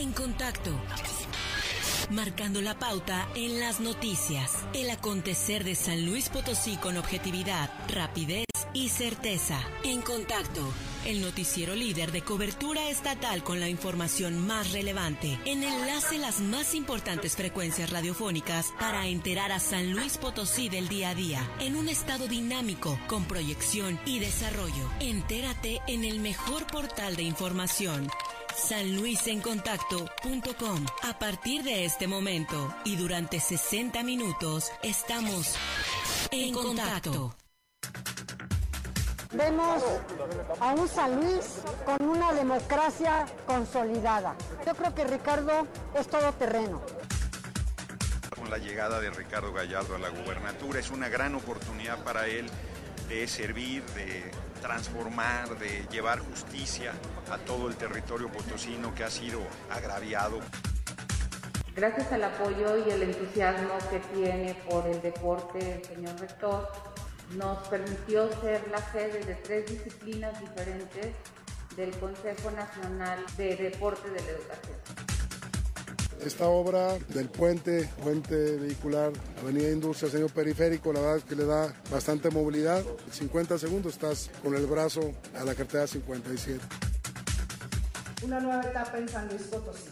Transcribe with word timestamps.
En 0.00 0.12
contacto. 0.12 0.70
Marcando 2.08 2.62
la 2.62 2.78
pauta 2.78 3.28
en 3.34 3.60
las 3.60 3.80
noticias. 3.80 4.50
El 4.72 4.88
acontecer 4.88 5.62
de 5.62 5.74
San 5.74 6.06
Luis 6.06 6.30
Potosí 6.30 6.78
con 6.78 6.96
objetividad, 6.96 7.70
rapidez 7.86 8.46
y 8.72 8.88
certeza. 8.88 9.60
En 9.84 10.00
contacto. 10.00 10.62
El 11.04 11.20
noticiero 11.20 11.74
líder 11.74 12.12
de 12.12 12.22
cobertura 12.22 12.88
estatal 12.88 13.44
con 13.44 13.60
la 13.60 13.68
información 13.68 14.38
más 14.46 14.72
relevante. 14.72 15.38
En 15.44 15.62
enlace 15.62 16.16
las 16.16 16.40
más 16.40 16.74
importantes 16.74 17.36
frecuencias 17.36 17.90
radiofónicas 17.90 18.72
para 18.80 19.06
enterar 19.06 19.52
a 19.52 19.60
San 19.60 19.92
Luis 19.92 20.16
Potosí 20.16 20.70
del 20.70 20.88
día 20.88 21.10
a 21.10 21.14
día. 21.14 21.46
En 21.60 21.76
un 21.76 21.90
estado 21.90 22.26
dinámico, 22.26 22.98
con 23.06 23.26
proyección 23.26 24.00
y 24.06 24.18
desarrollo. 24.18 24.90
Entérate 25.00 25.82
en 25.88 26.04
el 26.04 26.20
mejor 26.20 26.66
portal 26.66 27.16
de 27.16 27.22
información 27.24 28.08
sanluisencontacto.com. 28.54 30.86
A 31.02 31.18
partir 31.18 31.62
de 31.62 31.84
este 31.84 32.06
momento 32.06 32.74
y 32.84 32.96
durante 32.96 33.40
60 33.40 34.02
minutos 34.02 34.70
estamos 34.82 35.54
en 36.30 36.54
contacto. 36.54 37.34
Vemos 39.32 39.82
a 40.58 40.74
un 40.74 40.88
San 40.88 41.20
Luis 41.20 41.62
con 41.86 42.08
una 42.08 42.32
democracia 42.32 43.26
consolidada. 43.46 44.34
Yo 44.66 44.74
creo 44.74 44.94
que 44.94 45.04
Ricardo 45.04 45.68
es 45.94 46.08
todoterreno. 46.08 46.82
Con 48.34 48.50
la 48.50 48.58
llegada 48.58 49.00
de 49.00 49.10
Ricardo 49.10 49.52
Gallardo 49.52 49.94
a 49.94 49.98
la 50.00 50.08
gubernatura 50.08 50.80
es 50.80 50.90
una 50.90 51.08
gran 51.08 51.36
oportunidad 51.36 52.02
para 52.02 52.26
él 52.26 52.46
de 53.08 53.28
servir, 53.28 53.84
de 53.94 54.32
transformar, 54.60 55.58
de 55.58 55.86
llevar 55.90 56.20
justicia 56.20 56.92
a 57.30 57.38
todo 57.38 57.68
el 57.68 57.76
territorio 57.76 58.30
potosino 58.30 58.94
que 58.94 59.04
ha 59.04 59.10
sido 59.10 59.40
agraviado. 59.70 60.40
Gracias 61.74 62.12
al 62.12 62.24
apoyo 62.24 62.76
y 62.86 62.90
el 62.90 63.02
entusiasmo 63.04 63.74
que 63.90 64.00
tiene 64.14 64.54
por 64.68 64.86
el 64.86 65.00
deporte 65.00 65.76
el 65.76 65.84
señor 65.84 66.20
rector, 66.20 66.70
nos 67.36 67.66
permitió 67.68 68.28
ser 68.40 68.68
la 68.70 68.78
sede 68.92 69.24
de 69.24 69.34
tres 69.36 69.70
disciplinas 69.70 70.38
diferentes 70.40 71.14
del 71.76 71.96
Consejo 71.98 72.50
Nacional 72.50 73.24
de 73.36 73.56
Deporte 73.56 74.10
de 74.10 74.20
la 74.20 74.30
Educación. 74.30 75.19
Esta 76.24 76.48
obra 76.48 76.98
del 77.08 77.30
puente, 77.30 77.88
puente 78.02 78.56
vehicular, 78.56 79.10
Avenida 79.42 79.70
Industria, 79.70 80.10
señor 80.10 80.30
periférico, 80.30 80.92
la 80.92 81.00
verdad 81.00 81.16
es 81.16 81.24
que 81.24 81.34
le 81.34 81.46
da 81.46 81.72
bastante 81.90 82.28
movilidad. 82.28 82.82
En 83.06 83.12
50 83.12 83.56
segundos 83.58 83.94
estás 83.94 84.30
con 84.42 84.54
el 84.54 84.66
brazo 84.66 85.12
a 85.38 85.44
la 85.44 85.54
cartera 85.54 85.86
57. 85.86 86.60
Una 88.22 88.38
nueva 88.38 88.62
etapa 88.62 88.98
en 88.98 89.08
San 89.08 89.28
Luis 89.28 89.42
Potosí. 89.44 89.88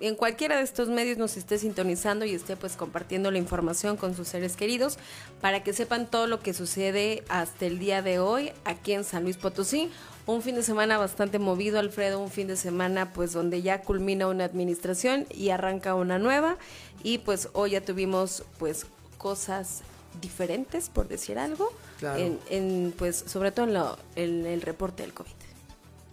en 0.00 0.16
cualquiera 0.16 0.56
de 0.56 0.62
estos 0.62 0.88
medios 0.88 1.18
nos 1.18 1.36
esté 1.36 1.58
sintonizando 1.58 2.24
y 2.24 2.34
esté 2.34 2.56
pues 2.56 2.76
compartiendo 2.76 3.30
la 3.30 3.38
información 3.38 3.96
con 3.96 4.14
sus 4.14 4.28
seres 4.28 4.56
queridos 4.56 4.98
para 5.40 5.62
que 5.62 5.72
sepan 5.72 6.06
todo 6.10 6.26
lo 6.26 6.40
que 6.40 6.52
sucede 6.52 7.22
hasta 7.28 7.66
el 7.66 7.78
día 7.78 8.02
de 8.02 8.18
hoy 8.18 8.52
aquí 8.64 8.92
en 8.92 9.04
San 9.04 9.22
Luis 9.22 9.36
Potosí. 9.36 9.90
Un 10.26 10.42
fin 10.42 10.54
de 10.54 10.62
semana 10.62 10.98
bastante 10.98 11.38
movido, 11.38 11.78
Alfredo, 11.78 12.18
un 12.18 12.30
fin 12.30 12.48
de 12.48 12.56
semana 12.56 13.12
pues 13.12 13.32
donde 13.32 13.62
ya 13.62 13.82
culmina 13.82 14.26
una 14.26 14.44
administración 14.44 15.26
y 15.30 15.50
arranca 15.50 15.94
una 15.94 16.18
nueva 16.18 16.56
y 17.02 17.18
pues 17.18 17.48
hoy 17.52 17.72
ya 17.72 17.80
tuvimos 17.80 18.42
pues 18.58 18.86
cosas 19.18 19.82
diferentes, 20.20 20.88
por 20.88 21.08
decir 21.08 21.38
algo, 21.38 21.72
en, 22.02 22.94
pues 22.96 23.24
sobre 23.26 23.52
todo 23.52 23.66
en, 23.66 23.74
lo, 23.74 23.98
en 24.16 24.46
el 24.46 24.62
reporte 24.62 25.02
del 25.02 25.12
COVID. 25.12 25.43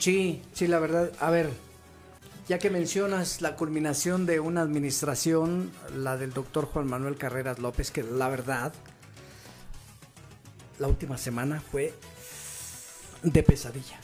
Sí, 0.01 0.41
sí, 0.53 0.66
la 0.66 0.79
verdad. 0.79 1.12
A 1.19 1.29
ver, 1.29 1.51
ya 2.47 2.57
que 2.57 2.72
mencionas 2.72 3.39
la 3.39 3.56
culminación 3.56 4.25
de 4.25 4.39
una 4.39 4.62
administración, 4.62 5.72
la 5.95 6.17
del 6.17 6.34
doctor 6.34 6.66
Juan 6.66 6.88
Manuel 6.88 7.17
Carreras 7.17 7.59
López, 7.59 7.91
que 7.91 8.01
la 8.01 8.28
verdad, 8.28 8.73
la 10.79 10.88
última 10.88 11.19
semana 11.19 11.61
fue 11.61 11.94
de 13.22 13.44
pesadilla. 13.44 14.00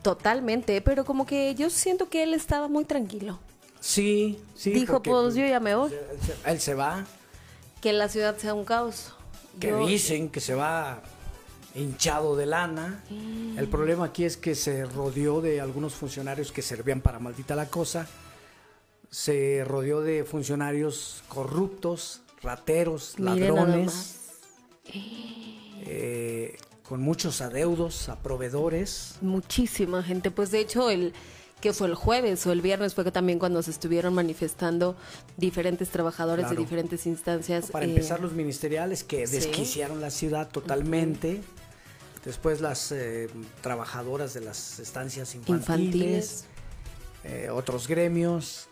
Totalmente, 0.00 0.80
pero 0.80 1.04
como 1.04 1.26
que 1.26 1.54
yo 1.54 1.68
siento 1.68 2.08
que 2.08 2.22
él 2.22 2.32
estaba 2.32 2.68
muy 2.68 2.86
tranquilo. 2.86 3.38
Sí, 3.80 4.40
sí. 4.54 4.70
Dijo, 4.70 5.02
pues 5.02 5.34
yo 5.34 5.46
ya 5.46 5.60
me 5.60 5.74
voy. 5.74 5.92
Él 6.46 6.60
se 6.62 6.72
va. 6.72 7.04
Que 7.82 7.92
la 7.92 8.08
ciudad 8.08 8.38
sea 8.38 8.54
un 8.54 8.64
caos. 8.64 9.12
Que 9.60 9.74
dicen 9.74 10.30
que 10.30 10.40
se 10.40 10.54
va 10.54 11.02
hinchado 11.74 12.36
de 12.36 12.46
lana. 12.46 13.02
Mm. 13.10 13.58
El 13.58 13.68
problema 13.68 14.06
aquí 14.06 14.24
es 14.24 14.36
que 14.36 14.54
se 14.54 14.84
rodeó 14.84 15.40
de 15.40 15.60
algunos 15.60 15.94
funcionarios 15.94 16.52
que 16.52 16.62
servían 16.62 17.00
para 17.00 17.18
maldita 17.18 17.56
la 17.56 17.66
cosa. 17.66 18.06
Se 19.10 19.64
rodeó 19.64 20.00
de 20.00 20.24
funcionarios 20.24 21.22
corruptos, 21.28 22.22
rateros, 22.42 23.18
ladrones, 23.18 24.20
eh, 25.86 26.56
con 26.82 27.00
muchos 27.00 27.40
adeudos 27.40 28.08
a 28.08 28.20
proveedores. 28.20 29.16
Muchísima 29.20 30.02
gente. 30.02 30.30
Pues 30.30 30.50
de 30.50 30.60
hecho, 30.60 30.90
el 30.90 31.12
que 31.60 31.72
fue 31.72 31.86
el 31.86 31.94
jueves 31.94 32.46
o 32.46 32.52
el 32.52 32.60
viernes 32.60 32.94
fue 32.94 33.04
que 33.04 33.10
también 33.10 33.38
cuando 33.38 33.62
se 33.62 33.70
estuvieron 33.70 34.12
manifestando 34.12 34.96
diferentes 35.36 35.88
trabajadores 35.88 36.50
de 36.50 36.56
diferentes 36.56 37.06
instancias. 37.06 37.70
Para 37.70 37.86
empezar, 37.86 38.18
eh, 38.18 38.22
los 38.22 38.32
ministeriales 38.32 39.02
que 39.02 39.26
desquiciaron 39.26 40.00
la 40.00 40.10
ciudad 40.10 40.50
totalmente. 40.50 41.40
Después 42.24 42.60
las 42.60 42.90
eh, 42.90 43.28
trabajadoras 43.60 44.32
de 44.32 44.40
las 44.40 44.78
estancias 44.78 45.34
infantiles, 45.34 46.46
eh, 47.24 47.50
otros 47.50 47.86
gremios. 47.86 48.66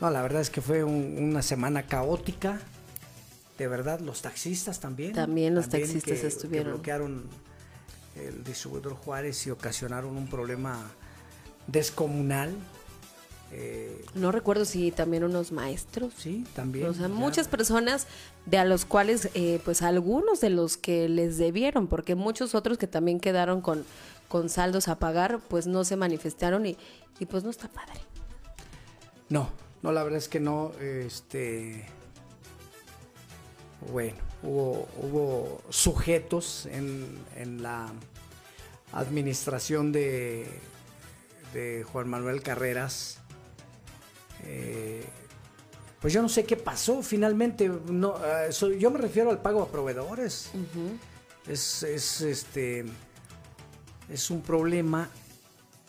No, 0.00 0.10
la 0.10 0.20
verdad 0.22 0.40
es 0.40 0.50
que 0.50 0.60
fue 0.60 0.82
una 0.82 1.42
semana 1.42 1.86
caótica. 1.86 2.60
De 3.56 3.68
verdad, 3.68 4.00
los 4.00 4.22
taxistas 4.22 4.80
también. 4.80 5.12
También 5.12 5.54
los 5.54 5.68
taxistas 5.68 6.24
estuvieron. 6.24 6.74
bloquearon 6.74 7.28
el 8.16 8.42
distribuidor 8.42 8.94
Juárez 8.94 9.46
y 9.46 9.50
ocasionaron 9.50 10.16
un 10.16 10.28
problema 10.28 10.90
descomunal. 11.66 12.52
Eh, 13.50 14.04
no 14.14 14.30
recuerdo 14.30 14.64
si 14.64 14.90
también 14.90 15.24
unos 15.24 15.52
maestros. 15.52 16.12
Sí, 16.16 16.44
también. 16.54 16.86
O 16.86 16.94
sea, 16.94 17.08
muchas 17.08 17.48
personas 17.48 18.06
de 18.44 18.58
a 18.58 18.64
los 18.64 18.84
cuales, 18.84 19.30
eh, 19.34 19.60
pues 19.64 19.80
algunos 19.82 20.40
de 20.40 20.50
los 20.50 20.76
que 20.76 21.08
les 21.08 21.38
debieron, 21.38 21.86
porque 21.86 22.14
muchos 22.14 22.54
otros 22.54 22.76
que 22.76 22.86
también 22.86 23.20
quedaron 23.20 23.62
con, 23.62 23.84
con 24.28 24.50
saldos 24.50 24.88
a 24.88 24.98
pagar, 24.98 25.40
pues 25.48 25.66
no 25.66 25.84
se 25.84 25.96
manifestaron 25.96 26.66
y, 26.66 26.76
y 27.18 27.26
pues 27.26 27.42
no 27.42 27.50
está 27.50 27.68
padre. 27.68 28.00
No, 29.30 29.50
no, 29.82 29.92
la 29.92 30.02
verdad 30.02 30.18
es 30.18 30.28
que 30.28 30.40
no, 30.40 30.72
este... 30.80 31.86
Bueno, 33.92 34.18
hubo, 34.42 34.88
hubo 35.00 35.62
sujetos 35.70 36.66
en, 36.66 37.16
en 37.36 37.62
la 37.62 37.88
administración 38.92 39.92
de, 39.92 40.46
de 41.54 41.84
Juan 41.84 42.08
Manuel 42.08 42.42
Carreras 42.42 43.20
eh, 44.44 45.04
pues 46.00 46.12
yo 46.12 46.22
no 46.22 46.28
sé 46.28 46.44
qué 46.44 46.56
pasó 46.56 47.02
finalmente. 47.02 47.68
No, 47.68 48.16
eh, 48.24 48.50
yo 48.78 48.90
me 48.90 48.98
refiero 48.98 49.30
al 49.30 49.42
pago 49.42 49.62
a 49.62 49.68
proveedores. 49.68 50.50
es, 51.46 51.82
es, 51.82 52.20
este 52.20 52.84
es 54.08 54.30
un 54.30 54.40
problema 54.42 55.10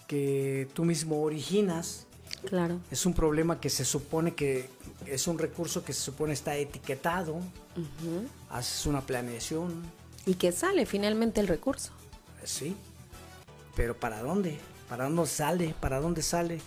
que 0.07 0.67
tú 0.73 0.85
mismo 0.85 1.21
originas. 1.21 2.07
Claro. 2.45 2.79
Es 2.89 3.05
un 3.05 3.13
problema 3.13 3.59
que 3.59 3.69
se 3.69 3.83
supone 3.85 4.33
que 4.33 4.69
es 5.05 5.27
un 5.27 5.37
recurso 5.37 5.83
que 5.83 5.93
se 5.93 6.01
supone 6.01 6.33
está 6.33 6.55
etiquetado. 6.55 7.39
Haces 8.49 8.85
una 8.85 9.01
planeación. 9.01 9.83
Y 10.25 10.35
que 10.35 10.51
sale 10.51 10.85
finalmente 10.85 11.41
el 11.41 11.47
recurso. 11.47 11.91
Sí. 12.43 12.75
Pero 13.75 13.97
¿para 13.97 14.21
dónde? 14.21 14.57
¿Para 14.89 15.05
dónde 15.05 15.25
sale? 15.27 15.75
¿Para 15.79 15.99
dónde 15.99 16.21
sale? 16.21 16.59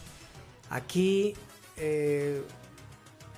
Aquí 0.71 1.35
eh, 1.77 2.43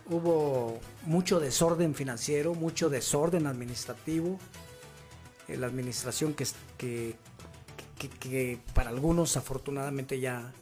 hubo 0.06 0.80
mucho 1.06 1.40
desorden 1.40 1.94
financiero, 1.94 2.54
mucho 2.54 2.88
desorden 2.88 3.46
administrativo. 3.46 4.38
Eh, 5.48 5.56
la 5.56 5.66
administración 5.66 6.34
que, 6.34 6.46
que, 6.78 7.16
que, 7.98 8.58
para 8.74 8.90
algunos 8.90 9.36
afortunadamente 9.36 10.20
ya, 10.20 10.52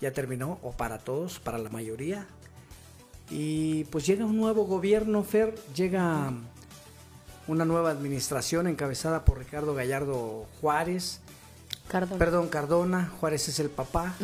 ya 0.00 0.12
terminó, 0.12 0.58
o 0.62 0.72
para 0.72 0.98
todos, 0.98 1.38
para 1.38 1.58
la 1.58 1.70
mayoría. 1.70 2.26
Y 3.30 3.84
pues 3.84 4.06
llega 4.06 4.24
un 4.24 4.36
nuevo 4.36 4.64
gobierno, 4.64 5.22
Fer, 5.22 5.54
llega 5.74 6.32
una 7.46 7.64
nueva 7.64 7.90
administración 7.90 8.66
encabezada 8.66 9.24
por 9.24 9.38
Ricardo 9.38 9.74
Gallardo 9.74 10.46
Juárez. 10.60 11.20
Perdón, 12.18 12.48
Cardona, 12.48 13.10
Juárez 13.18 13.48
es 13.48 13.58
el 13.60 13.70
papá. 13.70 14.14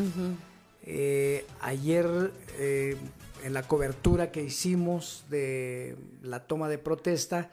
Eh, 0.87 1.47
ayer 1.61 2.31
eh, 2.59 2.97
en 3.43 3.55
la 3.55 3.63
cobertura 3.63 4.31
que 4.31 4.43
hicimos 4.43 5.25
de 5.31 5.97
la 6.23 6.47
toma 6.47 6.69
de 6.69 6.77
protesta, 6.77 7.51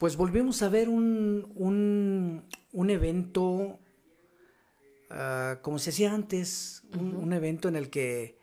pues 0.00 0.16
volvimos 0.16 0.62
a 0.62 0.68
ver 0.68 0.88
un, 0.88 1.52
un, 2.72 2.90
evento 2.90 3.78
ah, 5.10 5.58
como 5.62 5.78
se 5.78 5.90
hacía 5.90 6.12
antes, 6.12 6.82
un, 6.98 7.32
evento 7.32 7.68
en 7.68 7.76
el 7.76 7.90
que 7.90 8.38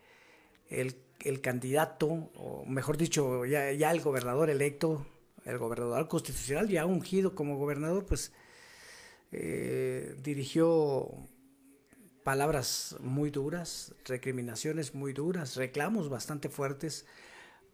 el, 0.70 0.96
candidato, 1.42 2.32
o 2.36 2.66
mejor 2.66 2.98
dicho, 2.98 3.46
ya, 3.46 3.72
ya, 3.74 3.92
el 3.92 4.02
gobernador 4.02 4.50
electo, 4.50 5.06
el 5.44 5.58
gobernador 5.58 6.08
constitucional, 6.08 6.70
ya 6.70 6.86
ungido 6.86 7.36
como 7.36 7.58
gobernador, 7.58 8.06
pues 8.06 8.32
eh, 9.32 10.16
dirigió 10.24 11.10
palabras 12.26 12.96
muy 13.02 13.30
duras, 13.30 13.94
recriminaciones 14.04 14.96
muy 14.96 15.14
duras, 15.14 15.56
reclamos 15.58 16.10
bastante 16.10 16.50
fuertes 16.50 17.06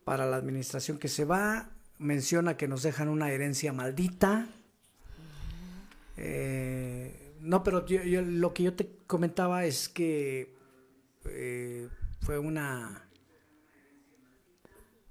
para 0.03 0.25
la 0.25 0.35
administración 0.35 0.97
que 0.97 1.07
se 1.07 1.23
va. 1.23 1.69
Menciona 1.99 2.57
que 2.57 2.67
nos 2.67 2.83
dejan 2.83 3.07
una 3.07 3.31
herencia 3.31 3.71
maldita. 3.71 4.49
Eh, 6.17 7.33
no, 7.39 7.63
pero 7.63 7.85
lo 7.87 8.53
que 8.53 8.63
yo 8.63 8.73
te 8.73 8.91
comentaba 9.07 9.63
es 9.63 9.87
que 9.87 10.53
eh, 11.25 11.87
fue 12.19 12.37
una 12.37 13.07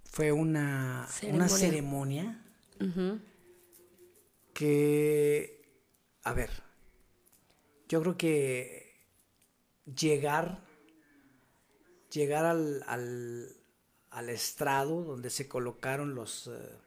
fue 0.05 0.33
una 0.33 1.07
ceremonia, 1.09 1.35
una 1.35 1.49
ceremonia 1.49 2.45
que 4.53 5.63
a 6.25 6.35
ver 6.35 6.51
yo 7.89 8.01
creo 8.03 8.17
que 8.17 8.80
llegar, 9.85 10.61
llegar 12.13 12.45
al, 12.45 12.85
al, 12.87 14.29
estrado 14.29 15.03
donde 15.03 15.31
se 15.31 15.49
colocaron 15.49 16.15
los, 16.15 16.49
eh, 16.49 16.79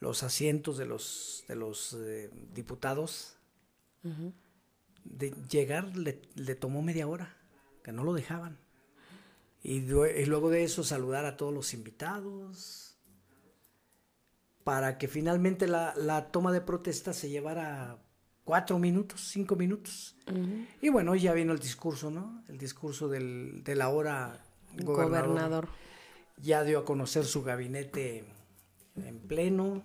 los 0.00 0.22
asientos 0.22 0.78
de 0.78 0.86
los, 0.86 1.44
de 1.48 1.56
los 1.56 1.94
eh, 1.94 2.30
diputados, 2.52 3.36
de 5.04 5.30
llegar 5.48 5.96
le, 5.96 6.14
tomó 6.54 6.82
media 6.82 7.06
hora, 7.06 7.36
que 7.82 7.92
no 7.92 8.04
lo 8.04 8.12
dejaban. 8.12 8.58
Y, 9.62 9.76
y, 9.76 10.26
luego 10.26 10.50
de 10.50 10.64
eso 10.64 10.82
saludar 10.82 11.24
a 11.24 11.36
todos 11.36 11.54
los 11.54 11.72
invitados, 11.72 12.96
para 14.64 14.98
que 14.98 15.08
finalmente 15.08 15.66
la, 15.66 15.94
la 15.96 16.30
toma 16.30 16.52
de 16.52 16.60
protesta 16.60 17.12
se 17.12 17.28
llevara 17.28 17.98
cuatro 18.52 18.78
minutos, 18.78 19.30
cinco 19.30 19.56
minutos. 19.56 20.14
Y 20.82 20.90
bueno, 20.90 21.14
ya 21.14 21.32
vino 21.32 21.54
el 21.54 21.58
discurso, 21.58 22.10
¿no? 22.10 22.44
El 22.50 22.58
discurso 22.58 23.08
del, 23.08 23.64
del 23.64 23.80
ahora 23.80 24.44
gobernador. 24.76 25.68
Ya 26.36 26.62
dio 26.62 26.80
a 26.80 26.84
conocer 26.84 27.24
su 27.24 27.42
gabinete 27.42 28.26
en 28.96 29.20
pleno. 29.20 29.82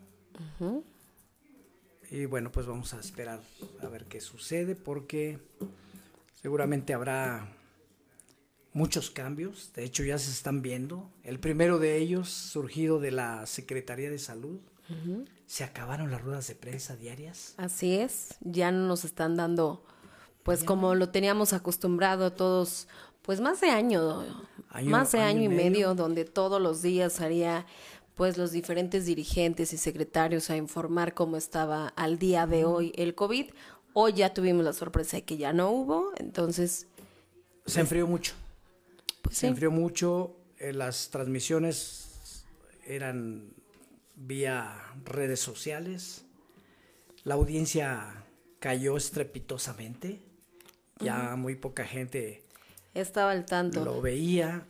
Y 2.11 2.25
bueno, 2.25 2.51
pues 2.51 2.65
vamos 2.65 2.93
a 2.93 2.99
esperar 2.99 3.39
a 3.81 3.87
ver 3.87 4.03
qué 4.03 4.19
sucede 4.19 4.75
porque 4.75 5.39
seguramente 6.33 6.93
habrá 6.93 7.47
muchos 8.73 9.09
cambios. 9.09 9.71
De 9.75 9.85
hecho, 9.85 10.03
ya 10.03 10.17
se 10.17 10.29
están 10.29 10.61
viendo. 10.61 11.09
El 11.23 11.39
primero 11.39 11.79
de 11.79 11.99
ellos, 11.99 12.27
surgido 12.27 12.99
de 12.99 13.11
la 13.11 13.45
Secretaría 13.45 14.09
de 14.09 14.19
Salud, 14.19 14.59
¿Se 15.45 15.63
acabaron 15.63 16.11
las 16.11 16.21
ruedas 16.21 16.47
de 16.47 16.55
prensa 16.55 16.95
diarias? 16.95 17.53
Así 17.57 17.97
es, 17.97 18.35
ya 18.41 18.71
no 18.71 18.87
nos 18.87 19.05
están 19.05 19.35
dando, 19.35 19.83
pues 20.43 20.63
como 20.63 20.95
lo 20.95 21.09
teníamos 21.09 21.53
acostumbrado 21.53 22.31
todos, 22.33 22.87
pues 23.21 23.41
más 23.41 23.59
de 23.61 23.69
año, 23.69 24.25
más 24.83 25.11
de 25.11 25.19
año, 25.19 25.43
y 25.43 25.49
medio, 25.49 25.93
donde 25.95 26.25
todos 26.25 26.61
los 26.61 26.81
días 26.81 27.21
haría 27.21 27.65
pues 28.15 28.37
los 28.37 28.51
diferentes 28.51 29.05
dirigentes 29.05 29.73
y 29.73 29.77
secretarios 29.77 30.49
a 30.49 30.57
informar 30.57 31.13
cómo 31.13 31.37
estaba 31.37 31.89
al 31.89 32.17
día 32.17 32.47
de 32.47 32.65
hoy 32.65 32.91
el 32.95 33.13
COVID. 33.13 33.51
Hoy 33.93 34.13
ya 34.13 34.33
tuvimos 34.33 34.65
la 34.65 34.73
sorpresa 34.73 35.17
de 35.17 35.23
que 35.23 35.37
ya 35.37 35.53
no 35.53 35.69
hubo, 35.69 36.11
entonces... 36.17 36.87
Se 37.65 37.79
enfrió 37.79 38.07
mucho. 38.07 38.33
Pues 39.21 39.37
se 39.37 39.47
enfrió 39.47 39.69
mucho, 39.69 40.35
eh, 40.57 40.73
las 40.73 41.09
transmisiones 41.09 42.43
eran 42.85 43.53
vía 44.17 44.73
redes 45.05 45.39
sociales. 45.39 46.25
La 47.23 47.35
audiencia 47.35 48.25
cayó 48.59 48.97
estrepitosamente. 48.97 50.21
Ya 50.99 51.35
muy 51.35 51.55
poca 51.55 51.85
gente 51.85 52.43
estaba 53.01 53.31
al 53.31 53.45
tanto. 53.45 53.85
Lo 53.85 54.01
veía, 54.01 54.65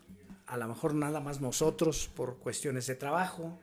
a 0.46 0.58
lo 0.58 0.68
mejor 0.68 0.94
nada 0.94 1.20
más 1.20 1.42
nosotros 1.42 2.10
por 2.14 2.38
cuestiones 2.38 2.88
de 2.88 2.96
trabajo. 2.96 3.58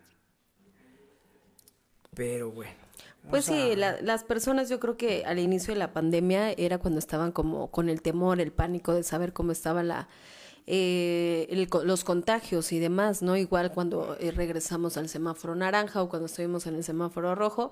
Pero 2.15 2.51
bueno. 2.51 2.73
Pues 3.31 3.47
sí, 3.47 3.75
las 3.77 4.23
personas 4.23 4.69
yo 4.69 4.79
creo 4.81 4.99
que 4.99 5.25
al 5.25 5.39
inicio 5.39 5.73
de 5.73 5.79
la 5.79 5.95
pandemia 5.95 6.53
era 6.53 6.79
cuando 6.79 6.99
estaban 6.99 7.33
como 7.33 7.71
con 7.71 7.89
el 7.89 8.03
temor, 8.03 8.39
el 8.39 8.53
pánico 8.53 8.93
de 8.93 9.03
saber 9.03 9.33
cómo 9.33 9.51
estaba 9.51 9.83
la, 9.83 10.09
eh, 10.67 11.67
los 11.85 12.05
contagios 12.05 12.73
y 12.73 12.79
demás, 12.79 13.23
¿no? 13.23 13.37
Igual 13.37 13.73
cuando 13.73 14.17
eh, 14.19 14.31
regresamos 14.31 14.97
al 14.97 15.09
semáforo 15.09 15.55
naranja 15.55 16.03
o 16.03 16.09
cuando 16.09 16.27
estuvimos 16.27 16.67
en 16.67 16.77
el 16.77 16.85
semáforo 16.85 17.35
rojo, 17.35 17.71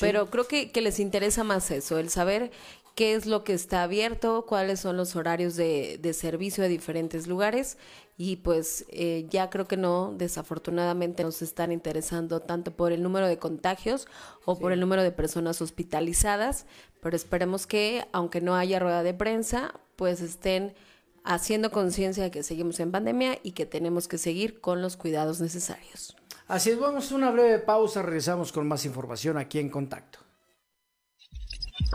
pero 0.00 0.26
creo 0.26 0.46
que, 0.48 0.70
que 0.70 0.80
les 0.80 0.98
interesa 0.98 1.44
más 1.44 1.70
eso, 1.70 1.98
el 1.98 2.10
saber 2.10 2.50
qué 2.94 3.14
es 3.14 3.26
lo 3.26 3.44
que 3.44 3.54
está 3.54 3.84
abierto, 3.84 4.44
cuáles 4.46 4.80
son 4.80 4.96
los 4.96 5.16
horarios 5.16 5.56
de, 5.56 5.98
de 6.02 6.12
servicio 6.12 6.64
a 6.64 6.68
diferentes 6.68 7.26
lugares 7.26 7.78
y 8.18 8.36
pues 8.36 8.84
eh, 8.90 9.26
ya 9.30 9.48
creo 9.50 9.66
que 9.66 9.76
no, 9.76 10.14
desafortunadamente 10.16 11.24
nos 11.24 11.42
están 11.42 11.72
interesando 11.72 12.40
tanto 12.40 12.70
por 12.70 12.92
el 12.92 13.02
número 13.02 13.26
de 13.26 13.38
contagios 13.38 14.06
o 14.44 14.58
por 14.58 14.72
el 14.72 14.80
número 14.80 15.02
de 15.02 15.12
personas 15.12 15.62
hospitalizadas, 15.62 16.66
pero 17.00 17.16
esperemos 17.16 17.66
que 17.66 18.06
aunque 18.12 18.40
no 18.40 18.54
haya 18.54 18.78
rueda 18.78 19.02
de 19.02 19.14
prensa, 19.14 19.74
pues 19.96 20.20
estén 20.20 20.74
haciendo 21.24 21.70
conciencia 21.70 22.24
de 22.24 22.30
que 22.30 22.42
seguimos 22.42 22.80
en 22.80 22.90
pandemia 22.90 23.38
y 23.42 23.52
que 23.52 23.66
tenemos 23.66 24.08
que 24.08 24.18
seguir 24.18 24.60
con 24.60 24.82
los 24.82 24.96
cuidados 24.96 25.40
necesarios. 25.40 26.16
Así 26.48 26.70
es, 26.70 26.78
vamos 26.78 27.10
a 27.10 27.14
una 27.14 27.30
breve 27.30 27.60
pausa, 27.60 28.02
regresamos 28.02 28.52
con 28.52 28.66
más 28.66 28.84
información 28.84 29.38
aquí 29.38 29.58
en 29.58 29.70
Contacto. 29.70 30.18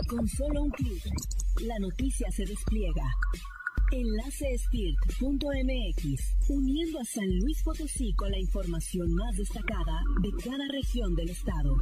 Con 0.10 0.28
solo 0.28 0.64
un 0.64 0.72
clic, 0.72 1.04
la 1.62 1.78
noticia 1.80 2.32
se 2.32 2.46
despliega. 2.46 3.04
Enlacespirt.mx, 3.92 6.50
uniendo 6.50 7.00
a 7.00 7.06
San 7.06 7.40
Luis 7.40 7.62
Potosí 7.64 8.14
con 8.16 8.32
la 8.32 8.40
información 8.40 9.14
más 9.14 9.38
destacada 9.38 10.02
de 10.22 10.32
cada 10.44 10.68
región 10.72 11.16
del 11.16 11.30
estado. 11.30 11.78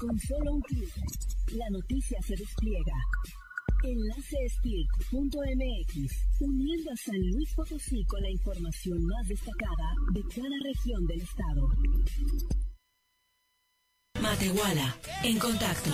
Con 0.00 0.18
solo 0.18 0.54
un 0.54 0.62
clic, 0.62 0.90
la 1.52 1.68
noticia 1.68 2.18
se 2.22 2.34
despliega. 2.34 2.94
Enlacestirt.mx, 3.84 6.40
uniendo 6.40 6.90
a 6.90 6.96
San 6.96 7.20
Luis 7.30 7.52
Potosí 7.54 8.02
con 8.06 8.22
la 8.22 8.30
información 8.30 9.04
más 9.04 9.28
destacada 9.28 9.94
de 10.14 10.22
cada 10.22 10.56
región 10.64 11.06
del 11.06 11.20
estado. 11.20 11.68
Matehuala, 14.22 14.96
en 15.22 15.38
contacto. 15.38 15.90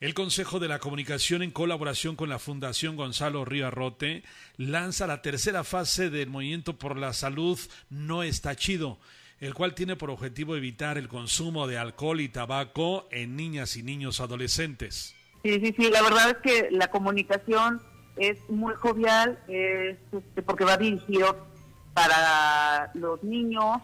El 0.00 0.12
Consejo 0.12 0.58
de 0.58 0.66
la 0.66 0.80
Comunicación, 0.80 1.44
en 1.44 1.52
colaboración 1.52 2.16
con 2.16 2.28
la 2.28 2.40
Fundación 2.40 2.96
Gonzalo 2.96 3.44
Río 3.44 3.68
Arrote, 3.68 4.24
lanza 4.56 5.06
la 5.06 5.22
tercera 5.22 5.62
fase 5.62 6.10
del 6.10 6.28
Movimiento 6.28 6.76
por 6.76 6.98
la 6.98 7.12
Salud 7.12 7.56
No 7.88 8.24
Está 8.24 8.56
Chido 8.56 8.98
el 9.40 9.54
cual 9.54 9.74
tiene 9.74 9.96
por 9.96 10.10
objetivo 10.10 10.56
evitar 10.56 10.98
el 10.98 11.08
consumo 11.08 11.66
de 11.66 11.78
alcohol 11.78 12.20
y 12.20 12.28
tabaco 12.28 13.06
en 13.10 13.36
niñas 13.36 13.76
y 13.76 13.82
niños 13.82 14.20
adolescentes. 14.20 15.14
Sí, 15.42 15.60
sí, 15.60 15.74
sí, 15.76 15.90
la 15.90 16.02
verdad 16.02 16.30
es 16.30 16.36
que 16.38 16.68
la 16.70 16.88
comunicación 16.88 17.80
es 18.16 18.38
muy 18.48 18.74
jovial, 18.74 19.38
este, 19.46 20.42
porque 20.42 20.64
va 20.64 20.76
dirigido 20.76 21.46
para 21.92 22.90
los 22.94 23.22
niños, 23.22 23.78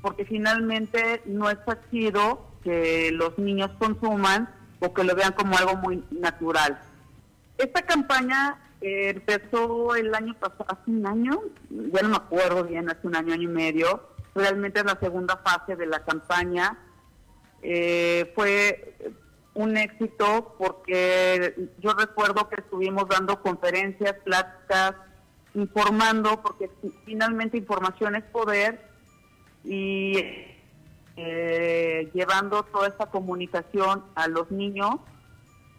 porque 0.00 0.24
finalmente 0.24 1.22
no 1.26 1.50
es 1.50 1.58
chido 1.90 2.48
que 2.62 3.10
los 3.12 3.36
niños 3.38 3.70
consuman 3.78 4.48
o 4.80 4.94
que 4.94 5.04
lo 5.04 5.14
vean 5.14 5.32
como 5.32 5.56
algo 5.56 5.76
muy 5.76 6.04
natural. 6.10 6.80
Esta 7.58 7.82
campaña 7.82 8.58
empezó 8.80 9.94
el 9.94 10.14
año 10.14 10.34
pasado, 10.34 10.66
hace 10.68 10.90
un 10.90 11.06
año, 11.06 11.40
ya 11.70 12.02
no 12.02 12.08
me 12.08 12.16
acuerdo 12.16 12.64
bien, 12.64 12.90
hace 12.90 13.06
un 13.06 13.16
año, 13.16 13.32
año 13.32 13.44
y 13.44 13.52
medio, 13.52 14.11
realmente 14.34 14.80
es 14.80 14.86
la 14.86 14.98
segunda 14.98 15.36
fase 15.36 15.76
de 15.76 15.86
la 15.86 16.04
campaña. 16.04 16.78
Eh, 17.62 18.32
fue 18.34 18.96
un 19.54 19.76
éxito 19.76 20.54
porque 20.58 21.68
yo 21.78 21.92
recuerdo 21.92 22.48
que 22.48 22.56
estuvimos 22.56 23.08
dando 23.08 23.40
conferencias, 23.42 24.14
pláticas, 24.24 24.94
informando, 25.54 26.40
porque 26.42 26.70
finalmente 27.04 27.58
información 27.58 28.16
es 28.16 28.24
poder 28.24 28.80
y 29.64 30.16
eh, 31.16 32.10
llevando 32.14 32.62
toda 32.64 32.88
esta 32.88 33.06
comunicación 33.06 34.04
a 34.14 34.28
los 34.28 34.50
niños 34.50 34.96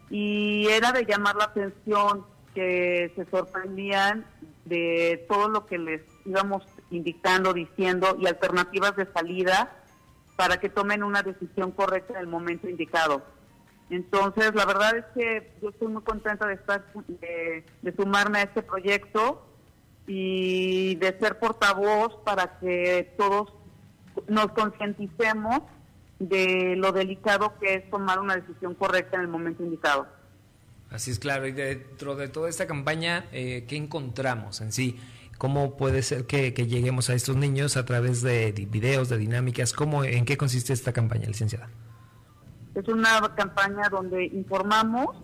y 0.10 0.68
era 0.68 0.92
de 0.92 1.06
llamar 1.06 1.36
la 1.36 1.46
atención 1.46 2.26
que 2.54 3.12
se 3.16 3.26
sorprendían 3.32 4.26
de 4.66 5.26
todo 5.28 5.50
lo 5.50 5.66
que 5.66 5.80
les 5.80 6.02
íbamos 6.26 6.64
indicando, 6.94 7.54
diciendo 7.54 8.18
y 8.20 8.28
alternativas 8.28 8.96
de 8.96 9.12
salida 9.12 9.84
para 10.36 10.60
que 10.60 10.70
tomen 10.70 11.04
una 11.04 11.22
decisión 11.24 11.72
correcta 11.72 12.14
en 12.14 12.20
el 12.20 12.28
momento 12.28 12.70
indicado. 12.70 13.24
Entonces, 13.90 14.56
la 14.56 14.66
verdad 14.66 14.98
es 14.98 15.06
que 15.14 15.52
yo 15.62 15.70
estoy 15.70 15.88
muy 15.88 16.02
contenta 16.02 16.48
de 16.48 16.56
estar, 16.56 16.86
de, 17.08 17.64
sumarme 17.96 18.40
a 18.40 18.44
este 18.44 18.64
proyecto 18.64 19.46
y 20.08 20.96
de 20.96 21.18
ser 21.20 21.38
portavoz 21.40 22.16
para 22.26 22.60
que 22.60 23.14
todos 23.18 23.54
nos 24.28 24.48
concienticemos 24.52 25.62
de 26.20 26.76
lo 26.78 26.92
delicado 26.92 27.54
que 27.60 27.76
es 27.76 27.90
tomar 27.90 28.20
una 28.20 28.36
decisión 28.36 28.76
correcta 28.76 29.18
en 29.18 29.22
el 29.22 29.28
momento 29.28 29.64
indicado. 29.64 30.08
Así 30.90 31.12
es, 31.12 31.20
claro. 31.20 31.48
Y 31.48 31.52
dentro 31.52 32.16
de 32.16 32.30
toda 32.30 32.50
esta 32.50 32.68
campaña, 32.68 33.26
eh, 33.32 33.66
¿qué 33.68 33.76
encontramos 33.76 34.62
en 34.62 34.72
sí? 34.72 35.00
¿Cómo 35.38 35.76
puede 35.78 36.02
ser 36.04 36.26
que, 36.26 36.52
lleguemos 36.52 37.10
a 37.10 37.14
estos 37.14 37.36
niños 37.36 37.78
a 37.78 37.86
través 37.86 38.22
de 38.22 38.52
videos, 38.70 39.10
de 39.10 39.18
dinámicas? 39.18 39.74
¿Cómo, 39.74 40.04
¿En 40.04 40.26
qué 40.26 40.38
consiste 40.38 40.74
esta 40.74 40.94
campaña, 40.94 41.28
licenciada? 41.28 41.70
Es 42.76 42.88
una 42.88 43.34
campaña 43.36 43.90
donde 43.90 44.26
informamos 44.26 45.16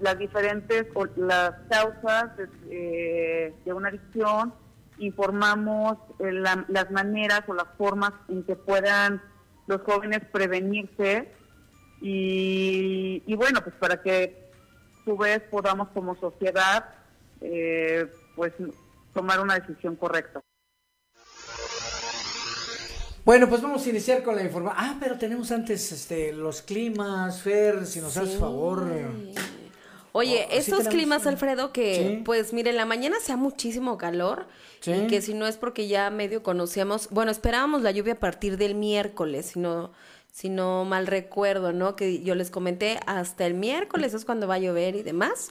las 0.00 0.18
diferentes 0.18 0.86
las 1.16 1.54
causas 1.68 2.36
de, 2.36 3.54
de 3.64 3.72
una 3.72 3.88
adicción, 3.88 4.54
informamos 4.98 5.96
las 6.18 6.90
maneras 6.90 7.42
o 7.48 7.54
las 7.54 7.66
formas 7.76 8.12
en 8.28 8.44
que 8.44 8.54
puedan 8.54 9.20
los 9.66 9.82
jóvenes 9.82 10.20
prevenirse 10.32 11.32
y, 12.00 13.22
y 13.26 13.34
bueno, 13.34 13.60
pues 13.62 13.74
para 13.76 14.02
que 14.02 14.50
a 15.00 15.04
su 15.04 15.16
vez 15.16 15.42
podamos 15.50 15.88
como 15.88 16.14
sociedad 16.16 16.84
eh, 17.40 18.06
pues 18.34 18.52
tomar 19.12 19.40
una 19.40 19.58
decisión 19.58 19.96
correcta. 19.96 20.40
Bueno, 23.24 23.46
pues 23.46 23.60
vamos 23.60 23.84
a 23.84 23.90
iniciar 23.90 24.22
con 24.22 24.36
la 24.36 24.42
información. 24.42 24.82
Ah, 24.82 24.96
pero 24.98 25.18
tenemos 25.18 25.50
antes 25.52 25.92
este 25.92 26.32
los 26.32 26.62
climas, 26.62 27.42
Fer, 27.42 27.84
si 27.86 28.00
nos 28.00 28.16
haces 28.16 28.38
favor. 28.38 28.86
Oye, 30.12 30.46
oh, 30.48 30.52
estos 30.54 30.88
climas, 30.88 31.26
Alfredo, 31.26 31.70
que 31.70 32.22
pues 32.24 32.54
mire, 32.54 32.70
en 32.70 32.76
la 32.76 32.86
mañana 32.86 33.20
sea 33.20 33.36
muchísimo 33.36 33.98
calor 33.98 34.46
y 34.86 35.06
que 35.08 35.20
si 35.20 35.34
no 35.34 35.46
es 35.46 35.58
porque 35.58 35.88
ya 35.88 36.08
medio 36.08 36.42
conocíamos, 36.42 37.10
bueno, 37.10 37.30
esperábamos 37.30 37.82
la 37.82 37.90
lluvia 37.90 38.14
a 38.14 38.18
partir 38.18 38.56
del 38.56 38.74
miércoles, 38.74 39.50
si 39.52 39.60
no, 39.60 39.92
si 40.38 40.50
no 40.50 40.84
mal 40.84 41.08
recuerdo, 41.08 41.72
¿no? 41.72 41.96
Que 41.96 42.22
yo 42.22 42.36
les 42.36 42.48
comenté 42.48 43.00
hasta 43.06 43.44
el 43.44 43.54
miércoles 43.54 44.14
es 44.14 44.24
cuando 44.24 44.46
va 44.46 44.54
a 44.54 44.58
llover 44.58 44.94
y 44.94 45.02
demás, 45.02 45.50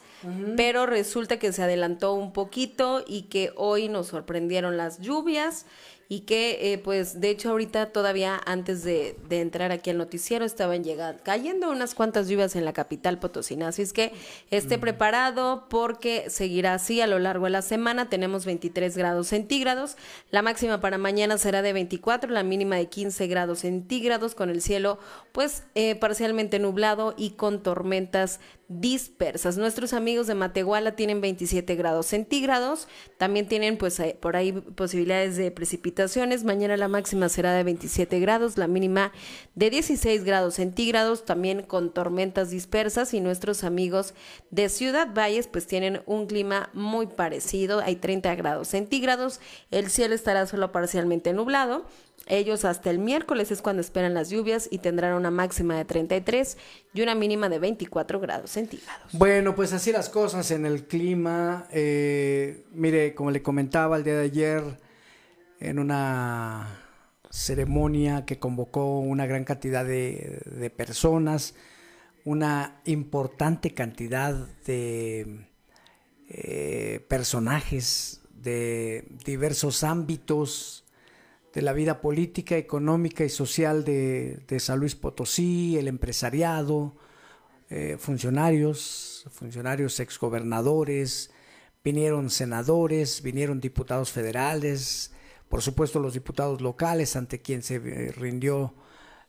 pero 0.56 0.86
resulta 0.86 1.40
que 1.40 1.52
se 1.52 1.62
adelantó 1.62 2.14
un 2.14 2.32
poquito 2.32 3.04
y 3.06 3.24
que 3.24 3.52
hoy 3.58 3.90
nos 3.90 4.08
sorprendieron 4.08 4.78
las 4.78 5.02
lluvias 5.02 5.66
y 6.10 6.22
que 6.22 6.74
eh, 6.74 6.78
pues 6.78 7.20
de 7.20 7.30
hecho 7.30 7.50
ahorita 7.50 7.88
todavía 7.88 8.40
antes 8.46 8.84
de, 8.84 9.18
de, 9.28 9.42
entrar 9.42 9.72
aquí 9.72 9.90
al 9.90 9.98
noticiero 9.98 10.46
estaban 10.46 10.84
llegando, 10.84 11.22
cayendo 11.24 11.70
unas 11.70 11.96
cuantas 11.96 12.28
lluvias 12.30 12.56
en 12.56 12.66
la 12.66 12.74
capital 12.74 13.20
potosina, 13.20 13.68
así 13.68 13.82
es 13.82 13.94
que 13.94 14.14
esté 14.50 14.78
preparado 14.78 15.66
porque 15.70 16.30
seguirá 16.30 16.74
así 16.76 17.02
a 17.02 17.08
lo 17.08 17.20
largo 17.20 17.46
de 17.46 17.52
la 17.52 17.62
semana, 17.62 18.10
tenemos 18.10 18.46
23 18.46 18.96
grados 18.96 19.28
centígrados, 19.28 19.98
la 20.32 20.42
máxima 20.42 20.80
para 20.80 20.98
mañana 20.98 21.38
será 21.38 21.62
de 21.62 21.74
24, 21.74 22.32
la 22.32 22.44
mínima 22.44 22.78
de 22.78 22.88
15 22.88 23.28
grados 23.28 23.60
centígrados 23.60 24.36
con 24.36 24.50
el 24.50 24.62
cielo 24.62 25.00
pues 25.32 25.64
eh, 25.76 25.96
parcialmente 25.96 26.60
nublado 26.60 27.14
y 27.18 27.32
con 27.32 27.62
tormentas 27.62 28.40
dispersas. 28.70 29.58
Nuestros 29.58 29.94
amigos 29.94 30.28
de 30.28 30.36
Matehuala 30.36 30.96
tienen 30.96 31.22
27 31.22 31.76
grados 31.76 32.08
centígrados, 32.08 32.88
también 33.18 33.48
tienen 33.48 33.78
pues 33.78 34.00
eh, 34.00 34.18
por 34.20 34.36
ahí 34.36 34.52
posibilidades 34.52 35.38
de 35.38 35.52
precipitaciones. 35.52 36.44
Mañana 36.44 36.76
la 36.76 36.88
máxima 36.88 37.30
será 37.30 37.54
de 37.54 37.64
27 37.64 38.20
grados, 38.20 38.58
la 38.58 38.68
mínima 38.68 39.14
de 39.56 39.70
16 39.70 40.24
grados 40.24 40.56
centígrados, 40.56 41.26
también 41.26 41.64
con 41.64 41.94
tormentas 41.94 42.50
dispersas. 42.50 43.14
Y 43.14 43.22
nuestros 43.22 43.64
amigos 43.64 44.14
de 44.52 44.68
Ciudad 44.70 45.14
Valles 45.14 45.48
pues 45.48 45.66
tienen 45.66 46.02
un 46.06 46.28
clima 46.28 46.70
muy 46.74 47.08
parecido, 47.08 47.80
hay 47.80 47.96
30 47.96 48.36
grados 48.36 48.68
centígrados, 48.68 49.40
el 49.72 49.90
cielo 49.90 50.14
estará 50.14 50.46
solo 50.46 50.72
parcialmente 50.72 51.32
nublado 51.34 51.86
ellos 52.26 52.66
hasta 52.66 52.90
el 52.90 53.00
miércoles 53.00 53.52
es 53.52 53.62
cuando 53.62 53.82
esperan 53.82 54.14
las 54.14 54.30
lluvias 54.30 54.68
y 54.72 54.80
tendrán 54.80 55.14
una 55.14 55.32
máxima 55.32 55.78
de 55.78 55.86
33 55.86 56.58
y 56.94 57.02
una 57.02 57.16
mínima 57.16 57.48
de 57.48 57.60
24 57.60 58.20
grados 58.20 58.52
centígrados. 58.52 59.14
Bueno, 59.14 59.56
pues 59.56 59.72
así 59.74 59.92
las 59.92 60.10
cosas 60.10 60.52
en 60.52 60.66
el 60.66 60.88
clima. 60.88 61.68
Eh, 61.72 62.66
mire, 62.72 63.16
como 63.16 63.32
le 63.32 63.42
comentaba 63.42 63.98
el 63.98 64.04
día 64.04 64.18
de 64.18 64.26
ayer, 64.26 64.64
en 65.60 65.80
una 65.80 66.84
ceremonia 67.30 68.26
que 68.26 68.40
convocó 68.40 69.00
una 69.00 69.26
gran 69.26 69.44
cantidad 69.44 69.86
de, 69.86 70.72
personas, 70.76 71.56
una 72.26 72.82
importante 72.86 73.74
cantidad 73.74 74.34
de 74.66 75.48
eh, 76.30 77.06
personajes 77.08 78.22
de 78.34 79.08
diversos 79.24 79.84
ámbitos 79.84 80.87
de 81.58 81.64
la 81.64 81.74
vida 81.74 82.02
política, 82.02 82.56
económica 82.56 83.24
y 83.24 83.30
social 83.30 83.84
de, 83.84 84.58
San 84.60 84.78
Luis 84.80 84.94
Potosí, 84.94 85.76
el 85.76 85.88
empresariado, 85.88 86.94
eh, 87.72 87.98
funcionarios, 87.98 89.26
funcionarios 89.32 90.00
exgobernadores, 90.00 91.32
vinieron 91.84 92.30
senadores, 92.30 93.24
vinieron 93.24 93.60
diputados 93.60 94.12
federales, 94.12 95.14
por 95.50 95.64
supuesto 95.64 96.00
los 96.00 96.14
diputados 96.14 96.62
locales 96.62 97.16
ante 97.16 97.42
quien 97.42 97.64
se 97.64 97.78
eh, 97.78 98.12
rindió 98.12 98.76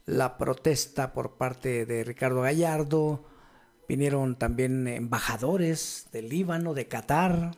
la 0.05 0.37
protesta 0.37 1.15
por 1.15 1.39
parte 1.39 1.87
de 1.87 2.05
Ricardo 2.05 2.43
Gallardo, 2.43 3.25
vinieron 3.89 4.37
también 4.37 4.87
embajadores 4.87 6.09
del 6.13 6.29
Líbano, 6.29 6.75
de 6.75 6.89
Qatar. 6.89 7.53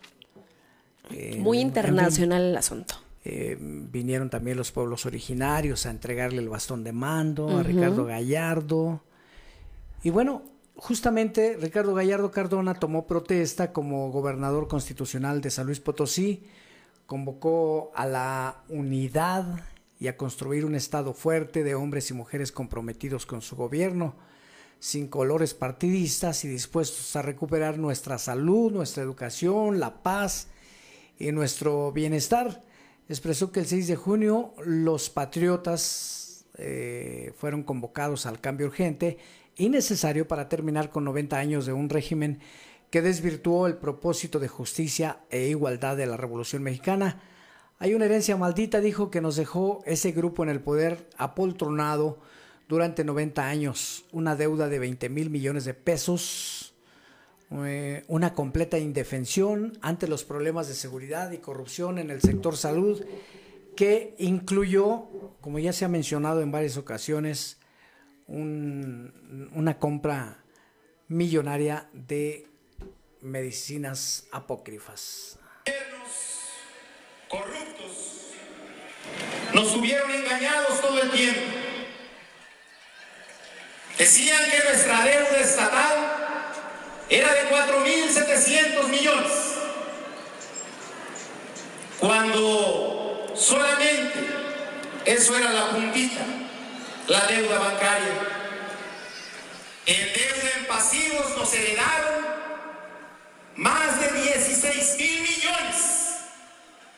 Muy 1.39 1.59
internacional 1.59 2.43
el 2.43 2.57
asunto. 2.57 3.10
Eh, 3.23 3.57
vinieron 3.61 4.31
también 4.31 4.57
los 4.57 4.73
pueblos 4.73 5.05
originarios 5.05 5.85
a 5.85 5.91
entregarle 5.91 6.39
el 6.39 6.49
bastón 6.49 6.85
de 6.85 6.93
mando 6.93 7.59
a 7.59 7.63
Ricardo 7.63 8.07
Gallardo. 8.07 9.03
Y 10.03 10.11
bueno, 10.11 10.43
justamente 10.77 11.59
Ricardo 11.61 11.95
Gallardo 11.95 12.31
Cardona 12.31 12.75
tomó 12.75 13.07
protesta 13.07 13.73
como 13.73 14.11
gobernador 14.11 14.69
constitucional 14.69 15.43
de 15.43 15.51
San 15.51 15.67
Luis 15.67 15.81
Potosí, 15.81 16.45
convocó 17.05 17.93
a 17.95 18.07
la 18.07 18.63
unidad 18.69 19.67
y 19.99 20.09
a 20.09 20.17
construir 20.17 20.65
un 20.65 20.75
Estado 20.75 21.13
fuerte 21.13 21.63
de 21.63 21.75
hombres 21.75 22.11
y 22.11 22.15
mujeres 22.15 22.53
comprometidos 22.53 23.27
con 23.27 23.43
su 23.43 23.55
gobierno, 23.55 24.15
sin 24.79 25.09
colores 25.09 25.53
partidistas 25.53 26.43
y 26.47 26.49
dispuestos 26.49 27.15
a 27.17 27.21
recuperar 27.21 27.77
nuestra 27.77 28.17
salud, 28.17 28.73
nuestra 28.73 29.03
educación, 29.03 29.79
la 29.79 30.03
paz 30.03 30.49
y 31.19 31.33
nuestro 31.33 31.93
bienestar 31.93 32.63
expresó 33.13 33.51
que 33.51 33.61
el 33.61 33.67
6 33.67 33.89
de 33.89 33.97
junio 33.97 34.55
los 34.65 35.11
patriotas 35.11 36.45
eh, 36.59 37.33
fueron 37.37 37.63
convocados 37.65 38.27
al 38.27 38.41
cambio 38.41 38.67
urgente 38.67 39.19
y 39.57 39.69
necesario 39.69 40.29
para 40.29 40.49
terminar 40.49 40.91
con 40.91 41.05
90 41.05 41.37
años 41.37 41.67
de 41.67 41.73
un 41.73 41.89
régimen 41.89 42.39
que 42.91 43.03
desvirtuó 43.03 43.67
el 43.67 43.77
propósito 43.77 44.39
de 44.39 44.49
justicia 44.49 45.19
e 45.31 45.49
igualdad 45.49 45.97
de 45.97 46.07
la 46.07 46.17
Revolución 46.17 46.63
Mexicana. 46.63 47.21
Hay 47.79 47.95
una 47.95 48.05
herencia 48.05 48.37
maldita, 48.37 48.81
dijo, 48.81 49.11
que 49.11 49.21
nos 49.21 49.37
dejó 49.37 49.83
ese 49.87 50.13
grupo 50.13 50.43
en 50.43 50.51
el 50.51 50.61
poder 50.61 51.09
apoltronado 51.17 52.19
durante 52.69 53.05
90 53.05 53.47
años, 53.47 54.05
una 54.13 54.37
deuda 54.37 54.69
de 54.69 54.79
20 54.79 55.09
mil 55.09 55.31
millones 55.31 55.65
de 55.65 55.75
pesos 55.75 56.60
eh, 57.53 58.05
una 58.07 58.33
completa 58.33 58.79
indefensión 58.79 59.77
ante 59.83 60.07
los 60.07 60.25
problemas 60.25 60.69
de 60.69 60.75
seguridad 60.75 61.33
y 61.33 61.39
corrupción 61.39 61.99
en 61.99 62.11
el 62.11 62.21
sector 62.21 62.57
salud, 62.57 63.05
que 63.77 64.15
incluyó, 64.19 65.09
como 65.41 65.59
ya 65.59 65.73
se 65.73 65.85
ha 65.85 65.89
mencionado 65.89 66.43
en 66.43 66.53
varias 66.53 66.77
ocasiones, 66.77 67.59
una 68.29 69.79
compra 69.81 70.45
millonaria 71.09 71.89
de 71.93 72.47
medicinas 73.21 74.29
apócrifas. 74.31 75.39
Corruptos 77.29 78.35
nos 79.55 79.77
hubieron 79.77 80.11
engañados 80.13 80.81
todo 80.81 81.03
el 81.03 81.11
tiempo. 81.11 81.41
Decían 83.99 84.41
que 84.51 84.69
nuestra 84.69 85.05
deuda 85.05 85.41
estatal 85.41 86.20
era 87.11 87.35
de 87.35 87.51
4.700 87.51 88.87
millones, 88.87 89.33
cuando 91.99 93.33
solamente 93.35 94.27
eso 95.05 95.37
era 95.37 95.51
la 95.51 95.71
puntita, 95.71 96.21
la 97.09 97.27
deuda 97.27 97.59
bancaria. 97.59 98.15
En 99.87 100.13
deuda 100.13 100.51
en 100.57 100.67
pasivos 100.67 101.37
nos 101.37 101.53
heredaron 101.53 102.27
más 103.57 104.01
de 104.01 104.23
16 104.23 104.97
mil 104.99 105.23
millones, 105.23 106.17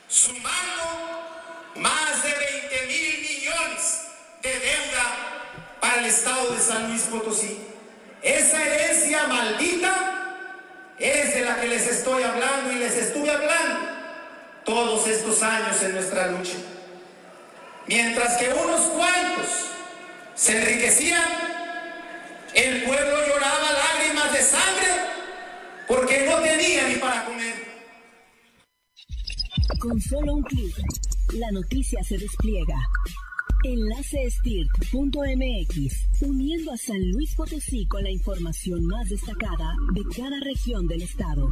sumando 0.09 1.33
más 1.77 2.22
de 2.22 2.35
20 2.35 2.87
mil 2.87 3.20
millones 3.22 4.03
de 4.42 4.59
deuda 4.59 5.79
para 5.81 6.01
el 6.01 6.05
Estado 6.05 6.51
de 6.55 6.61
San 6.61 6.88
Luis 6.90 7.03
Potosí. 7.05 7.72
Esa 8.23 8.65
herencia 8.65 9.27
maldita 9.27 10.37
es 10.99 11.35
de 11.35 11.41
la 11.45 11.61
que 11.61 11.67
les 11.67 11.87
estoy 11.89 12.23
hablando 12.23 12.73
y 12.73 12.77
les 12.77 12.97
estuve 12.97 13.29
hablando 13.29 13.81
todos 14.65 15.09
estos 15.09 15.43
años 15.43 15.83
en 15.83 15.95
nuestra 15.95 16.29
lucha. 16.29 16.57
Mientras 17.89 18.37
que 18.37 18.49
unos 18.51 18.81
cuantos 18.83 19.49
se 20.37 20.57
enriquecían, 20.57 21.29
el 22.55 22.85
pueblo 22.85 23.27
lloraba 23.27 23.73
lágrimas 23.73 24.33
de 24.33 24.43
sangre 24.43 24.89
porque 25.89 26.27
no 26.27 26.37
tenía 26.43 26.87
ni 26.89 26.95
para 26.97 27.25
comer. 27.25 27.55
Con 29.81 30.01
solo 30.01 30.35
un 30.35 30.43
clic, 30.45 30.77
la 31.33 31.51
noticia 31.51 32.05
se 32.05 32.19
despliega. 32.19 32.77
Enlacestirt.mx, 33.64 36.20
uniendo 36.20 36.72
a 36.72 36.77
San 36.77 37.12
Luis 37.12 37.37
Potosí 37.37 37.87
con 37.87 38.03
la 38.03 38.11
información 38.11 38.85
más 38.87 39.09
destacada 39.09 39.77
de 39.92 40.03
cada 40.16 40.40
región 40.40 40.88
del 40.88 41.03
estado. 41.03 41.48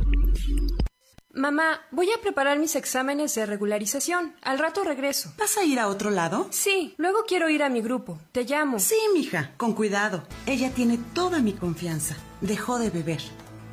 Mamá, 1.32 1.82
voy 1.92 2.08
a 2.10 2.20
preparar 2.20 2.58
mis 2.58 2.74
exámenes 2.74 3.36
de 3.36 3.46
regularización. 3.46 4.34
Al 4.42 4.58
rato 4.58 4.82
regreso. 4.82 5.32
¿Vas 5.38 5.56
a 5.56 5.64
ir 5.64 5.78
a 5.78 5.86
otro 5.86 6.10
lado? 6.10 6.48
Sí, 6.50 6.94
luego 6.96 7.20
quiero 7.28 7.48
ir 7.48 7.62
a 7.62 7.68
mi 7.68 7.80
grupo. 7.80 8.18
Te 8.32 8.42
llamo. 8.42 8.80
Sí, 8.80 8.96
mija, 9.14 9.52
con 9.56 9.74
cuidado. 9.74 10.24
Ella 10.46 10.72
tiene 10.74 10.98
toda 11.14 11.38
mi 11.38 11.52
confianza. 11.52 12.16
Dejó 12.40 12.80
de 12.80 12.90
beber. 12.90 13.20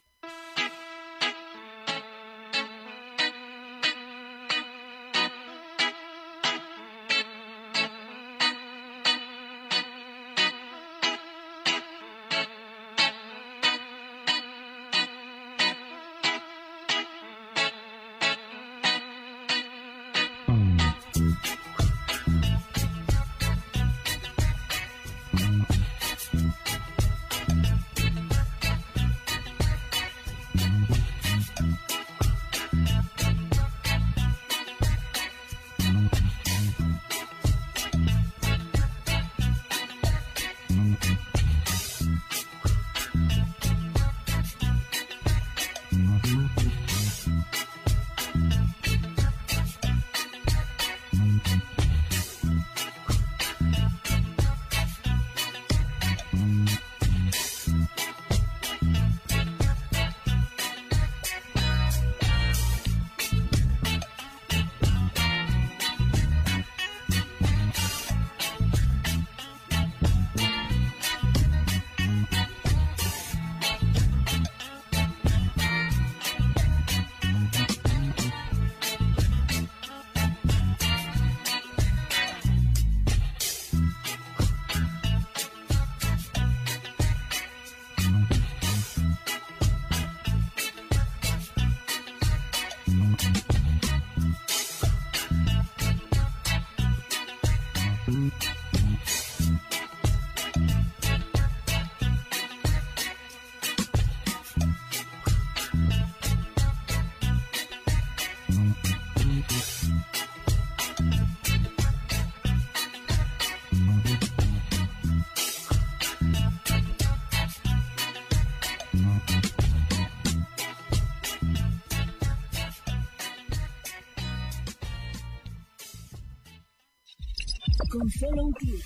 Con 127.92 128.10
solo 128.10 128.46
un 128.46 128.54
clic, 128.54 128.82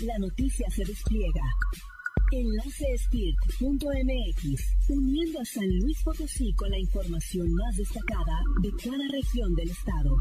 la 0.00 0.18
noticia 0.18 0.70
se 0.70 0.82
despliega. 0.82 1.42
Enlacestirt.mx, 2.32 4.88
uniendo 4.88 5.40
a 5.40 5.44
San 5.44 5.68
Luis 5.80 6.02
Potosí 6.02 6.54
con 6.54 6.70
la 6.70 6.78
información 6.78 7.52
más 7.52 7.76
destacada 7.76 8.40
de 8.62 8.70
cada 8.82 9.06
región 9.12 9.54
del 9.54 9.68
estado. 9.68 10.16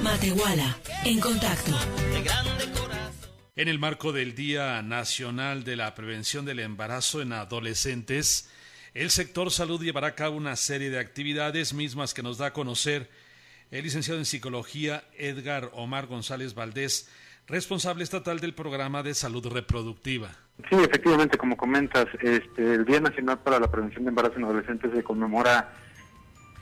Matehuala, 0.00 0.78
en 1.04 1.18
contacto. 1.18 1.72
En 3.56 3.66
el 3.66 3.80
marco 3.80 4.12
del 4.12 4.36
Día 4.36 4.80
Nacional 4.82 5.64
de 5.64 5.74
la 5.74 5.96
Prevención 5.96 6.44
del 6.44 6.60
Embarazo 6.60 7.20
en 7.20 7.32
Adolescentes, 7.32 8.48
el 8.94 9.10
sector 9.10 9.50
salud 9.50 9.82
llevará 9.82 10.06
a 10.06 10.14
cabo 10.14 10.36
una 10.36 10.54
serie 10.54 10.90
de 10.90 11.00
actividades 11.00 11.74
mismas 11.74 12.14
que 12.14 12.22
nos 12.22 12.38
da 12.38 12.46
a 12.46 12.52
conocer 12.52 13.10
el 13.70 13.84
licenciado 13.84 14.18
en 14.18 14.24
psicología 14.24 15.04
Edgar 15.16 15.70
Omar 15.74 16.06
González 16.06 16.54
Valdés, 16.54 17.10
responsable 17.46 18.04
estatal 18.04 18.40
del 18.40 18.54
programa 18.54 19.02
de 19.02 19.14
salud 19.14 19.46
reproductiva. 19.46 20.30
Sí, 20.68 20.76
efectivamente, 20.76 21.38
como 21.38 21.56
comentas, 21.56 22.06
este, 22.20 22.74
el 22.74 22.84
Día 22.84 23.00
Nacional 23.00 23.38
para 23.38 23.60
la 23.60 23.70
Prevención 23.70 24.04
de 24.04 24.10
Embarazo 24.10 24.36
en 24.36 24.44
Adolescentes 24.44 24.90
se 24.92 25.02
conmemora 25.02 25.72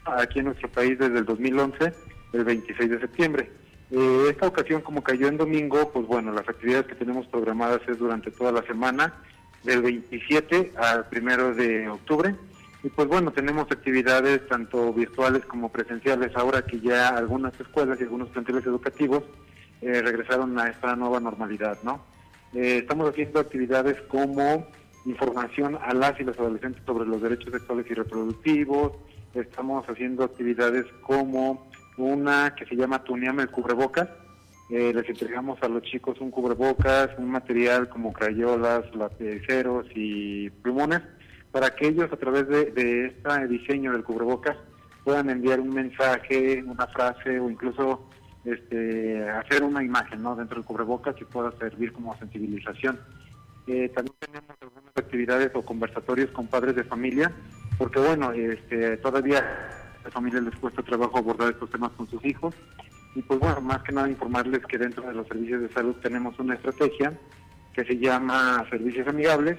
aquí 0.04 0.40
en 0.40 0.46
nuestro 0.46 0.68
país 0.68 0.98
desde 0.98 1.18
el 1.18 1.24
2011, 1.24 1.92
el 2.32 2.44
26 2.44 2.90
de 2.90 3.00
septiembre. 3.00 3.50
Eh, 3.90 4.26
esta 4.30 4.46
ocasión, 4.48 4.82
como 4.82 5.02
cayó 5.02 5.28
en 5.28 5.36
domingo, 5.36 5.92
pues 5.92 6.06
bueno, 6.06 6.32
las 6.32 6.48
actividades 6.48 6.86
que 6.86 6.94
tenemos 6.94 7.26
programadas 7.28 7.80
es 7.88 7.98
durante 7.98 8.30
toda 8.30 8.52
la 8.52 8.62
semana, 8.62 9.14
del 9.64 9.82
27 9.82 10.72
al 10.76 11.06
1 11.10 11.54
de 11.54 11.88
octubre. 11.88 12.34
Y 12.82 12.88
pues 12.88 13.08
bueno, 13.08 13.32
tenemos 13.32 13.70
actividades 13.70 14.46
tanto 14.48 14.92
virtuales 14.92 15.44
como 15.46 15.70
presenciales, 15.70 16.36
ahora 16.36 16.62
que 16.62 16.80
ya 16.80 17.08
algunas 17.08 17.58
escuelas 17.58 17.98
y 18.00 18.04
algunos 18.04 18.28
planteles 18.28 18.66
educativos 18.66 19.24
eh, 19.80 20.02
regresaron 20.02 20.58
a 20.58 20.68
esta 20.68 20.94
nueva 20.94 21.20
normalidad, 21.20 21.78
¿no? 21.82 22.04
Eh, 22.54 22.78
estamos 22.78 23.10
haciendo 23.10 23.40
actividades 23.40 24.00
como 24.02 24.66
información 25.04 25.78
a 25.82 25.94
las 25.94 26.18
y 26.20 26.24
los 26.24 26.38
adolescentes 26.38 26.82
sobre 26.84 27.06
los 27.06 27.20
derechos 27.22 27.52
sexuales 27.52 27.86
y 27.90 27.94
reproductivos, 27.94 28.92
estamos 29.34 29.88
haciendo 29.88 30.24
actividades 30.24 30.86
como 31.02 31.68
una 31.96 32.54
que 32.54 32.66
se 32.66 32.76
llama 32.76 33.02
Tuneame 33.04 33.42
el 33.42 33.50
cubrebocas, 33.50 34.08
eh, 34.70 34.92
les 34.94 35.08
entregamos 35.08 35.62
a 35.62 35.68
los 35.68 35.82
chicos 35.82 36.20
un 36.20 36.30
cubrebocas, 36.30 37.10
un 37.18 37.30
material 37.30 37.88
como 37.88 38.12
crayolas, 38.12 38.82
lapiceros 38.94 39.86
y 39.94 40.50
plumones, 40.50 41.02
para 41.56 41.74
que 41.74 41.88
ellos 41.88 42.12
a 42.12 42.16
través 42.18 42.46
de, 42.48 43.06
este 43.06 43.48
diseño 43.48 43.90
del 43.90 44.04
cubrebocas 44.04 44.58
puedan 45.04 45.30
enviar 45.30 45.58
un 45.58 45.72
mensaje, 45.72 46.62
una 46.62 46.86
frase 46.88 47.40
o 47.40 47.48
incluso 47.48 48.10
este, 48.44 49.26
hacer 49.26 49.62
una 49.62 49.82
imagen 49.82 50.22
dentro 50.36 50.56
del 50.58 50.66
cubrebocas 50.66 51.14
que 51.14 51.24
pueda 51.24 51.50
servir 51.52 51.94
como 51.94 52.14
sensibilización. 52.18 53.00
Eh, 53.66 53.88
también 53.88 54.14
tenemos 54.20 54.50
algunas 54.60 54.96
actividades 54.98 55.50
o 55.54 55.64
conversatorios 55.64 56.30
con 56.32 56.46
padres 56.46 56.76
de 56.76 56.84
familia, 56.84 57.32
porque 57.78 58.00
bueno, 58.00 58.32
este, 58.32 58.98
todavía 58.98 59.38
a 59.38 60.04
las 60.04 60.12
familias 60.12 60.42
les 60.42 60.56
cuesta 60.56 60.82
trabajo 60.82 61.16
abordar 61.16 61.52
estos 61.52 61.70
temas 61.70 61.92
con 61.92 62.06
sus 62.06 62.22
hijos. 62.22 62.54
Y 63.14 63.22
pues 63.22 63.40
bueno, 63.40 63.62
más 63.62 63.82
que 63.82 63.92
nada 63.92 64.10
informarles 64.10 64.60
que 64.66 64.76
dentro 64.76 65.08
de 65.08 65.14
los 65.14 65.26
servicios 65.26 65.62
de 65.62 65.72
salud 65.72 65.96
tenemos 66.02 66.38
una 66.38 66.52
estrategia 66.52 67.18
que 67.72 67.82
se 67.82 67.96
llama 67.96 68.62
Servicios 68.68 69.08
Amigables, 69.08 69.56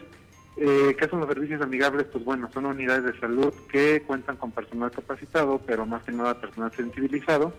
eh, 0.57 0.95
¿Qué 0.97 1.07
son 1.07 1.19
los 1.19 1.29
servicios 1.29 1.61
amigables? 1.61 2.07
Pues 2.11 2.23
bueno, 2.25 2.49
son 2.53 2.65
unidades 2.65 3.03
de 3.03 3.19
salud 3.19 3.53
que 3.71 4.01
cuentan 4.01 4.37
con 4.37 4.51
personal 4.51 4.91
capacitado, 4.91 5.59
pero 5.65 5.85
más 5.85 6.03
que 6.03 6.11
nada 6.11 6.39
personal 6.39 6.71
sensibilizado, 6.71 7.53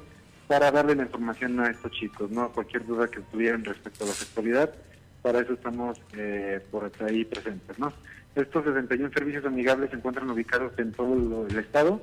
para 0.48 0.70
darle 0.70 0.94
la 0.94 1.04
información 1.04 1.60
a 1.60 1.70
estos 1.70 1.92
chicos, 1.92 2.30
¿no? 2.30 2.50
Cualquier 2.50 2.86
duda 2.86 3.08
que 3.08 3.20
tuvieran 3.20 3.64
respecto 3.64 4.04
a 4.04 4.08
la 4.08 4.14
sexualidad, 4.14 4.74
para 5.22 5.40
eso 5.40 5.52
estamos 5.52 6.00
eh, 6.16 6.60
por 6.70 6.90
ahí 7.00 7.24
presentes. 7.24 7.78
¿no? 7.78 7.92
Estos 8.34 8.64
61 8.64 9.10
servicios 9.12 9.44
amigables 9.44 9.90
se 9.90 9.96
encuentran 9.96 10.30
ubicados 10.30 10.72
en 10.78 10.92
todo 10.92 11.46
el 11.46 11.58
estado, 11.58 12.00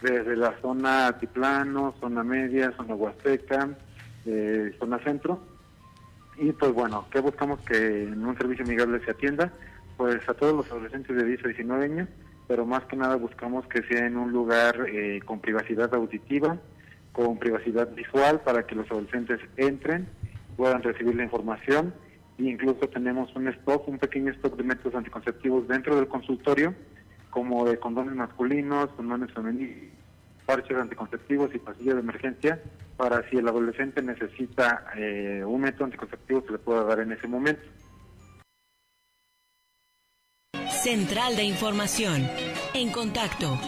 desde 0.00 0.36
la 0.36 0.58
zona 0.60 1.08
altiplano, 1.08 1.94
zona 2.00 2.22
media, 2.22 2.72
zona 2.76 2.94
huasteca, 2.94 3.70
eh, 4.26 4.74
zona 4.78 4.98
centro. 4.98 5.40
Y 6.36 6.52
pues 6.52 6.72
bueno, 6.72 7.06
¿qué 7.10 7.20
buscamos 7.20 7.60
que 7.60 8.04
en 8.04 8.26
un 8.26 8.36
servicio 8.36 8.64
amigable 8.64 9.04
se 9.04 9.12
atienda? 9.12 9.52
Pues 9.96 10.28
a 10.28 10.34
todos 10.34 10.54
los 10.54 10.70
adolescentes 10.70 11.16
de 11.16 11.24
10 11.24 11.44
a 11.44 11.48
19 11.48 11.84
años, 11.84 12.08
pero 12.46 12.66
más 12.66 12.84
que 12.84 12.96
nada 12.96 13.16
buscamos 13.16 13.66
que 13.66 13.82
sea 13.84 14.06
en 14.06 14.16
un 14.16 14.32
lugar 14.32 14.86
eh, 14.88 15.20
con 15.24 15.40
privacidad 15.40 15.94
auditiva, 15.94 16.58
con 17.12 17.38
privacidad 17.38 17.88
visual 17.94 18.40
para 18.40 18.66
que 18.66 18.74
los 18.74 18.90
adolescentes 18.90 19.40
entren, 19.56 20.08
puedan 20.56 20.82
recibir 20.82 21.14
la 21.14 21.24
información. 21.24 21.94
E 22.38 22.44
incluso 22.44 22.88
tenemos 22.88 23.34
un 23.36 23.46
stock, 23.48 23.86
un 23.86 23.98
pequeño 23.98 24.32
stock 24.32 24.56
de 24.56 24.64
métodos 24.64 24.96
anticonceptivos 24.96 25.68
dentro 25.68 25.94
del 25.94 26.08
consultorio, 26.08 26.74
como 27.30 27.64
de 27.64 27.78
condones 27.78 28.14
masculinos, 28.14 28.88
condones 28.96 29.32
femeninos, 29.32 29.92
parches 30.44 30.76
anticonceptivos 30.76 31.54
y 31.54 31.58
pastillas 31.58 31.94
de 31.94 32.00
emergencia, 32.00 32.60
para 32.96 33.28
si 33.28 33.36
el 33.36 33.48
adolescente 33.48 34.02
necesita 34.02 34.86
eh, 34.96 35.42
un 35.46 35.60
método 35.60 35.84
anticonceptivo 35.84 36.42
se 36.46 36.52
le 36.52 36.58
pueda 36.58 36.84
dar 36.84 37.00
en 37.00 37.12
ese 37.12 37.26
momento. 37.28 37.62
Central 40.84 41.34
de 41.34 41.44
Información. 41.44 42.28
En 42.74 42.92
contacto 42.92 43.58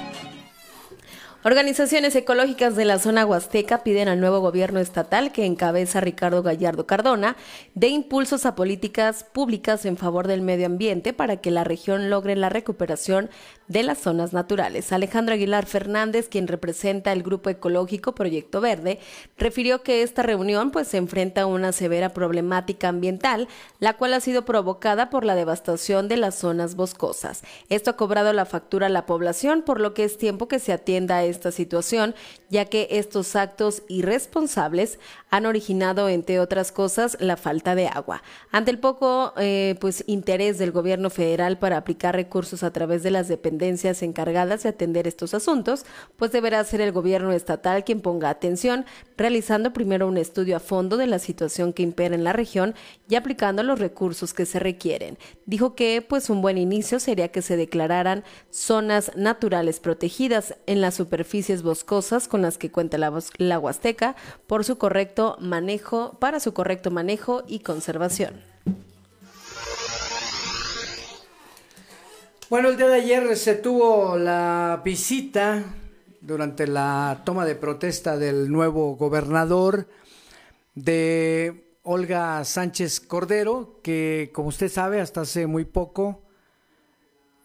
Organizaciones 1.47 2.15
ecológicas 2.15 2.77
de 2.77 2.85
la 2.85 2.99
zona 2.99 3.25
huasteca 3.25 3.85
piden 3.85 4.09
al 4.09 4.21
nuevo 4.21 4.41
gobierno 4.41 4.81
estatal 4.81 5.33
que 5.33 5.47
encabeza 5.47 6.01
Ricardo 6.01 6.43
Gallardo 6.43 6.87
Cardona 6.87 7.37
de 7.75 7.87
impulsos 7.87 8.45
a 8.45 8.55
políticas 8.55 9.25
públicas 9.25 9.87
en 9.87 9.97
favor 9.97 10.27
del 10.27 10.43
medio 10.43 10.67
ambiente 10.67 11.13
para 11.13 11.37
que 11.37 11.51
la 11.51 11.65
región 11.65 12.11
logre 12.11 12.37
la 12.37 12.49
recuperación 12.49 13.31
de 13.69 13.83
las 13.83 13.99
zonas 13.99 14.33
naturales. 14.33 14.93
Alejandro 14.93 15.35
Aguilar 15.35 15.67
Fernández, 15.67 16.29
quien 16.29 16.47
representa 16.47 17.13
el 17.13 17.23
grupo 17.23 17.51
ecológico 17.51 18.15
Proyecto 18.15 18.61
Verde, 18.61 19.01
refirió 19.37 19.83
que 19.83 20.03
esta 20.03 20.23
reunión 20.23 20.71
pues 20.71 20.89
se 20.89 20.99
enfrenta 20.99 21.43
a 21.43 21.47
una 21.47 21.73
severa 21.73 22.11
problemática 22.11 22.89
ambiental, 22.89 23.49
la 23.81 23.95
cual 23.95 24.15
ha 24.15 24.21
sido 24.21 24.45
provocada 24.45 25.11
por 25.11 25.25
la 25.25 25.35
devastación 25.35 26.09
de 26.09 26.17
las 26.17 26.37
zonas 26.37 26.77
boscosas. 26.77 27.43
Esto 27.69 27.91
ha 27.91 27.97
cobrado 27.97 28.33
la 28.33 28.47
factura 28.47 28.87
a 28.87 28.91
la 28.91 29.07
población, 29.07 29.63
por 29.63 29.81
lo 29.81 29.95
que 29.95 30.05
es 30.05 30.17
tiempo 30.19 30.49
que 30.49 30.61
se 30.61 30.73
atienda 30.73 31.17
a 31.17 31.25
esta 31.25 31.51
situación, 31.51 32.15
ya 32.49 32.67
que 32.67 32.87
estos 32.93 33.35
actos 33.35 33.83
irresponsables 33.89 35.01
han 35.31 35.47
originado, 35.47 36.09
entre 36.09 36.39
otras 36.39 36.71
cosas, 36.71 37.17
la 37.21 37.37
falta 37.37 37.75
de 37.75 37.89
agua. 37.89 38.23
Ante 38.53 38.71
el 38.71 38.79
poco 38.79 39.33
eh, 39.37 39.75
pues, 39.81 40.05
interés 40.07 40.59
del 40.59 40.71
gobierno 40.71 41.11
federal 41.11 41.59
para 41.59 41.77
aplicar 41.77 42.15
recursos 42.15 42.63
a 42.63 42.71
través 42.71 43.03
de 43.03 43.11
las 43.11 43.27
dependencias 43.27 43.56
encargadas 44.03 44.63
de 44.63 44.71
atender 44.71 45.07
estos 45.07 45.35
asuntos, 45.35 45.85
pues 46.17 46.33
deberá 46.33 46.63
ser 46.65 46.81
el 46.81 46.93
gobierno 46.93 47.33
estatal 47.33 47.85
quien 47.85 48.01
ponga 48.01 48.31
atención, 48.31 48.85
realizando 49.17 49.73
primero 49.73 50.09
un 50.09 50.17
estudio 50.17 50.57
a 50.57 50.61
fondo 50.61 50.97
de 50.97 51.07
la 51.07 51.19
situación 51.19 51.73
que 51.73 51.83
impera 51.83 52.15
en 52.15 52.25
la 52.25 52.33
región 52.33 52.75
y 53.09 53.15
aplicando 53.15 53.63
los 53.63 53.79
recursos 53.79 54.35
que 54.35 54.47
se 54.47 54.59
requieren. 54.59 55.19
Dijo 55.47 55.75
que 55.75 56.05
pues 56.07 56.31
un 56.31 56.43
buen 56.43 56.59
inicio 56.59 57.01
sería 57.01 57.29
que 57.29 57.43
se 57.43 57.57
declararan 57.57 58.25
zonas 58.51 59.13
naturales 59.17 59.81
protegidas 59.81 60.57
en 60.67 60.81
la 60.81 60.91
superficies 60.91 61.63
boscosas 61.63 62.29
con 62.29 62.43
las 62.43 62.59
que 62.59 62.71
cuenta 62.71 62.99
la, 62.99 63.13
la 63.39 63.59
Huasteca 63.59 64.17
por 64.47 64.65
su 64.65 64.79
correcto 64.79 65.37
manejo, 65.41 66.17
para 66.19 66.41
su 66.41 66.53
correcto 66.53 66.91
manejo 66.91 67.45
y 67.47 67.61
conservación. 67.61 68.41
Bueno, 72.49 72.69
el 72.69 72.77
día 72.77 72.87
de 72.87 72.95
ayer 72.95 73.37
se 73.37 73.57
tuvo 73.57 74.17
la 74.17 74.81
visita 74.85 75.65
durante 76.21 76.69
la 76.69 77.23
toma 77.25 77.45
de 77.45 77.57
protesta 77.57 78.17
del 78.17 78.53
nuevo 78.53 78.95
gobernador 78.95 79.89
de 80.77 81.75
Olga 81.83 82.45
Sánchez 82.45 83.01
Cordero, 83.01 83.81
que 83.83 84.31
como 84.33 84.51
usted 84.51 84.69
sabe, 84.69 85.01
hasta 85.01 85.23
hace 85.23 85.49
muy 85.49 85.65
poco 85.65 86.23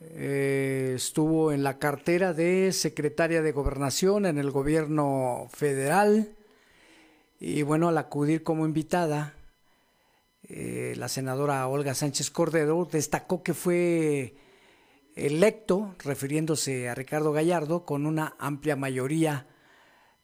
eh, 0.01 0.93
estuvo 0.97 1.51
en 1.51 1.63
la 1.63 1.79
cartera 1.79 2.33
de 2.33 2.71
secretaria 2.71 3.41
de 3.41 3.53
gobernación 3.53 4.27
en 4.27 4.37
el 4.37 4.51
gobierno 4.51 5.47
federal. 5.51 6.35
Y 7.39 7.63
bueno, 7.63 7.89
al 7.89 7.97
acudir 7.97 8.43
como 8.43 8.67
invitada, 8.67 9.33
eh, 10.47 10.93
la 10.95 11.07
senadora 11.07 11.67
Olga 11.67 11.95
Sánchez 11.95 12.29
Cordero 12.29 12.87
destacó 12.91 13.41
que 13.41 13.55
fue 13.55 14.35
electo, 15.15 15.95
refiriéndose 16.03 16.89
a 16.89 16.95
Ricardo 16.95 17.31
Gallardo, 17.31 17.85
con 17.85 18.05
una 18.05 18.35
amplia 18.39 18.75
mayoría 18.75 19.47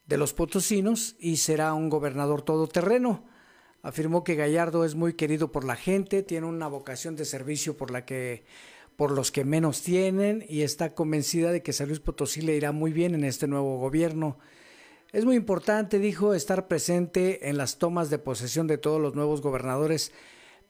de 0.06 0.16
los 0.16 0.32
potosinos 0.32 1.16
y 1.18 1.36
será 1.36 1.74
un 1.74 1.88
gobernador 1.88 2.42
todoterreno. 2.42 3.24
Afirmó 3.82 4.24
que 4.24 4.34
Gallardo 4.34 4.84
es 4.84 4.94
muy 4.94 5.14
querido 5.14 5.52
por 5.52 5.64
la 5.64 5.76
gente, 5.76 6.22
tiene 6.22 6.46
una 6.46 6.66
vocación 6.66 7.14
de 7.14 7.24
servicio 7.24 7.76
por 7.76 7.90
la 7.90 8.04
que 8.04 8.44
por 8.96 9.12
los 9.12 9.30
que 9.30 9.44
menos 9.44 9.82
tienen 9.82 10.44
y 10.48 10.62
está 10.62 10.92
convencida 10.92 11.52
de 11.52 11.62
que 11.62 11.72
San 11.72 11.86
Luis 11.86 12.00
Potosí 12.00 12.40
le 12.40 12.56
irá 12.56 12.72
muy 12.72 12.92
bien 12.92 13.14
en 13.14 13.22
este 13.22 13.46
nuevo 13.46 13.78
gobierno. 13.78 14.38
Es 15.12 15.24
muy 15.24 15.36
importante, 15.36 16.00
dijo, 16.00 16.34
estar 16.34 16.66
presente 16.66 17.48
en 17.48 17.56
las 17.56 17.78
tomas 17.78 18.10
de 18.10 18.18
posesión 18.18 18.66
de 18.66 18.76
todos 18.76 19.00
los 19.00 19.14
nuevos 19.14 19.40
gobernadores 19.40 20.10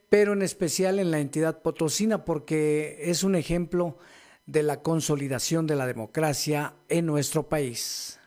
pero 0.09 0.33
en 0.33 0.43
especial 0.43 0.99
en 0.99 1.11
la 1.11 1.19
entidad 1.19 1.61
potosina, 1.61 2.25
porque 2.25 2.99
es 3.03 3.23
un 3.23 3.35
ejemplo 3.35 3.99
de 4.47 4.63
la 4.63 4.81
consolidación 4.81 5.67
de 5.67 5.77
la 5.77 5.87
democracia 5.87 6.75
en 6.89 7.07
nuestro 7.07 7.49
país. 7.49 8.19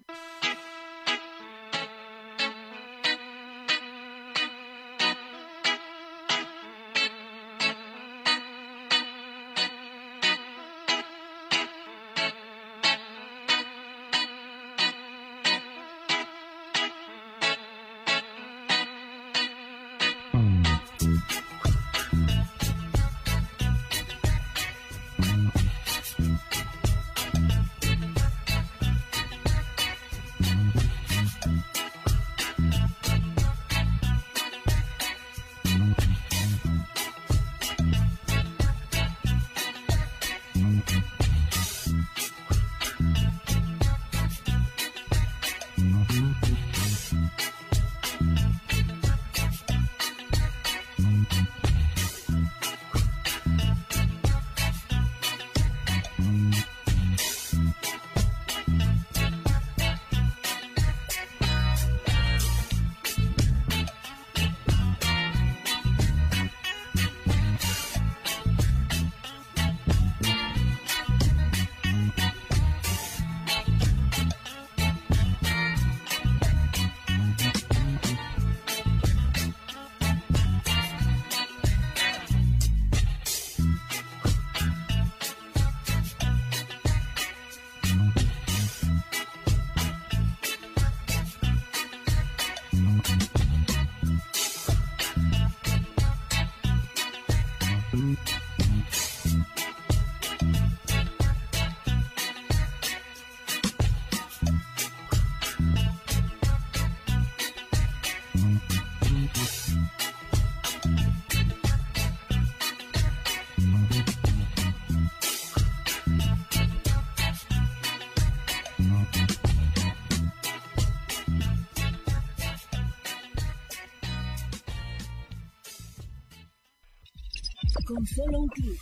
Solo 128.14 128.40
un 128.40 128.48
clic, 128.48 128.80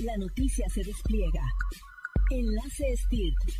la 0.00 0.16
noticia 0.16 0.66
se 0.68 0.82
despliega. 0.82 1.42
Enlacestir.mx, 2.30 3.58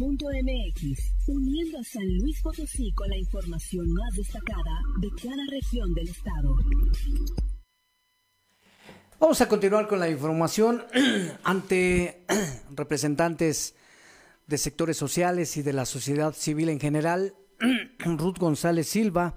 uniendo 1.29 1.79
a 1.79 1.85
San 1.85 2.19
Luis 2.19 2.42
Potosí 2.42 2.90
con 2.92 3.09
la 3.09 3.16
información 3.16 3.87
más 3.92 4.16
destacada 4.16 4.81
de 5.01 5.09
cada 5.23 5.45
región 5.49 5.95
del 5.95 6.09
estado. 6.09 6.57
Vamos 9.21 9.40
a 9.40 9.49
continuar 9.49 9.87
con 9.87 10.01
la 10.01 10.11
información 10.11 10.85
ante 11.45 12.25
representantes 12.75 13.77
de 14.49 14.59
sectores 14.59 14.97
sociales 14.97 15.57
y 15.57 15.62
de 15.62 15.73
la 15.73 15.87
sociedad 15.87 16.33
civil 16.33 16.69
en 16.69 16.81
general. 16.81 17.37
Ruth 18.01 18.38
González 18.38 18.88
Silva 18.88 19.37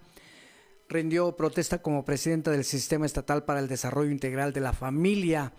rindió 0.89 1.35
protesta 1.35 1.83
como 1.83 2.03
presidenta 2.03 2.49
del 2.49 2.65
Sistema 2.65 3.05
Estatal 3.05 3.45
para 3.45 3.59
el 3.59 3.67
Desarrollo 3.67 4.09
Integral 4.09 4.53
de 4.53 4.61
la 4.61 4.73
Familia. 4.73 5.53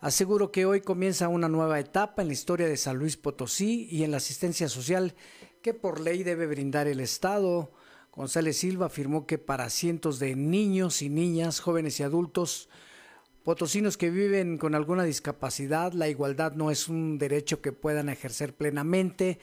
Aseguro 0.00 0.50
que 0.50 0.66
hoy 0.66 0.80
comienza 0.80 1.28
una 1.28 1.48
nueva 1.48 1.78
etapa 1.78 2.20
en 2.20 2.28
la 2.28 2.34
historia 2.34 2.66
de 2.66 2.76
San 2.76 2.98
Luis 2.98 3.16
Potosí 3.16 3.86
y 3.92 4.02
en 4.02 4.10
la 4.10 4.16
asistencia 4.16 4.68
social 4.68 5.14
que 5.62 5.72
por 5.72 6.00
ley 6.00 6.24
debe 6.24 6.48
brindar 6.48 6.88
el 6.88 6.98
Estado. 6.98 7.70
González 8.10 8.56
Silva 8.56 8.86
afirmó 8.86 9.24
que 9.24 9.38
para 9.38 9.70
cientos 9.70 10.18
de 10.18 10.34
niños 10.34 11.00
y 11.00 11.08
niñas, 11.08 11.60
jóvenes 11.60 12.00
y 12.00 12.02
adultos, 12.02 12.68
potosinos 13.44 13.96
que 13.96 14.10
viven 14.10 14.58
con 14.58 14.74
alguna 14.74 15.04
discapacidad, 15.04 15.92
la 15.92 16.08
igualdad 16.08 16.54
no 16.54 16.72
es 16.72 16.88
un 16.88 17.18
derecho 17.18 17.62
que 17.62 17.70
puedan 17.70 18.08
ejercer 18.08 18.56
plenamente. 18.56 19.38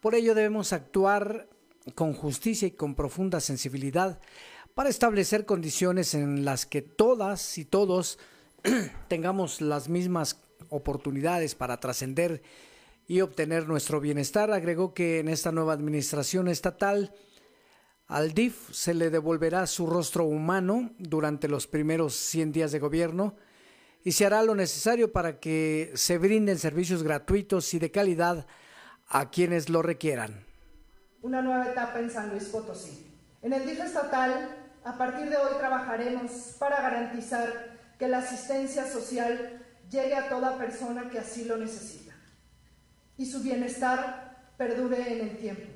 Por 0.00 0.14
ello 0.14 0.34
debemos 0.34 0.72
actuar 0.72 1.46
con 1.94 2.14
justicia 2.14 2.68
y 2.68 2.72
con 2.72 2.94
profunda 2.94 3.40
sensibilidad 3.40 4.18
para 4.78 4.90
establecer 4.90 5.44
condiciones 5.44 6.14
en 6.14 6.44
las 6.44 6.64
que 6.64 6.82
todas 6.82 7.58
y 7.58 7.64
todos 7.64 8.16
tengamos 9.08 9.60
las 9.60 9.88
mismas 9.88 10.40
oportunidades 10.68 11.56
para 11.56 11.80
trascender 11.80 12.42
y 13.08 13.20
obtener 13.20 13.66
nuestro 13.66 14.00
bienestar. 14.00 14.52
Agregó 14.52 14.94
que 14.94 15.18
en 15.18 15.30
esta 15.30 15.50
nueva 15.50 15.72
administración 15.72 16.46
estatal 16.46 17.12
al 18.06 18.34
DIF 18.34 18.70
se 18.70 18.94
le 18.94 19.10
devolverá 19.10 19.66
su 19.66 19.84
rostro 19.84 20.22
humano 20.26 20.92
durante 21.00 21.48
los 21.48 21.66
primeros 21.66 22.14
100 22.14 22.52
días 22.52 22.70
de 22.70 22.78
gobierno 22.78 23.34
y 24.04 24.12
se 24.12 24.26
hará 24.26 24.44
lo 24.44 24.54
necesario 24.54 25.10
para 25.10 25.40
que 25.40 25.90
se 25.96 26.18
brinden 26.18 26.56
servicios 26.56 27.02
gratuitos 27.02 27.74
y 27.74 27.80
de 27.80 27.90
calidad 27.90 28.46
a 29.08 29.28
quienes 29.28 29.70
lo 29.70 29.82
requieran. 29.82 30.46
Una 31.22 31.42
nueva 31.42 31.66
etapa 31.66 31.98
en 31.98 32.12
San 32.12 32.30
Luis 32.30 32.44
Potosí. 32.44 33.06
En 33.42 33.52
el 33.52 33.66
DIF 33.66 33.80
estatal 33.80 34.57
a 34.88 34.96
partir 34.96 35.28
de 35.28 35.36
hoy 35.36 35.52
trabajaremos 35.58 36.56
para 36.58 36.80
garantizar 36.80 37.76
que 37.98 38.08
la 38.08 38.18
asistencia 38.18 38.90
social 38.90 39.60
llegue 39.90 40.14
a 40.14 40.30
toda 40.30 40.56
persona 40.56 41.10
que 41.10 41.18
así 41.18 41.44
lo 41.44 41.58
necesita 41.58 42.14
y 43.18 43.26
su 43.26 43.42
bienestar 43.42 44.48
perdure 44.56 45.12
en 45.12 45.28
el 45.28 45.36
tiempo. 45.36 45.68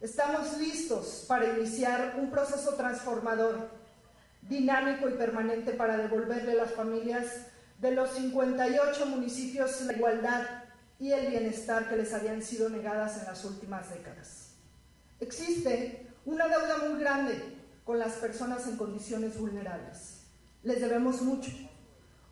Estamos 0.00 0.58
listos 0.58 1.24
para 1.26 1.58
iniciar 1.58 2.14
un 2.16 2.30
proceso 2.30 2.74
transformador, 2.74 3.68
dinámico 4.42 5.08
y 5.08 5.14
permanente 5.14 5.72
para 5.72 5.96
devolverle 5.96 6.52
a 6.52 6.66
las 6.66 6.70
familias 6.70 7.26
de 7.80 7.90
los 7.90 8.10
58 8.10 9.06
municipios 9.06 9.80
la 9.80 9.92
igualdad 9.92 10.42
y 11.00 11.10
el 11.10 11.30
bienestar 11.30 11.88
que 11.88 11.96
les 11.96 12.14
habían 12.14 12.42
sido 12.42 12.68
negadas 12.68 13.18
en 13.18 13.24
las 13.24 13.44
últimas 13.44 13.90
décadas. 13.90 14.50
Existe 15.18 16.06
una 16.24 16.46
deuda 16.46 16.78
muy 16.88 17.00
grande 17.00 17.63
con 17.84 17.98
las 17.98 18.14
personas 18.14 18.66
en 18.66 18.76
condiciones 18.76 19.38
vulnerables. 19.38 20.22
Les 20.62 20.80
debemos 20.80 21.20
mucho. 21.22 21.50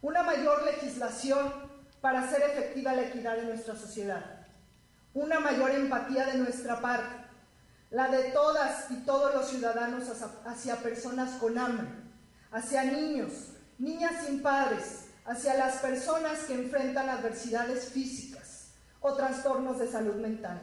Una 0.00 0.22
mayor 0.22 0.64
legislación 0.64 1.52
para 2.00 2.22
hacer 2.22 2.42
efectiva 2.42 2.94
la 2.94 3.02
equidad 3.02 3.38
en 3.38 3.48
nuestra 3.48 3.76
sociedad. 3.76 4.46
Una 5.14 5.40
mayor 5.40 5.70
empatía 5.70 6.26
de 6.26 6.38
nuestra 6.38 6.80
parte, 6.80 7.14
la 7.90 8.08
de 8.08 8.30
todas 8.30 8.90
y 8.90 8.96
todos 9.04 9.34
los 9.34 9.48
ciudadanos 9.48 10.04
hacia 10.46 10.76
personas 10.76 11.32
con 11.38 11.58
hambre, 11.58 11.86
hacia 12.50 12.84
niños, 12.84 13.32
niñas 13.78 14.24
sin 14.24 14.40
padres, 14.40 15.06
hacia 15.26 15.54
las 15.54 15.76
personas 15.76 16.40
que 16.40 16.54
enfrentan 16.54 17.10
adversidades 17.10 17.90
físicas 17.90 18.70
o 19.00 19.14
trastornos 19.14 19.78
de 19.78 19.90
salud 19.90 20.16
mental, 20.16 20.60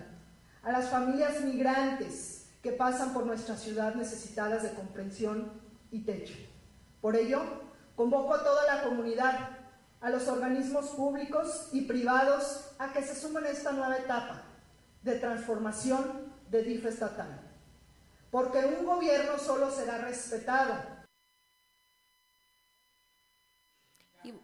a 0.63 0.71
las 0.71 0.89
familias 0.89 1.41
migrantes, 1.41 2.38
que 2.61 2.71
pasan 2.71 3.13
por 3.13 3.25
nuestra 3.25 3.55
ciudad 3.55 3.95
necesitadas 3.95 4.63
de 4.63 4.73
comprensión 4.73 5.51
y 5.91 6.03
techo. 6.03 6.35
Por 7.01 7.15
ello, 7.15 7.41
convoco 7.95 8.33
a 8.33 8.43
toda 8.43 8.65
la 8.65 8.83
comunidad, 8.83 9.57
a 10.01 10.09
los 10.09 10.27
organismos 10.27 10.87
públicos 10.87 11.69
y 11.71 11.81
privados 11.81 12.71
a 12.77 12.91
que 12.91 13.01
se 13.01 13.15
sumen 13.15 13.45
a 13.45 13.49
esta 13.49 13.71
nueva 13.71 13.97
etapa 13.97 14.43
de 15.03 15.15
transformación 15.15 16.33
de 16.49 16.63
DIF 16.63 16.85
estatal. 16.85 17.41
Porque 18.31 18.59
un 18.59 18.85
gobierno 18.85 19.37
solo 19.39 19.71
será 19.71 19.97
respetado 19.99 20.98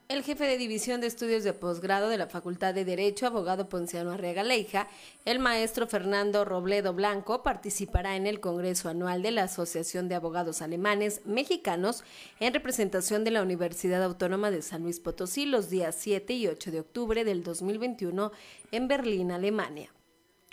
El 0.08 0.24
jefe 0.24 0.46
de 0.46 0.58
División 0.58 1.02
de 1.02 1.08
Estudios 1.08 1.44
de 1.44 1.54
Posgrado 1.54 2.10
de 2.10 2.18
la 2.18 2.28
Facultad 2.28 2.74
de 2.74 2.86
Derecho, 2.86 3.28
abogado 3.28 3.70
Ponciano 3.70 4.12
Arriaga 4.12 4.44
Leija, 4.44 4.88
el 5.26 5.40
maestro 5.40 5.88
Fernando 5.88 6.46
Robledo 6.46 6.94
Blanco, 6.94 7.44
participará 7.44 8.16
en 8.16 8.28
el 8.28 8.40
Congreso 8.40 8.90
Anual 8.90 9.22
de 9.22 9.32
la 9.32 9.44
Asociación 9.44 10.08
de 10.08 10.16
Abogados 10.16 10.62
Alemanes 10.62 11.22
Mexicanos 11.26 12.04
en 12.40 12.54
representación 12.54 13.24
de 13.24 13.32
la 13.32 13.42
Universidad 13.42 14.04
Autónoma 14.04 14.52
de 14.52 14.62
San 14.62 14.84
Luis 14.84 15.00
Potosí 15.00 15.46
los 15.46 15.70
días 15.70 15.96
7 15.98 16.34
y 16.34 16.48
8 16.48 16.72
de 16.72 16.80
octubre 16.80 17.24
del 17.24 17.44
2021 17.44 18.32
en 18.72 18.88
Berlín, 18.88 19.32
Alemania. 19.32 19.92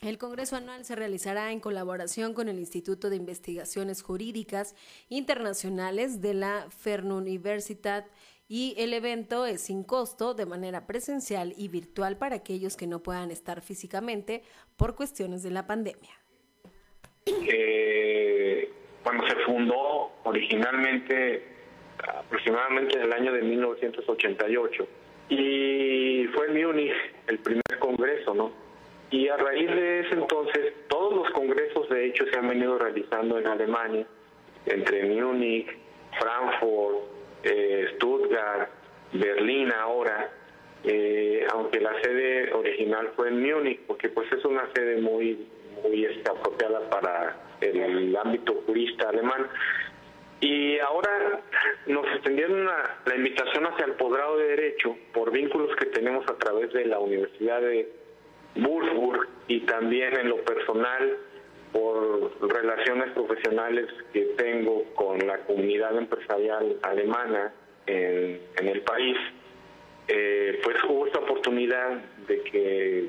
El 0.02 0.18
Congreso 0.18 0.56
Anual 0.56 0.84
se 0.84 0.96
realizará 0.96 1.52
en 1.52 1.60
colaboración 1.60 2.34
con 2.34 2.48
el 2.48 2.58
Instituto 2.58 3.08
de 3.08 3.14
Investigaciones 3.14 4.02
Jurídicas 4.02 4.74
Internacionales 5.08 6.20
de 6.20 6.34
la 6.34 6.66
Fernuniversität 6.76 8.06
y 8.48 8.74
el 8.78 8.92
evento 8.92 9.46
es 9.46 9.62
sin 9.62 9.84
costo 9.84 10.34
de 10.34 10.46
manera 10.46 10.86
presencial 10.86 11.54
y 11.56 11.68
virtual 11.68 12.18
para 12.18 12.36
aquellos 12.36 12.76
que 12.76 12.86
no 12.86 13.02
puedan 13.02 13.30
estar 13.30 13.62
físicamente 13.62 14.42
por 14.76 14.94
cuestiones 14.94 15.42
de 15.42 15.50
la 15.50 15.66
pandemia. 15.66 16.10
Eh, 17.26 18.70
cuando 19.02 19.26
se 19.26 19.36
fundó 19.46 20.12
originalmente 20.24 21.44
aproximadamente 21.98 22.96
en 22.96 23.02
el 23.02 23.12
año 23.12 23.32
de 23.32 23.42
1988 23.42 24.88
y 25.28 26.26
fue 26.34 26.46
en 26.48 26.66
Múnich 26.66 26.92
el 27.28 27.38
primer 27.38 27.78
congreso, 27.78 28.34
¿no? 28.34 28.52
Y 29.10 29.28
a 29.28 29.36
raíz 29.36 29.68
de 29.68 30.00
ese 30.00 30.14
entonces 30.14 30.74
todos 30.88 31.14
los 31.14 31.30
congresos 31.30 31.88
de 31.90 32.06
hecho 32.06 32.24
se 32.26 32.38
han 32.38 32.48
venido 32.48 32.78
realizando 32.78 33.38
en 33.38 33.46
Alemania, 33.46 34.06
entre 34.66 35.04
Múnich, 35.04 35.68
Frankfurt, 36.18 37.21
eh, 37.42 37.92
Stuttgart, 37.94 38.70
Berlín 39.12 39.72
ahora, 39.72 40.30
eh, 40.84 41.46
aunque 41.52 41.80
la 41.80 42.00
sede 42.02 42.52
original 42.52 43.10
fue 43.14 43.28
en 43.28 43.42
Múnich, 43.42 43.80
porque 43.86 44.08
pues 44.08 44.30
es 44.32 44.44
una 44.44 44.68
sede 44.74 45.00
muy, 45.00 45.46
muy 45.82 46.06
apropiada 46.28 46.88
para 46.90 47.36
el, 47.60 48.16
ámbito 48.16 48.62
jurista 48.66 49.08
alemán. 49.08 49.46
Y 50.40 50.78
ahora 50.80 51.40
nos 51.86 52.04
extendieron 52.14 52.64
la 52.64 53.14
invitación 53.14 53.64
hacia 53.66 53.86
el 53.86 53.92
posgrado 53.92 54.38
de 54.38 54.48
Derecho 54.48 54.96
por 55.12 55.30
vínculos 55.30 55.74
que 55.76 55.86
tenemos 55.86 56.28
a 56.28 56.36
través 56.36 56.72
de 56.72 56.84
la 56.86 56.98
Universidad 56.98 57.60
de 57.60 57.88
Würzburg 58.56 59.28
y 59.46 59.60
también 59.60 60.18
en 60.18 60.28
lo 60.28 60.38
personal 60.38 61.16
por 61.72 62.52
relaciones 62.52 63.10
profesionales 63.12 63.86
que 64.12 64.20
tengo 64.36 64.84
con 64.94 65.18
la 65.26 65.38
comunidad 65.38 65.96
empresarial 65.96 66.78
alemana 66.82 67.52
en, 67.86 68.40
el 68.68 68.80
país, 68.82 69.16
eh, 70.08 70.60
pues 70.62 70.76
hubo 70.88 71.06
esta 71.06 71.20
oportunidad 71.20 71.96
de 72.28 72.42
que 72.42 73.08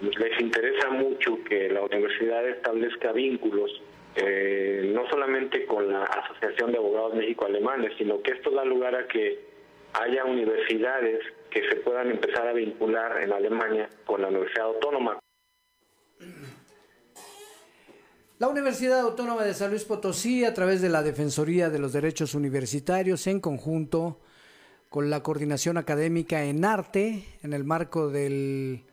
les 0.00 0.40
interesa 0.40 0.90
mucho 0.90 1.38
que 1.44 1.68
la 1.68 1.82
universidad 1.82 2.48
establezca 2.48 3.12
vínculos, 3.12 3.70
eh, 4.16 4.90
no 4.94 5.08
solamente 5.08 5.66
con 5.66 5.92
la 5.92 6.04
Asociación 6.04 6.72
de 6.72 6.78
Abogados 6.78 7.14
México-Alemanes, 7.14 7.92
sino 7.98 8.22
que 8.22 8.32
esto 8.32 8.50
da 8.50 8.64
lugar 8.64 8.94
a 8.94 9.06
que 9.08 9.40
haya 9.94 10.24
universidades 10.24 11.20
que 11.50 11.68
se 11.68 11.76
puedan 11.76 12.10
empezar 12.10 12.48
a 12.48 12.52
vincular 12.52 13.22
en 13.22 13.32
Alemania 13.32 13.88
con 14.04 14.22
la 14.22 14.28
Universidad 14.28 14.66
Autónoma. 14.66 15.18
La 18.40 18.48
Universidad 18.48 18.98
Autónoma 18.98 19.44
de 19.44 19.54
San 19.54 19.70
Luis 19.70 19.84
Potosí, 19.84 20.44
a 20.44 20.52
través 20.52 20.82
de 20.82 20.88
la 20.88 21.04
Defensoría 21.04 21.70
de 21.70 21.78
los 21.78 21.92
Derechos 21.92 22.34
Universitarios, 22.34 23.28
en 23.28 23.38
conjunto 23.38 24.18
con 24.88 25.08
la 25.08 25.22
Coordinación 25.22 25.76
Académica 25.76 26.42
en 26.42 26.64
Arte, 26.64 27.24
en 27.44 27.52
el 27.52 27.62
marco 27.62 28.08
del, 28.08 28.86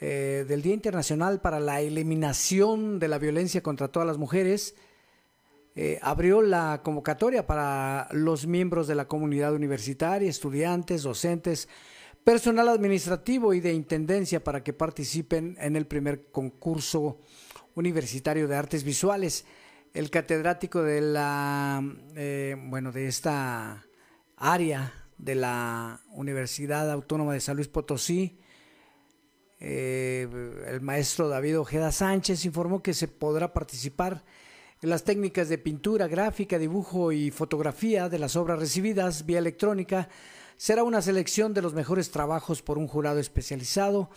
eh, 0.00 0.44
del 0.48 0.62
Día 0.62 0.74
Internacional 0.74 1.40
para 1.40 1.60
la 1.60 1.80
Eliminación 1.80 2.98
de 2.98 3.06
la 3.06 3.18
Violencia 3.18 3.62
contra 3.62 3.86
todas 3.86 4.08
las 4.08 4.18
Mujeres, 4.18 4.74
eh, 5.76 6.00
abrió 6.02 6.42
la 6.42 6.80
convocatoria 6.82 7.46
para 7.46 8.08
los 8.10 8.48
miembros 8.48 8.88
de 8.88 8.96
la 8.96 9.06
comunidad 9.06 9.54
universitaria, 9.54 10.28
estudiantes, 10.28 11.04
docentes, 11.04 11.68
personal 12.24 12.68
administrativo 12.68 13.54
y 13.54 13.60
de 13.60 13.74
intendencia 13.74 14.42
para 14.42 14.64
que 14.64 14.72
participen 14.72 15.56
en 15.60 15.76
el 15.76 15.86
primer 15.86 16.32
concurso 16.32 17.20
universitario 17.80 18.46
de 18.46 18.56
artes 18.56 18.84
visuales. 18.84 19.44
El 19.92 20.10
catedrático 20.10 20.82
de 20.82 21.00
la, 21.00 21.82
eh, 22.14 22.56
bueno, 22.68 22.92
de 22.92 23.08
esta 23.08 23.84
área 24.36 24.94
de 25.18 25.34
la 25.34 26.00
Universidad 26.12 26.90
Autónoma 26.90 27.34
de 27.34 27.40
San 27.40 27.56
Luis 27.56 27.68
Potosí, 27.68 28.38
eh, 29.58 30.26
el 30.68 30.80
maestro 30.80 31.28
David 31.28 31.58
Ojeda 31.58 31.92
Sánchez 31.92 32.44
informó 32.46 32.82
que 32.82 32.94
se 32.94 33.08
podrá 33.08 33.52
participar 33.52 34.24
en 34.80 34.88
las 34.88 35.04
técnicas 35.04 35.50
de 35.50 35.58
pintura, 35.58 36.08
gráfica, 36.08 36.58
dibujo 36.58 37.12
y 37.12 37.30
fotografía 37.30 38.08
de 38.08 38.18
las 38.18 38.36
obras 38.36 38.58
recibidas 38.58 39.26
vía 39.26 39.38
electrónica. 39.38 40.08
Será 40.56 40.82
una 40.84 41.02
selección 41.02 41.52
de 41.52 41.62
los 41.62 41.74
mejores 41.74 42.10
trabajos 42.10 42.62
por 42.62 42.78
un 42.78 42.86
jurado 42.86 43.18
especializado 43.18 44.10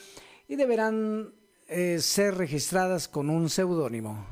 y 0.48 0.56
deberán 0.56 1.34
eh, 1.68 2.00
ser 2.00 2.36
registradas 2.36 3.08
con 3.08 3.30
un 3.30 3.50
seudónimo. 3.50 4.26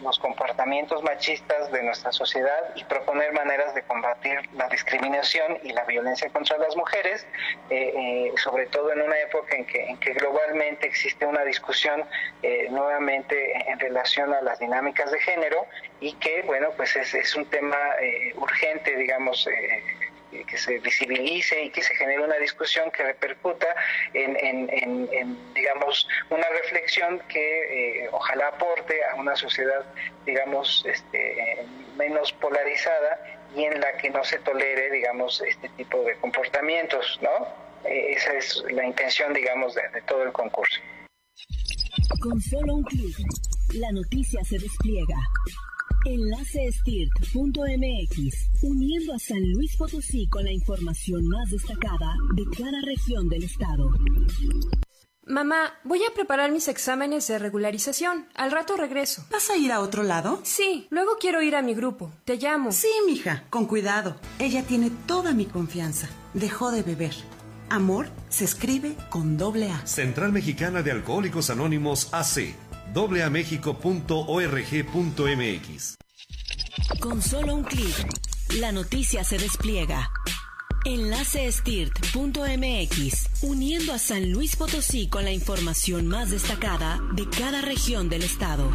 Los 0.00 0.18
comportamientos 0.18 1.02
machistas 1.02 1.70
de 1.70 1.82
nuestra 1.82 2.10
sociedad 2.10 2.74
y 2.76 2.84
proponer 2.84 3.34
maneras 3.34 3.74
de 3.74 3.82
combatir 3.82 4.38
la 4.54 4.68
discriminación 4.68 5.58
y 5.62 5.72
la 5.74 5.84
violencia 5.84 6.30
contra 6.30 6.56
las 6.56 6.74
mujeres, 6.76 7.26
eh, 7.68 7.92
eh, 7.94 8.32
sobre 8.42 8.66
todo 8.68 8.90
en 8.90 9.02
una 9.02 9.18
época 9.20 9.54
en 9.54 9.66
que, 9.66 9.84
en 9.84 9.98
que 9.98 10.14
globalmente 10.14 10.86
existe 10.86 11.26
una 11.26 11.44
discusión 11.44 12.04
eh, 12.42 12.68
nuevamente 12.70 13.52
en 13.70 13.78
relación 13.78 14.32
a 14.32 14.40
las 14.40 14.58
dinámicas 14.60 15.10
de 15.10 15.20
género 15.20 15.66
y 16.00 16.14
que, 16.14 16.40
bueno, 16.42 16.68
pues 16.74 16.96
es, 16.96 17.12
es 17.12 17.36
un 17.36 17.44
tema 17.44 17.76
urgente, 18.36 18.96
digamos, 18.96 19.46
que 20.30 20.58
se 20.58 20.78
visibilice 20.78 21.64
y 21.64 21.70
que 21.70 21.82
se 21.82 21.94
genere 21.94 22.24
una 22.24 22.36
discusión 22.36 22.90
que 22.90 23.02
repercuta 23.02 23.66
en, 24.12 25.54
digamos, 25.54 26.08
una 26.30 26.48
reflexión 26.48 27.20
que 27.28 28.04
eh, 28.04 28.08
ojalá 28.12 28.48
aporte 28.48 28.98
a 29.04 29.14
una 29.16 29.36
sociedad, 29.36 29.84
digamos, 30.24 30.84
este, 30.86 31.64
menos 31.96 32.32
polarizada 32.32 33.20
y 33.54 33.64
en 33.64 33.80
la 33.80 33.96
que 33.96 34.10
no 34.10 34.22
se 34.24 34.38
tolere, 34.40 34.90
digamos, 34.90 35.40
este 35.42 35.68
tipo 35.70 36.02
de 36.02 36.16
comportamientos, 36.16 37.18
¿no? 37.22 37.48
Eh, 37.84 38.12
esa 38.12 38.34
es 38.34 38.64
la 38.70 38.84
intención, 38.84 39.32
digamos, 39.32 39.74
de, 39.74 39.88
de 39.90 40.02
todo 40.02 40.22
el 40.24 40.32
concurso. 40.32 40.80
Con 42.20 42.40
solo 42.40 42.74
un 42.74 42.82
clic, 42.84 43.16
la 43.74 43.90
noticia 43.92 44.40
se 44.44 44.58
despliega. 44.58 45.16
Enlace 46.06 46.70
uniendo 48.62 49.12
a 49.12 49.18
San 49.18 49.42
Luis 49.52 49.76
Potosí 49.76 50.28
con 50.28 50.44
la 50.44 50.52
información 50.52 51.26
más 51.26 51.50
destacada 51.50 52.14
de 52.34 52.44
cada 52.56 52.80
región 52.82 53.28
del 53.28 53.42
estado. 53.42 53.90
Mamá, 55.26 55.72
voy 55.82 55.98
a 56.04 56.14
preparar 56.14 56.52
mis 56.52 56.68
exámenes 56.68 57.26
de 57.26 57.40
regularización. 57.40 58.28
Al 58.36 58.52
rato 58.52 58.76
regreso. 58.76 59.24
¿Vas 59.32 59.50
a 59.50 59.56
ir 59.56 59.72
a 59.72 59.80
otro 59.80 60.04
lado? 60.04 60.38
Sí, 60.44 60.86
luego 60.90 61.16
quiero 61.20 61.42
ir 61.42 61.56
a 61.56 61.62
mi 61.62 61.74
grupo. 61.74 62.12
Te 62.24 62.36
llamo. 62.36 62.70
Sí, 62.70 62.88
mija, 63.04 63.42
con 63.50 63.66
cuidado. 63.66 64.14
Ella 64.38 64.62
tiene 64.62 64.92
toda 65.08 65.32
mi 65.32 65.46
confianza. 65.46 66.08
Dejó 66.34 66.70
de 66.70 66.84
beber. 66.84 67.14
Amor 67.68 68.10
se 68.28 68.44
escribe 68.44 68.94
con 69.10 69.36
doble 69.36 69.72
A. 69.72 69.84
Central 69.88 70.30
Mexicana 70.30 70.84
de 70.84 70.92
Alcohólicos 70.92 71.50
Anónimos 71.50 72.14
AC 72.14 72.54
www.amexico.org.mx. 72.96 75.96
Con 76.98 77.20
solo 77.20 77.54
un 77.54 77.64
clic, 77.64 78.08
la 78.58 78.72
noticia 78.72 79.22
se 79.22 79.36
despliega. 79.36 80.08
Enlace 80.86 81.46
uniendo 83.42 83.92
a 83.92 83.98
San 83.98 84.32
Luis 84.32 84.56
Potosí 84.56 85.08
con 85.08 85.24
la 85.24 85.32
información 85.32 86.06
más 86.06 86.30
destacada 86.30 87.02
de 87.14 87.28
cada 87.28 87.60
región 87.60 88.08
del 88.08 88.22
estado. 88.22 88.72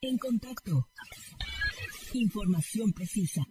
En 0.00 0.18
contacto. 0.18 0.88
Información 2.12 2.92
precisa. 2.92 3.46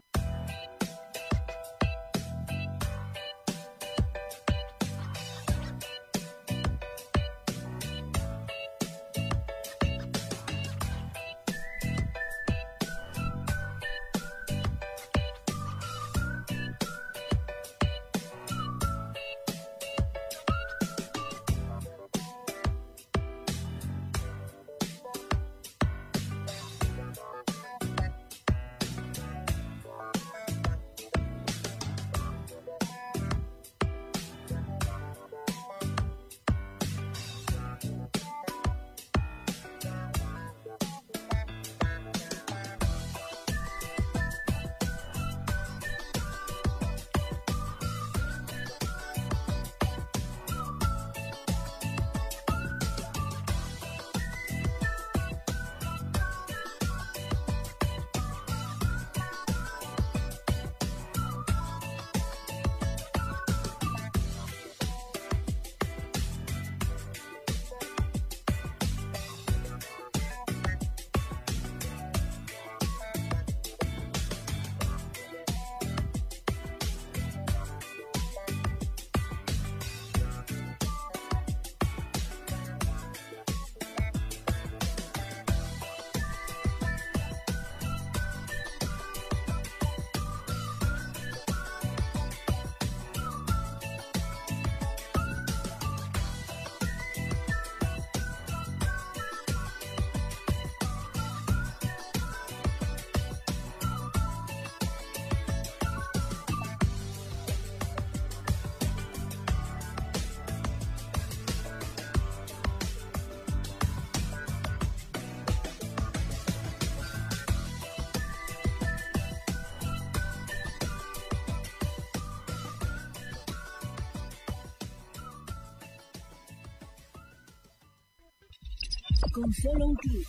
Con 129.31 129.53
solo 129.53 129.87
un 129.87 129.95
clic, 129.95 130.27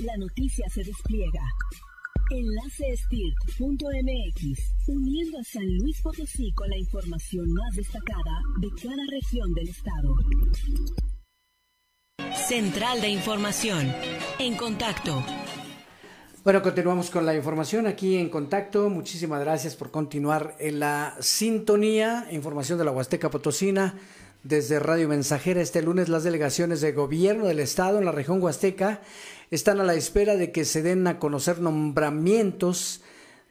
la 0.00 0.16
noticia 0.16 0.68
se 0.68 0.82
despliega. 0.82 1.42
Enlace 2.30 2.94
uniendo 4.88 5.38
a 5.38 5.44
San 5.44 5.76
Luis 5.78 6.00
Potosí 6.02 6.52
con 6.52 6.68
la 6.68 6.78
información 6.78 7.52
más 7.52 7.76
destacada 7.76 8.42
de 8.60 8.68
cada 8.70 9.04
región 9.10 9.54
del 9.54 9.68
estado. 9.68 10.16
Central 12.48 13.00
de 13.00 13.10
Información. 13.10 13.92
En 14.38 14.56
contacto. 14.56 15.22
Bueno, 16.42 16.62
continuamos 16.62 17.10
con 17.10 17.24
la 17.24 17.36
información 17.36 17.86
aquí 17.86 18.16
en 18.16 18.28
contacto. 18.28 18.90
Muchísimas 18.90 19.40
gracias 19.40 19.76
por 19.76 19.92
continuar 19.92 20.56
en 20.58 20.80
la 20.80 21.16
sintonía. 21.20 22.26
Información 22.32 22.78
de 22.78 22.84
la 22.84 22.90
Huasteca 22.90 23.30
Potosina 23.30 23.94
desde 24.44 24.78
Radio 24.78 25.08
Mensajera. 25.08 25.60
Este 25.60 25.82
lunes 25.82 26.08
las 26.08 26.24
delegaciones 26.24 26.80
de 26.80 26.92
gobierno 26.92 27.46
del 27.46 27.60
Estado 27.60 27.98
en 27.98 28.04
la 28.04 28.12
región 28.12 28.42
Huasteca 28.42 29.00
están 29.50 29.80
a 29.80 29.84
la 29.84 29.94
espera 29.94 30.36
de 30.36 30.52
que 30.52 30.64
se 30.64 30.82
den 30.82 31.06
a 31.06 31.18
conocer 31.18 31.60
nombramientos 31.60 33.02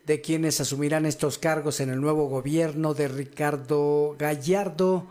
de 0.06 0.22
quienes 0.22 0.60
asumirán 0.60 1.06
estos 1.06 1.38
cargos 1.38 1.80
en 1.80 1.90
el 1.90 2.02
nuevo 2.02 2.28
gobierno 2.28 2.94
de 2.94 3.08
Ricardo 3.08 4.16
Gallardo. 4.18 5.08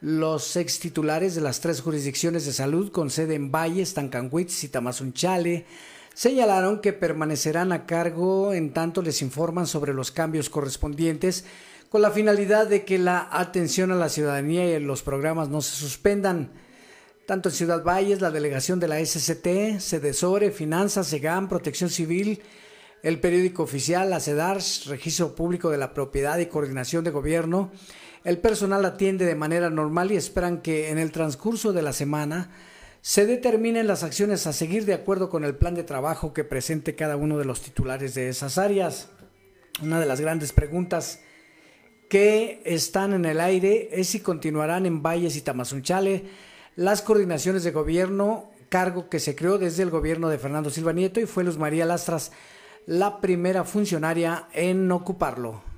Los 0.00 0.56
ex 0.56 0.80
titulares 0.80 1.34
de 1.34 1.42
las 1.42 1.60
tres 1.60 1.80
jurisdicciones 1.80 2.44
de 2.44 2.52
salud 2.52 2.90
con 2.90 3.10
sede 3.10 3.34
en 3.34 3.52
Valles, 3.52 3.94
Tancanhuitz 3.94 4.64
y 4.64 4.68
Tamazunchale 4.68 5.66
señalaron 6.14 6.80
que 6.80 6.92
permanecerán 6.92 7.72
a 7.72 7.86
cargo 7.86 8.52
en 8.52 8.72
tanto 8.72 9.00
les 9.00 9.22
informan 9.22 9.66
sobre 9.66 9.94
los 9.94 10.10
cambios 10.10 10.50
correspondientes 10.50 11.44
con 11.92 12.00
la 12.00 12.10
finalidad 12.10 12.68
de 12.68 12.86
que 12.86 12.98
la 12.98 13.28
atención 13.30 13.92
a 13.92 13.96
la 13.96 14.08
ciudadanía 14.08 14.64
y 14.64 14.80
los 14.80 15.02
programas 15.02 15.50
no 15.50 15.60
se 15.60 15.76
suspendan. 15.76 16.50
Tanto 17.26 17.50
en 17.50 17.54
Ciudad 17.54 17.84
Valles, 17.84 18.22
la 18.22 18.30
delegación 18.30 18.80
de 18.80 18.88
la 18.88 18.98
SCT, 19.04 19.78
Cedesore, 19.78 20.52
Finanzas, 20.52 21.08
SEGAM, 21.08 21.50
Protección 21.50 21.90
Civil, 21.90 22.40
el 23.02 23.20
periódico 23.20 23.62
oficial, 23.62 24.08
la 24.08 24.20
CEDARS, 24.20 24.86
Registro 24.86 25.34
Público 25.34 25.68
de 25.68 25.76
la 25.76 25.92
Propiedad 25.92 26.38
y 26.38 26.46
Coordinación 26.46 27.04
de 27.04 27.10
Gobierno, 27.10 27.70
el 28.24 28.38
personal 28.38 28.86
atiende 28.86 29.26
de 29.26 29.34
manera 29.34 29.68
normal 29.68 30.12
y 30.12 30.16
esperan 30.16 30.62
que 30.62 30.88
en 30.88 30.96
el 30.96 31.12
transcurso 31.12 31.74
de 31.74 31.82
la 31.82 31.92
semana 31.92 32.52
se 33.02 33.26
determinen 33.26 33.86
las 33.86 34.02
acciones 34.02 34.46
a 34.46 34.54
seguir 34.54 34.86
de 34.86 34.94
acuerdo 34.94 35.28
con 35.28 35.44
el 35.44 35.56
plan 35.56 35.74
de 35.74 35.84
trabajo 35.84 36.32
que 36.32 36.42
presente 36.42 36.94
cada 36.94 37.16
uno 37.16 37.36
de 37.36 37.44
los 37.44 37.60
titulares 37.60 38.14
de 38.14 38.30
esas 38.30 38.56
áreas. 38.56 39.10
Una 39.82 40.00
de 40.00 40.06
las 40.06 40.22
grandes 40.22 40.54
preguntas 40.54 41.20
que 42.12 42.60
están 42.66 43.14
en 43.14 43.24
el 43.24 43.40
aire 43.40 43.88
es 43.90 44.08
si 44.08 44.20
continuarán 44.20 44.84
en 44.84 45.02
Valles 45.02 45.34
y 45.34 45.40
Tamazunchale 45.40 46.26
las 46.76 47.00
coordinaciones 47.00 47.64
de 47.64 47.70
gobierno, 47.70 48.50
cargo 48.68 49.08
que 49.08 49.18
se 49.18 49.34
creó 49.34 49.56
desde 49.56 49.82
el 49.82 49.88
gobierno 49.88 50.28
de 50.28 50.36
Fernando 50.36 50.68
Silva 50.68 50.92
Nieto 50.92 51.20
y 51.20 51.26
fue 51.26 51.42
Luz 51.42 51.56
María 51.56 51.86
Lastras 51.86 52.30
la 52.84 53.22
primera 53.22 53.64
funcionaria 53.64 54.46
en 54.52 54.92
ocuparlo. 54.92 55.71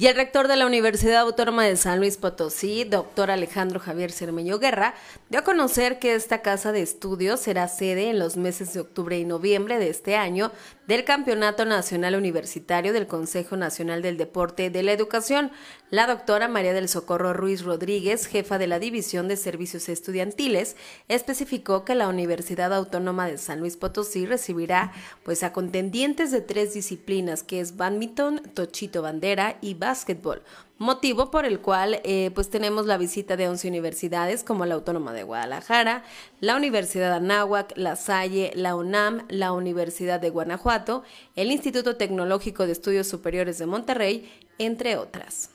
Y 0.00 0.06
el 0.06 0.14
rector 0.14 0.46
de 0.46 0.54
la 0.54 0.64
Universidad 0.64 1.22
Autónoma 1.22 1.64
de 1.64 1.74
San 1.76 1.98
Luis 1.98 2.18
Potosí, 2.18 2.84
doctor 2.84 3.32
Alejandro 3.32 3.80
Javier 3.80 4.12
Cermeño 4.12 4.60
Guerra, 4.60 4.94
dio 5.28 5.40
a 5.40 5.42
conocer 5.44 5.98
que 5.98 6.14
esta 6.14 6.40
casa 6.40 6.70
de 6.70 6.82
estudios 6.82 7.40
será 7.40 7.66
sede 7.66 8.08
en 8.08 8.20
los 8.20 8.36
meses 8.36 8.72
de 8.72 8.78
octubre 8.78 9.18
y 9.18 9.24
noviembre 9.24 9.80
de 9.80 9.90
este 9.90 10.14
año 10.14 10.52
del 10.86 11.04
Campeonato 11.04 11.64
Nacional 11.64 12.14
Universitario 12.14 12.92
del 12.92 13.08
Consejo 13.08 13.56
Nacional 13.56 14.00
del 14.00 14.16
Deporte 14.16 14.70
de 14.70 14.82
la 14.84 14.92
Educación. 14.92 15.50
La 15.90 16.06
doctora 16.06 16.48
María 16.48 16.72
del 16.72 16.88
Socorro 16.88 17.34
Ruiz 17.34 17.62
Rodríguez, 17.62 18.26
jefa 18.26 18.56
de 18.56 18.68
la 18.68 18.78
División 18.78 19.26
de 19.26 19.36
Servicios 19.36 19.88
Estudiantiles, 19.88 20.76
especificó 21.08 21.84
que 21.84 21.94
la 21.94 22.08
Universidad 22.08 22.72
Autónoma 22.72 23.26
de 23.26 23.36
San 23.36 23.60
Luis 23.60 23.76
Potosí 23.76 24.26
recibirá 24.26 24.92
pues 25.24 25.42
a 25.42 25.52
contendientes 25.52 26.30
de 26.30 26.40
tres 26.40 26.72
disciplinas, 26.72 27.42
que 27.42 27.60
es 27.60 27.76
badminton, 27.76 28.40
tochito 28.54 29.02
bandera 29.02 29.58
y 29.60 29.74
básquetbol 29.88 30.42
motivo 30.76 31.30
por 31.30 31.46
el 31.46 31.60
cual 31.60 32.00
eh, 32.04 32.30
pues 32.34 32.50
tenemos 32.50 32.84
la 32.84 32.98
visita 32.98 33.36
de 33.36 33.48
11 33.48 33.68
universidades 33.68 34.44
como 34.44 34.66
la 34.66 34.74
Autónoma 34.74 35.14
de 35.14 35.22
Guadalajara, 35.22 36.04
la 36.40 36.56
Universidad 36.56 37.14
Anáhuac, 37.14 37.72
La 37.76 37.96
Salle, 37.96 38.52
la 38.54 38.76
UNAM, 38.76 39.24
la 39.28 39.52
Universidad 39.52 40.20
de 40.20 40.30
Guanajuato, 40.30 41.04
el 41.36 41.50
Instituto 41.50 41.96
Tecnológico 41.96 42.66
de 42.66 42.72
Estudios 42.72 43.08
Superiores 43.08 43.58
de 43.58 43.66
Monterrey, 43.66 44.30
entre 44.58 44.96
otras. 44.96 45.50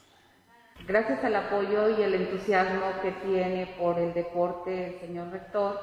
Gracias 0.88 1.24
al 1.24 1.36
apoyo 1.36 1.98
y 1.98 2.02
el 2.02 2.16
entusiasmo 2.16 2.88
que 3.04 3.12
tiene 3.26 3.68
por 3.78 4.00
el 4.00 4.14
deporte 4.14 4.88
el 4.88 5.00
señor 5.00 5.30
rector, 5.30 5.80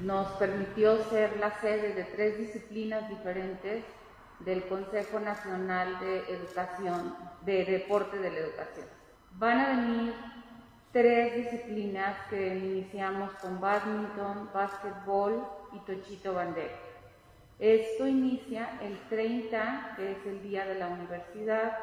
nos 0.00 0.28
permitió 0.38 0.96
ser 1.10 1.36
la 1.38 1.60
sede 1.60 1.92
de 1.94 2.04
tres 2.04 2.38
disciplinas 2.38 3.08
diferentes 3.10 3.84
del 4.38 4.64
Consejo 4.66 5.20
Nacional 5.20 6.00
de 6.00 6.20
Educación, 6.32 7.14
de 7.42 7.64
Deporte 7.64 8.18
de 8.18 8.30
la 8.30 8.38
Educación. 8.38 8.86
Van 9.32 9.58
a 9.58 9.68
venir 9.68 10.14
tres 10.92 11.36
disciplinas 11.36 12.16
que 12.28 12.56
iniciamos 12.56 13.32
con 13.34 13.60
badminton, 13.60 14.50
básquetbol 14.52 15.46
y 15.72 15.78
tochito 15.80 16.34
bandera. 16.34 16.74
Esto 17.58 18.06
inicia 18.06 18.78
el 18.82 18.98
30, 19.08 19.94
que 19.96 20.12
es 20.12 20.26
el 20.26 20.42
día 20.42 20.66
de 20.66 20.76
la 20.76 20.88
universidad, 20.88 21.78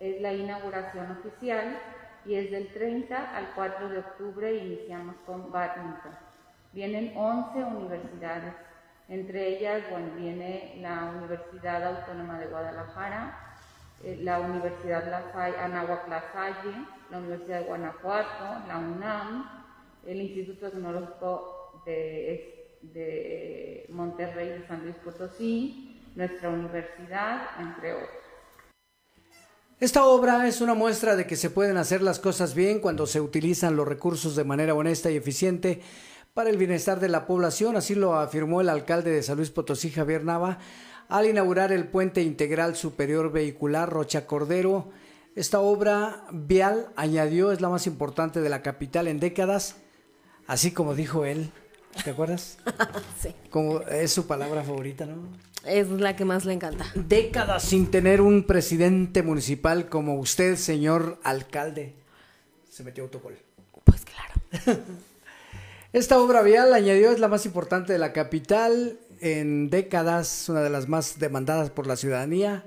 es 0.00 0.20
la 0.20 0.32
inauguración 0.32 1.12
oficial 1.12 1.78
y 2.24 2.34
es 2.34 2.50
del 2.50 2.72
30 2.72 3.36
al 3.36 3.52
4 3.54 3.88
de 3.88 3.98
octubre 3.98 4.54
iniciamos 4.54 5.16
con 5.26 5.50
badminton. 5.52 6.12
Vienen 6.72 7.12
11 7.16 7.64
universidades 7.64 8.54
entre 9.10 9.48
ellas, 9.48 9.82
bueno, 9.90 10.06
viene 10.14 10.76
la 10.80 11.10
Universidad 11.18 11.82
Autónoma 11.82 12.38
de 12.38 12.46
Guadalajara, 12.46 13.49
la 14.02 14.40
Universidad 14.40 15.08
La 15.10 15.32
Salle, 15.32 15.56
Anáhuac 15.58 16.08
La 16.08 16.24
la 17.10 17.18
Universidad 17.18 17.60
de 17.60 17.66
Guanajuato, 17.66 18.66
la 18.66 18.78
UNAM, 18.78 19.50
el 20.06 20.20
Instituto 20.22 20.70
Tecnológico 20.70 21.82
de, 21.84 22.78
de 22.82 23.86
Monterrey 23.90 24.48
de 24.48 24.66
San 24.66 24.82
Luis 24.84 24.96
Potosí, 24.96 26.00
nuestra 26.14 26.48
universidad, 26.48 27.42
entre 27.58 27.94
otros. 27.94 28.10
Esta 29.78 30.04
obra 30.04 30.46
es 30.46 30.60
una 30.60 30.74
muestra 30.74 31.16
de 31.16 31.26
que 31.26 31.36
se 31.36 31.48
pueden 31.48 31.76
hacer 31.76 32.02
las 32.02 32.18
cosas 32.18 32.54
bien 32.54 32.80
cuando 32.80 33.06
se 33.06 33.20
utilizan 33.20 33.76
los 33.76 33.88
recursos 33.88 34.36
de 34.36 34.44
manera 34.44 34.74
honesta 34.74 35.10
y 35.10 35.16
eficiente 35.16 35.80
para 36.34 36.50
el 36.50 36.58
bienestar 36.58 37.00
de 37.00 37.08
la 37.08 37.26
población, 37.26 37.76
así 37.76 37.94
lo 37.94 38.14
afirmó 38.14 38.60
el 38.60 38.68
alcalde 38.68 39.10
de 39.10 39.22
San 39.22 39.36
Luis 39.36 39.50
Potosí, 39.50 39.90
Javier 39.90 40.22
Nava, 40.24 40.58
al 41.10 41.26
inaugurar 41.26 41.72
el 41.72 41.86
puente 41.88 42.22
integral 42.22 42.76
superior 42.76 43.32
vehicular 43.32 43.90
Rocha 43.90 44.26
Cordero. 44.26 44.90
Esta 45.34 45.60
obra 45.60 46.24
vial, 46.32 46.88
añadió, 46.96 47.52
es 47.52 47.60
la 47.60 47.68
más 47.68 47.86
importante 47.86 48.40
de 48.40 48.48
la 48.48 48.62
capital 48.62 49.08
en 49.08 49.20
décadas, 49.20 49.76
así 50.46 50.70
como 50.70 50.94
dijo 50.94 51.24
él. 51.24 51.50
¿Te 52.04 52.10
acuerdas? 52.10 52.58
sí. 53.20 53.34
Como 53.50 53.80
es 53.82 54.12
su 54.12 54.26
palabra 54.26 54.62
favorita, 54.62 55.06
¿no? 55.06 55.28
Es 55.64 55.88
la 55.90 56.16
que 56.16 56.24
más 56.24 56.44
le 56.44 56.54
encanta. 56.54 56.86
Décadas 56.94 57.64
sin 57.64 57.90
tener 57.90 58.20
un 58.20 58.44
presidente 58.44 59.22
municipal 59.22 59.88
como 59.88 60.14
usted, 60.14 60.56
señor 60.56 61.18
alcalde. 61.22 61.94
Se 62.70 62.84
metió 62.84 63.04
autogol. 63.04 63.36
Pues 63.84 64.04
claro. 64.04 64.80
Esta 65.92 66.20
obra 66.20 66.42
vial, 66.42 66.72
añadió, 66.72 67.10
es 67.10 67.18
la 67.18 67.26
más 67.26 67.44
importante 67.46 67.92
de 67.92 67.98
la 67.98 68.12
capital 68.12 69.00
en 69.20 69.70
décadas, 69.70 70.48
una 70.48 70.62
de 70.62 70.70
las 70.70 70.88
más 70.88 71.18
demandadas 71.18 71.70
por 71.70 71.86
la 71.86 71.96
ciudadanía, 71.96 72.64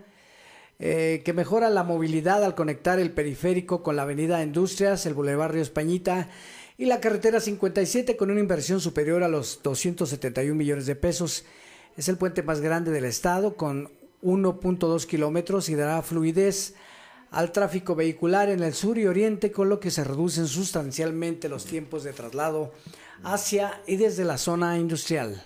eh, 0.80 1.22
que 1.24 1.34
mejora 1.34 1.70
la 1.70 1.84
movilidad 1.84 2.44
al 2.44 2.56
conectar 2.56 3.00
el 3.00 3.12
periférico 3.12 3.84
con 3.84 3.96
la 3.96 4.02
avenida 4.02 4.44
Industrias, 4.44 5.06
el 5.06 5.14
Boulevard 5.14 5.52
Río 5.54 5.62
Españita 5.62 6.30
y 6.78 6.86
la 6.86 7.00
carretera 7.00 7.40
57 7.40 8.18
con 8.18 8.32
una 8.32 8.40
inversión 8.40 8.82
superior 8.82 9.24
a 9.24 9.30
los 9.30 9.62
271 9.64 10.56
millones 10.56 10.86
de 10.86 10.96
pesos. 10.96 11.46
Es 11.96 12.10
el 12.10 12.18
puente 12.18 12.44
más 12.44 12.60
grande 12.60 12.92
del 12.92 13.06
estado 13.06 13.56
con 13.56 13.92
1.2 14.24 15.06
kilómetros 15.06 15.70
y 15.70 15.76
dará 15.76 16.02
fluidez 16.02 16.74
al 17.30 17.52
tráfico 17.52 17.96
vehicular 17.96 18.50
en 18.50 18.62
el 18.62 18.74
sur 18.74 18.98
y 18.98 19.08
oriente, 19.08 19.52
con 19.52 19.70
lo 19.70 19.80
que 19.80 19.92
se 19.92 20.04
reducen 20.04 20.48
sustancialmente 20.48 21.50
los 21.50 21.66
tiempos 21.66 22.04
de 22.04 22.14
traslado 22.14 22.72
hacia 23.24 23.82
y 23.88 23.96
desde 23.96 24.24
la 24.24 24.38
zona 24.38 24.78
industrial. 24.78 25.44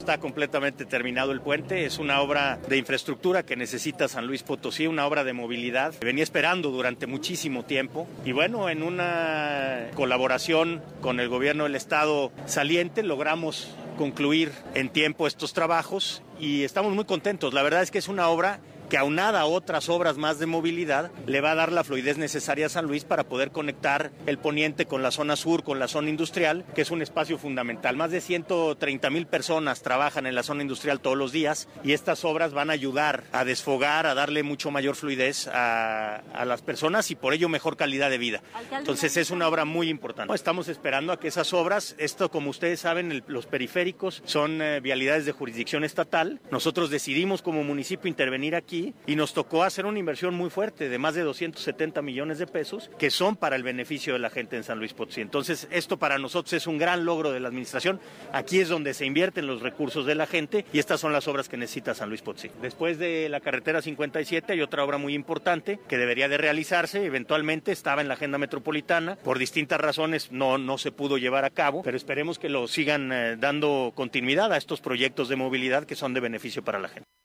Está 0.00 0.16
completamente 0.16 0.86
terminado 0.86 1.30
el 1.30 1.42
puente, 1.42 1.84
es 1.84 1.98
una 1.98 2.22
obra 2.22 2.58
de 2.68 2.78
infraestructura 2.78 3.42
que 3.42 3.54
necesita 3.54 4.08
San 4.08 4.26
Luis 4.26 4.42
Potosí, 4.42 4.86
una 4.86 5.06
obra 5.06 5.24
de 5.24 5.34
movilidad. 5.34 5.92
Venía 6.00 6.24
esperando 6.24 6.70
durante 6.70 7.06
muchísimo 7.06 7.66
tiempo 7.66 8.08
y 8.24 8.32
bueno, 8.32 8.70
en 8.70 8.82
una 8.82 9.90
colaboración 9.94 10.82
con 11.02 11.20
el 11.20 11.28
gobierno 11.28 11.64
del 11.64 11.76
estado 11.76 12.32
saliente 12.46 13.02
logramos 13.02 13.76
concluir 13.98 14.52
en 14.72 14.88
tiempo 14.88 15.26
estos 15.26 15.52
trabajos 15.52 16.22
y 16.40 16.64
estamos 16.64 16.94
muy 16.94 17.04
contentos. 17.04 17.52
La 17.52 17.62
verdad 17.62 17.82
es 17.82 17.90
que 17.90 17.98
es 17.98 18.08
una 18.08 18.28
obra 18.28 18.58
que 18.90 18.98
aunada 18.98 19.40
a 19.40 19.46
otras 19.46 19.88
obras 19.88 20.18
más 20.18 20.38
de 20.40 20.46
movilidad, 20.46 21.12
le 21.24 21.40
va 21.40 21.52
a 21.52 21.54
dar 21.54 21.72
la 21.72 21.84
fluidez 21.84 22.18
necesaria 22.18 22.66
a 22.66 22.68
San 22.68 22.86
Luis 22.86 23.04
para 23.04 23.24
poder 23.24 23.52
conectar 23.52 24.10
el 24.26 24.36
poniente 24.36 24.84
con 24.86 25.02
la 25.02 25.12
zona 25.12 25.36
sur, 25.36 25.62
con 25.62 25.78
la 25.78 25.86
zona 25.86 26.10
industrial, 26.10 26.64
que 26.74 26.82
es 26.82 26.90
un 26.90 27.00
espacio 27.00 27.38
fundamental. 27.38 27.96
Más 27.96 28.10
de 28.10 28.20
130 28.20 29.08
mil 29.10 29.26
personas 29.26 29.82
trabajan 29.82 30.26
en 30.26 30.34
la 30.34 30.42
zona 30.42 30.62
industrial 30.62 31.00
todos 31.00 31.16
los 31.16 31.30
días 31.30 31.68
y 31.84 31.92
estas 31.92 32.24
obras 32.24 32.52
van 32.52 32.68
a 32.68 32.72
ayudar 32.72 33.22
a 33.32 33.44
desfogar, 33.44 34.06
a 34.06 34.14
darle 34.14 34.42
mucho 34.42 34.72
mayor 34.72 34.96
fluidez 34.96 35.46
a, 35.46 36.16
a 36.34 36.44
las 36.44 36.60
personas 36.60 37.12
y 37.12 37.14
por 37.14 37.32
ello 37.32 37.48
mejor 37.48 37.76
calidad 37.76 38.10
de 38.10 38.18
vida. 38.18 38.42
Entonces 38.76 39.16
es 39.16 39.30
una 39.30 39.46
obra 39.46 39.64
muy 39.64 39.88
importante. 39.88 40.34
Estamos 40.34 40.66
esperando 40.66 41.12
a 41.12 41.20
que 41.20 41.28
esas 41.28 41.52
obras, 41.54 41.94
esto 41.98 42.28
como 42.28 42.50
ustedes 42.50 42.80
saben, 42.80 43.12
el, 43.12 43.22
los 43.28 43.46
periféricos 43.46 44.20
son 44.24 44.60
eh, 44.60 44.80
vialidades 44.80 45.26
de 45.26 45.32
jurisdicción 45.32 45.84
estatal. 45.84 46.40
Nosotros 46.50 46.90
decidimos 46.90 47.40
como 47.40 47.62
municipio 47.62 48.08
intervenir 48.08 48.56
aquí 48.56 48.79
Y 49.06 49.16
nos 49.16 49.34
tocó 49.34 49.62
hacer 49.62 49.86
una 49.86 49.98
inversión 49.98 50.34
muy 50.34 50.50
fuerte 50.50 50.88
de 50.88 50.98
más 50.98 51.14
de 51.14 51.22
270 51.22 52.02
millones 52.02 52.38
de 52.38 52.46
pesos 52.46 52.90
que 52.98 53.10
son 53.10 53.36
para 53.36 53.56
el 53.56 53.62
beneficio 53.62 54.12
de 54.12 54.18
la 54.18 54.30
gente 54.30 54.56
en 54.56 54.64
San 54.64 54.78
Luis 54.78 54.94
Potosí. 54.94 55.20
Entonces, 55.20 55.68
esto 55.70 55.98
para 55.98 56.18
nosotros 56.18 56.52
es 56.52 56.66
un 56.66 56.78
gran 56.78 57.04
logro 57.04 57.32
de 57.32 57.40
la 57.40 57.48
administración. 57.48 58.00
Aquí 58.32 58.60
es 58.60 58.68
donde 58.68 58.94
se 58.94 59.06
invierten 59.06 59.46
los 59.46 59.62
recursos 59.62 60.06
de 60.06 60.14
la 60.14 60.26
gente 60.26 60.64
y 60.72 60.78
estas 60.78 61.00
son 61.00 61.12
las 61.12 61.28
obras 61.28 61.48
que 61.48 61.56
necesita 61.56 61.94
San 61.94 62.08
Luis 62.08 62.22
Potosí. 62.22 62.50
Después 62.62 62.98
de 62.98 63.28
la 63.28 63.40
carretera 63.40 63.82
57 63.82 64.52
hay 64.52 64.60
otra 64.60 64.84
obra 64.84 64.98
muy 64.98 65.14
importante 65.14 65.80
que 65.88 65.98
debería 65.98 66.28
de 66.28 66.38
realizarse, 66.38 67.04
eventualmente 67.04 67.72
estaba 67.72 68.00
en 68.00 68.08
la 68.08 68.14
agenda 68.14 68.38
metropolitana, 68.38 69.16
por 69.16 69.38
distintas 69.38 69.80
razones 69.80 70.32
no, 70.32 70.58
no 70.58 70.78
se 70.78 70.92
pudo 70.92 71.18
llevar 71.18 71.44
a 71.44 71.50
cabo, 71.50 71.82
pero 71.82 71.96
esperemos 71.96 72.38
que 72.38 72.48
lo 72.48 72.68
sigan 72.68 73.12
eh, 73.12 73.36
dando 73.36 73.92
continuidad 73.94 74.52
a 74.52 74.56
estos 74.56 74.80
proyectos 74.80 75.28
de 75.28 75.36
movilidad 75.36 75.84
que 75.84 75.96
son 75.96 76.14
de 76.14 76.20
beneficio 76.20 76.62
para 76.62 76.78
la 76.78 76.88
gente. 76.88 77.19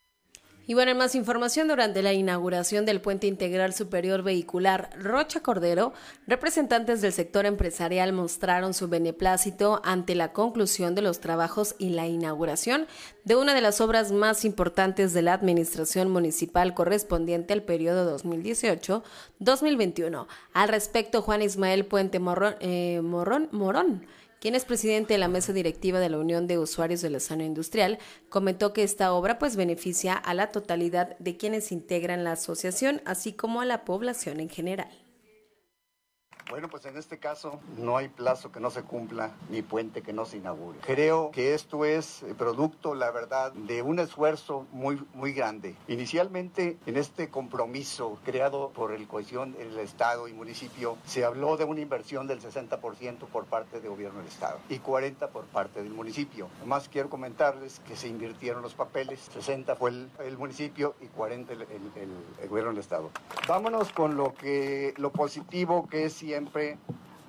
Y 0.68 0.74
bueno, 0.74 0.91
en 0.91 0.97
más 0.97 1.13
información, 1.13 1.68
durante 1.68 2.01
la 2.01 2.13
inauguración 2.13 2.86
del 2.86 2.99
Puente 2.99 3.28
Integral 3.28 3.72
Superior 3.74 4.24
Vehicular 4.24 4.89
Rocha 4.97 5.41
Cordero, 5.41 5.93
representantes 6.26 7.01
del 7.01 7.13
sector 7.13 7.45
empresarial 7.45 8.13
mostraron 8.13 8.74
su 8.74 8.88
beneplácito 8.88 9.80
ante 9.84 10.16
la 10.16 10.34
conclusión 10.34 10.95
de 10.95 11.03
los 11.03 11.20
trabajos 11.20 11.76
y 11.78 11.89
la 11.89 12.07
inauguración 12.07 12.88
de 13.26 13.36
una 13.36 13.53
de 13.53 13.61
las 13.61 13.80
obras 13.80 14.11
más 14.11 14.43
importantes 14.43 15.13
de 15.13 15.22
la 15.22 15.34
administración 15.34 16.09
municipal 16.09 16.74
correspondiente 16.74 17.53
al 17.53 17.61
periodo 17.61 18.18
2018-2021. 18.18 20.26
Al 20.53 20.70
respecto, 20.70 21.22
Juan 21.22 21.43
Ismael 21.43 21.86
Puente 21.86 22.20
eh, 22.61 23.01
Morón 23.03 24.07
quien 24.39 24.55
es 24.55 24.65
presidente 24.65 25.13
de 25.13 25.19
la 25.19 25.27
mesa 25.27 25.53
directiva 25.53 25.99
de 25.99 26.09
la 26.09 26.17
Unión 26.17 26.47
de 26.47 26.57
Usuarios 26.57 27.01
de 27.01 27.09
la 27.09 27.19
Zona 27.19 27.45
Industrial, 27.45 27.97
comentó 28.29 28.73
que 28.73 28.83
esta 28.83 29.13
obra 29.13 29.39
pues 29.39 29.55
beneficia 29.55 30.13
a 30.13 30.33
la 30.33 30.51
totalidad 30.51 31.17
de 31.19 31.38
quienes 31.38 31.71
integran 31.71 32.23
la 32.23 32.33
asociación, 32.33 33.01
así 33.05 33.33
como 33.33 33.61
a 33.61 33.65
la 33.65 33.86
población 33.86 34.39
en 34.39 34.49
general. 34.49 35.05
Bueno, 36.49 36.69
pues 36.69 36.85
en 36.85 36.95
este 36.95 37.17
caso 37.17 37.59
no 37.77 37.97
hay 37.97 38.07
plazo 38.07 38.51
que 38.51 38.59
no 38.59 38.69
se 38.69 38.83
cumpla 38.83 39.31
ni 39.49 39.63
puente 39.63 40.03
que 40.03 40.13
no 40.13 40.25
se 40.25 40.37
inaugure. 40.37 40.77
Creo 40.85 41.31
que 41.31 41.55
esto 41.55 41.85
es 41.85 42.23
producto, 42.37 42.93
la 42.93 43.09
verdad, 43.09 43.51
de 43.53 43.81
un 43.81 43.97
esfuerzo 43.97 44.67
muy, 44.71 45.03
muy 45.15 45.33
grande. 45.33 45.75
Inicialmente, 45.87 46.77
en 46.85 46.97
este 46.97 47.29
compromiso 47.29 48.19
creado 48.23 48.69
por 48.69 48.91
el 48.91 49.07
cohesión 49.07 49.53
del 49.53 49.79
Estado 49.79 50.27
y 50.27 50.33
municipio, 50.33 50.97
se 51.05 51.25
habló 51.25 51.57
de 51.57 51.63
una 51.63 51.81
inversión 51.81 52.27
del 52.27 52.39
60% 52.41 53.25
por 53.25 53.45
parte 53.45 53.79
del 53.79 53.89
gobierno 53.89 54.19
del 54.19 54.27
Estado 54.27 54.59
y 54.69 54.77
40% 54.79 55.29
por 55.29 55.45
parte 55.45 55.81
del 55.81 55.93
municipio. 55.93 56.47
Además, 56.59 56.89
quiero 56.89 57.09
comentarles 57.09 57.79
que 57.87 57.95
se 57.95 58.07
invirtieron 58.07 58.61
los 58.61 58.75
papeles. 58.75 59.19
60 59.33 59.75
fue 59.75 59.89
el, 59.89 60.09
el 60.19 60.37
municipio 60.37 60.95
y 61.01 61.07
40 61.07 61.53
el, 61.53 61.61
el, 61.63 61.67
el, 62.41 62.49
gobierno 62.49 62.71
del 62.71 62.79
Estado. 62.79 63.09
Vámonos 63.47 63.91
con 63.91 64.15
lo, 64.15 64.35
que, 64.35 64.93
lo 64.97 65.11
positivo 65.11 65.87
que 65.87 66.05
es 66.05 66.13
siempre 66.36 66.77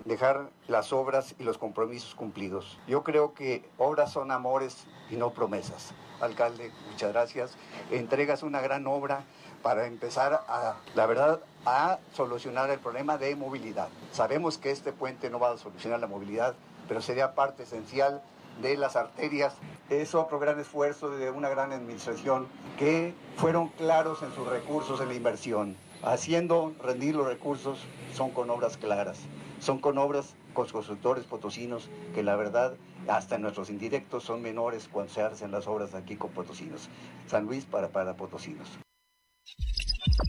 dejar 0.05 0.51
las 0.67 0.93
obras 0.93 1.37
y 1.39 1.45
los 1.45 1.59
compromisos 1.59 2.17
cumplidos. 2.17 2.77
Yo 2.89 3.05
creo 3.05 3.35
que 3.35 3.65
obras 3.79 4.11
son 4.11 4.33
amores 4.33 4.85
y 5.11 5.15
no 5.15 5.31
promesas. 5.31 5.95
Alcalde, 6.21 6.73
muchas 6.91 7.13
gracias. 7.13 7.53
Entregas 7.93 8.43
una 8.43 8.61
gran 8.61 8.85
obra 8.89 9.23
para 9.63 9.87
empezar 9.87 10.33
a, 10.49 10.75
la 10.97 11.07
verdad, 11.07 11.39
a 11.67 12.01
solucionar 12.15 12.69
el 12.71 12.81
problema 12.81 13.17
de 13.17 13.37
movilidad. 13.37 13.89
Sabemos 14.11 14.59
que 14.59 14.73
este 14.73 14.93
puente 14.93 15.31
no 15.31 15.39
va 15.39 15.53
a 15.53 15.57
solucionar 15.57 16.01
la 16.01 16.09
movilidad, 16.09 16.57
pero 16.89 17.01
sería 17.01 17.37
parte 17.37 17.63
esencial 17.63 18.23
de 18.61 18.77
las 18.77 18.97
arterias. 18.97 19.55
Es 19.89 20.17
otro 20.17 20.41
gran 20.41 20.59
esfuerzo 20.59 21.11
de 21.11 21.31
una 21.31 21.49
gran 21.49 21.71
administración 21.71 22.49
que 22.77 23.15
fueron 23.37 23.69
claros 23.69 24.25
en 24.25 24.35
sus 24.35 24.49
recursos 24.49 25.01
en 25.01 25.07
la 25.07 25.15
inversión 25.15 25.77
haciendo 26.03 26.75
rendir 26.83 27.15
los 27.15 27.27
recursos 27.27 27.79
son 28.15 28.31
con 28.31 28.51
obras 28.51 28.77
claras, 28.77 29.19
son 29.61 29.79
con 29.79 29.99
obras 29.99 30.35
con 30.53 30.67
constructores 30.69 31.25
potosinos 31.25 31.89
que 32.15 32.23
la 32.23 32.37
verdad 32.37 32.75
hasta 33.09 33.39
nuestros 33.39 33.71
indirectos 33.71 34.25
son 34.25 34.43
menores 34.43 34.89
cuando 34.91 35.13
se 35.13 35.23
hacen 35.23 35.51
las 35.51 35.67
obras 35.67 35.95
aquí 35.95 36.17
con 36.17 36.31
potosinos. 36.31 36.89
San 37.27 37.45
Luis 37.45 37.65
para, 37.65 37.89
para 37.91 38.17
potosinos. 38.17 38.69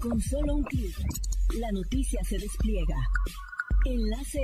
Con 0.01 0.20
solo 0.20 0.55
un 0.55 0.63
clic, 0.63 0.95
la 1.59 1.72
noticia 1.72 2.20
se 2.24 2.38
despliega. 2.38 2.97
Enlace 3.86 4.39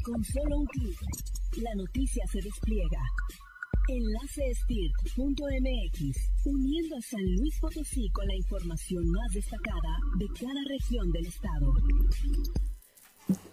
Con 0.09 0.25
solo 0.25 0.61
un 0.61 0.67
clic, 0.69 0.99
la 1.59 1.75
noticia 1.77 2.25
se 2.33 2.41
despliega. 2.41 3.03
Enlace 3.89 4.41
uniendo 6.47 6.97
a 6.97 7.03
San 7.03 7.21
Luis 7.37 7.59
Potosí 7.61 8.09
con 8.09 8.27
la 8.27 8.35
información 8.35 9.07
más 9.11 9.35
destacada 9.35 9.99
de 10.19 10.27
cada 10.29 10.65
región 10.67 11.13
del 11.13 11.27
estado. 11.27 11.75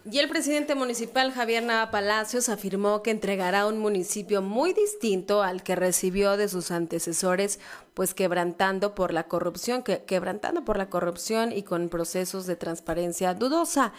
Y 0.08 0.20
el 0.20 0.28
presidente 0.28 0.76
municipal 0.76 1.32
Javier 1.32 1.64
Nava 1.64 1.90
Palacios 1.90 2.48
afirmó 2.48 3.02
que 3.02 3.10
entregará 3.10 3.66
un 3.66 3.80
municipio 3.80 4.40
muy 4.40 4.72
distinto 4.72 5.42
al 5.42 5.64
que 5.64 5.74
recibió 5.74 6.36
de 6.36 6.48
sus 6.48 6.70
antecesores, 6.70 7.58
pues 7.92 8.14
quebrantando 8.14 8.94
por 8.94 9.12
la 9.12 9.24
corrupción, 9.24 9.82
quebrantando 9.82 10.64
por 10.64 10.78
la 10.78 10.90
corrupción 10.90 11.50
y 11.50 11.64
con 11.64 11.88
procesos 11.88 12.46
de 12.46 12.54
transparencia 12.54 13.34
dudosa. 13.34 13.92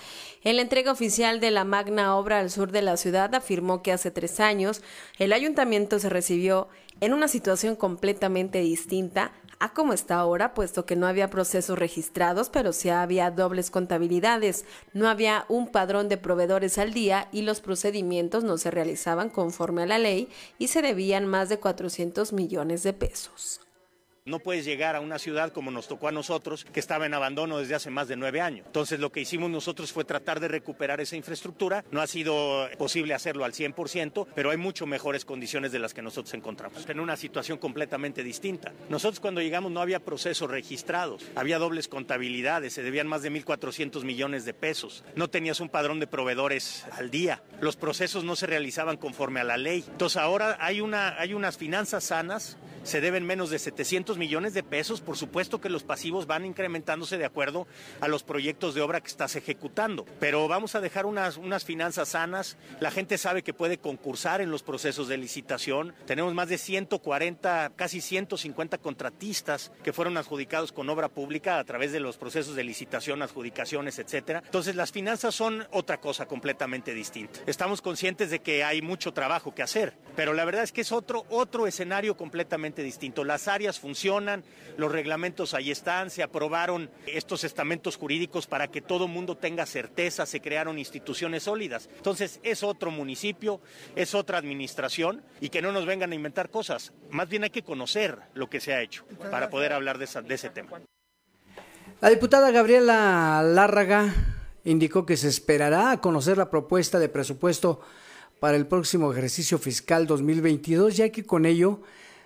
En 0.45 0.55
la 0.55 0.61
entrega 0.61 0.93
oficial 0.93 1.41
de 1.41 1.51
la 1.51 1.65
magna 1.65 2.15
obra 2.15 2.39
al 2.39 2.51
sur 2.51 2.71
de 2.71 2.83
la 2.83 2.95
ciudad 2.95 3.35
afirmó 3.35 3.83
que 3.83 3.91
hace 3.91 4.09
tres 4.09 4.39
años 4.39 4.81
el 5.19 5.33
ayuntamiento 5.33 5.99
se 5.99 6.07
recibió 6.07 6.69
en 7.01 7.13
una 7.13 7.27
situación 7.27 7.75
completamente 7.75 8.59
distinta 8.59 9.33
a 9.59 9.73
como 9.73 9.93
está 9.93 10.15
ahora, 10.15 10.53
puesto 10.53 10.85
que 10.85 10.95
no 10.95 11.07
había 11.07 11.29
procesos 11.29 11.77
registrados, 11.77 12.49
pero 12.49 12.73
sí 12.73 12.89
había 12.89 13.31
dobles 13.31 13.71
contabilidades, 13.71 14.65
no 14.93 15.07
había 15.09 15.45
un 15.49 15.67
padrón 15.67 16.09
de 16.09 16.17
proveedores 16.17 16.77
al 16.77 16.93
día 16.93 17.27
y 17.31 17.41
los 17.41 17.61
procedimientos 17.61 18.43
no 18.43 18.57
se 18.57 18.71
realizaban 18.71 19.29
conforme 19.29 19.83
a 19.83 19.87
la 19.87 19.97
ley 19.97 20.29
y 20.59 20.67
se 20.67 20.81
debían 20.81 21.25
más 21.25 21.49
de 21.49 21.59
400 21.59 22.33
millones 22.33 22.83
de 22.83 22.93
pesos. 22.93 23.66
No 24.27 24.39
puedes 24.39 24.65
llegar 24.65 24.97
a 24.97 24.99
una 24.99 25.19
ciudad 25.19 25.53
como 25.53 25.71
nos 25.71 25.87
tocó 25.87 26.09
a 26.09 26.11
nosotros, 26.11 26.65
que 26.65 26.81
estaba 26.81 27.05
en 27.05 27.13
abandono 27.13 27.59
desde 27.59 27.75
hace 27.75 27.89
más 27.89 28.09
de 28.09 28.17
nueve 28.17 28.41
años. 28.41 28.65
Entonces 28.65 28.99
lo 28.99 29.09
que 29.09 29.21
hicimos 29.21 29.49
nosotros 29.49 29.93
fue 29.93 30.03
tratar 30.03 30.41
de 30.41 30.49
recuperar 30.49 30.99
esa 30.99 31.15
infraestructura. 31.15 31.85
No 31.91 32.01
ha 32.01 32.07
sido 32.07 32.67
posible 32.77 33.13
hacerlo 33.13 33.45
al 33.45 33.53
100%, 33.53 34.27
pero 34.35 34.51
hay 34.51 34.57
mucho 34.57 34.85
mejores 34.85 35.23
condiciones 35.23 35.71
de 35.71 35.79
las 35.79 35.93
que 35.93 36.01
nosotros 36.01 36.33
encontramos. 36.33 36.87
En 36.89 36.99
una 36.99 37.15
situación 37.15 37.57
completamente 37.57 38.21
distinta. 38.21 38.73
Nosotros 38.89 39.21
cuando 39.21 39.39
llegamos 39.39 39.71
no 39.71 39.79
había 39.79 40.01
procesos 40.01 40.51
registrados, 40.51 41.23
había 41.35 41.57
dobles 41.57 41.87
contabilidades, 41.87 42.73
se 42.73 42.83
debían 42.83 43.07
más 43.07 43.21
de 43.21 43.31
1.400 43.31 44.03
millones 44.03 44.43
de 44.43 44.53
pesos. 44.53 45.05
No 45.15 45.29
tenías 45.29 45.61
un 45.61 45.69
padrón 45.69 46.01
de 46.01 46.07
proveedores 46.07 46.85
al 46.91 47.11
día. 47.11 47.41
Los 47.61 47.77
procesos 47.77 48.25
no 48.25 48.35
se 48.35 48.45
realizaban 48.45 48.97
conforme 48.97 49.39
a 49.39 49.45
la 49.45 49.55
ley. 49.55 49.85
Entonces 49.87 50.17
ahora 50.17 50.57
hay, 50.59 50.81
una, 50.81 51.17
hay 51.17 51.33
unas 51.33 51.55
finanzas 51.55 52.03
sanas 52.03 52.57
se 52.87 53.01
deben 53.01 53.25
menos 53.25 53.49
de 53.49 53.59
700 53.59 54.16
millones 54.17 54.53
de 54.53 54.63
pesos. 54.63 55.01
Por 55.01 55.17
supuesto 55.17 55.61
que 55.61 55.69
los 55.69 55.83
pasivos 55.83 56.27
van 56.27 56.45
incrementándose 56.45 57.17
de 57.17 57.25
acuerdo 57.25 57.67
a 58.01 58.07
los 58.07 58.23
proyectos 58.23 58.75
de 58.75 58.81
obra 58.81 59.01
que 59.01 59.07
estás 59.07 59.35
ejecutando. 59.35 60.05
Pero 60.19 60.47
vamos 60.47 60.75
a 60.75 60.81
dejar 60.81 61.05
unas, 61.05 61.37
unas 61.37 61.65
finanzas 61.65 62.09
sanas. 62.09 62.57
La 62.79 62.91
gente 62.91 63.17
sabe 63.17 63.43
que 63.43 63.53
puede 63.53 63.77
concursar 63.77 64.41
en 64.41 64.51
los 64.51 64.63
procesos 64.63 65.07
de 65.07 65.17
licitación. 65.17 65.93
Tenemos 66.05 66.33
más 66.33 66.49
de 66.49 66.57
140, 66.57 67.73
casi 67.75 68.01
150 68.01 68.77
contratistas 68.77 69.71
que 69.83 69.93
fueron 69.93 70.17
adjudicados 70.17 70.71
con 70.71 70.89
obra 70.89 71.09
pública 71.09 71.59
a 71.59 71.63
través 71.63 71.91
de 71.91 71.99
los 71.99 72.17
procesos 72.17 72.55
de 72.55 72.63
licitación, 72.63 73.21
adjudicaciones, 73.21 73.99
etcétera. 73.99 74.41
Entonces 74.45 74.75
las 74.75 74.91
finanzas 74.91 75.35
son 75.35 75.67
otra 75.71 75.99
cosa 75.99 76.25
completamente 76.25 76.93
distinta. 76.93 77.39
Estamos 77.45 77.81
conscientes 77.81 78.29
de 78.29 78.39
que 78.39 78.63
hay 78.63 78.81
mucho 78.81 79.13
trabajo 79.13 79.53
que 79.53 79.63
hacer, 79.63 79.97
pero 80.15 80.33
la 80.33 80.45
verdad 80.45 80.63
es 80.63 80.71
que 80.71 80.81
es 80.81 80.91
otro, 80.91 81.25
otro 81.29 81.67
escenario 81.67 82.17
completamente 82.17 82.83
distinto. 82.83 83.23
Las 83.23 83.47
áreas 83.47 83.79
funcionan, 83.79 84.06
los 84.77 84.91
reglamentos 84.91 85.53
ahí 85.53 85.71
están, 85.71 86.09
se 86.09 86.23
aprobaron 86.23 86.89
estos 87.05 87.43
estamentos 87.43 87.97
jurídicos 87.97 88.47
para 88.47 88.67
que 88.67 88.81
todo 88.81 89.07
mundo 89.07 89.35
tenga 89.35 89.65
certeza, 89.65 90.25
se 90.25 90.39
crearon 90.39 90.77
instituciones 90.77 91.43
sólidas. 91.43 91.89
Entonces 91.97 92.39
es 92.43 92.63
otro 92.63 92.91
municipio, 92.91 93.59
es 93.95 94.15
otra 94.15 94.37
administración 94.37 95.23
y 95.41 95.49
que 95.49 95.61
no 95.61 95.71
nos 95.71 95.85
vengan 95.85 96.11
a 96.11 96.15
inventar 96.15 96.49
cosas. 96.49 96.93
Más 97.09 97.27
bien 97.27 97.43
hay 97.43 97.49
que 97.49 97.63
conocer 97.63 98.19
lo 98.33 98.49
que 98.49 98.59
se 98.59 98.73
ha 98.73 98.81
hecho 98.81 99.05
para 99.31 99.49
poder 99.49 99.73
hablar 99.73 99.97
de, 99.97 100.05
ese 100.05 100.49
tema. 100.49 100.81
La 101.99 102.09
diputada 102.09 102.51
Gabriela 102.51 103.41
Lárraga 103.43 104.13
indicó 104.63 105.05
que 105.05 105.17
se 105.17 105.27
esperará 105.27 105.91
a 105.91 106.01
conocer 106.01 106.37
la 106.37 106.49
propuesta 106.49 106.99
de 106.99 107.09
presupuesto 107.09 107.81
para 108.39 108.57
el 108.57 108.67
próximo 108.67 109.11
ejercicio 109.11 109.57
fiscal 109.57 110.05
2022, 110.05 110.95
ya 110.95 111.09
que 111.09 111.25
con 111.25 111.45
ello 111.45 111.81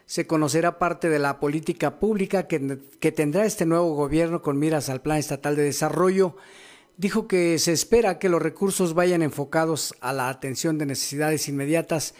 se 0.05 0.27
conocerá 0.27 0.77
parte 0.77 1.09
de 1.09 1.19
la 1.19 1.39
política 1.39 1.99
pública 1.99 2.47
que, 2.47 2.59
tendrá 3.11 3.45
este 3.45 3.65
nuevo 3.65 3.95
gobierno 3.95 4.41
con 4.41 4.59
miras 4.59 4.89
al 4.89 5.01
Plan 5.01 5.17
Estatal 5.17 5.55
de 5.55 5.63
Desarrollo. 5.63 6.35
Dijo 6.97 7.27
que 7.27 7.57
se 7.59 7.71
espera 7.71 8.19
que 8.19 8.29
los 8.29 8.41
recursos 8.41 8.93
vayan 8.93 9.21
enfocados 9.21 9.95
a 10.01 10.13
la 10.13 10.29
atención 10.29 10.77
de 10.77 10.85
necesidades 10.85 11.47
inmediatas 11.47 12.13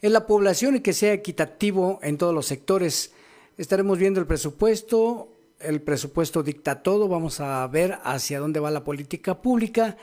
en 0.00 0.12
la 0.12 0.26
población 0.26 0.76
y 0.76 0.80
que 0.80 0.92
sea 0.92 1.12
equitativo 1.12 1.98
en 2.02 2.18
todos 2.18 2.34
los 2.34 2.46
sectores. 2.46 3.12
Estaremos 3.58 3.98
viendo 3.98 4.20
el 4.20 4.26
presupuesto, 4.26 5.28
el 5.60 5.80
presupuesto 5.80 6.42
dicta 6.42 6.82
todo, 6.82 7.08
vamos 7.08 7.40
a 7.40 7.66
ver 7.66 7.98
hacia 8.04 8.40
dónde 8.40 8.60
va 8.60 8.70
la 8.70 8.84
política 8.84 9.42
pública 9.42 9.96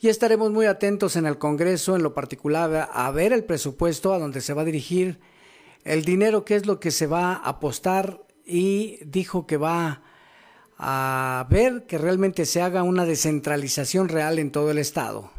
y 0.00 0.08
estaremos 0.08 0.50
muy 0.50 0.66
atentos 0.66 1.16
en 1.16 1.26
el 1.26 1.38
Congreso, 1.38 1.96
en 1.96 2.02
lo 2.02 2.14
particular, 2.14 2.90
a 2.92 3.10
ver 3.10 3.32
el 3.32 3.44
presupuesto, 3.44 4.12
a 4.12 4.18
dónde 4.18 4.40
se 4.40 4.52
va 4.52 4.62
a 4.62 4.66
dirigir 4.66 5.18
el 5.86 6.04
dinero, 6.04 6.44
qué 6.44 6.56
es 6.56 6.66
lo 6.66 6.80
que 6.80 6.90
se 6.90 7.06
va 7.06 7.32
a 7.32 7.48
apostar 7.48 8.20
y 8.44 8.98
dijo 9.04 9.46
que 9.46 9.56
va 9.56 10.02
a 10.78 11.46
ver 11.48 11.86
que 11.86 11.96
realmente 11.96 12.44
se 12.44 12.60
haga 12.60 12.82
una 12.82 13.06
descentralización 13.06 14.08
real 14.08 14.38
en 14.38 14.50
todo 14.50 14.70
el 14.70 14.78
Estado 14.78 15.30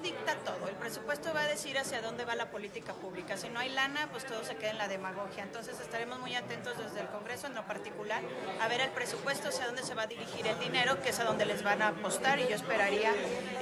dicta 0.00 0.34
todo, 0.44 0.68
el 0.68 0.74
presupuesto 0.76 1.32
va 1.34 1.42
a 1.42 1.47
decir 1.58 1.76
hacia 1.76 2.00
dónde 2.00 2.24
va 2.24 2.36
la 2.36 2.52
política 2.52 2.92
pública. 2.94 3.36
Si 3.36 3.48
no 3.48 3.58
hay 3.58 3.68
lana, 3.70 4.08
pues 4.12 4.24
todo 4.24 4.44
se 4.44 4.54
queda 4.54 4.70
en 4.70 4.78
la 4.78 4.86
demagogia. 4.86 5.42
Entonces 5.42 5.80
estaremos 5.80 6.20
muy 6.20 6.36
atentos 6.36 6.78
desde 6.78 7.00
el 7.00 7.08
Congreso 7.08 7.48
en 7.48 7.56
lo 7.56 7.66
particular 7.66 8.22
a 8.60 8.68
ver 8.68 8.80
el 8.80 8.90
presupuesto, 8.90 9.48
hacia 9.48 9.66
dónde 9.66 9.82
se 9.82 9.96
va 9.96 10.02
a 10.02 10.06
dirigir 10.06 10.46
el 10.46 10.56
dinero, 10.60 11.02
que 11.02 11.08
es 11.08 11.18
a 11.18 11.24
dónde 11.24 11.46
les 11.46 11.64
van 11.64 11.82
a 11.82 11.88
apostar 11.88 12.38
y 12.38 12.46
yo 12.46 12.54
esperaría 12.54 13.10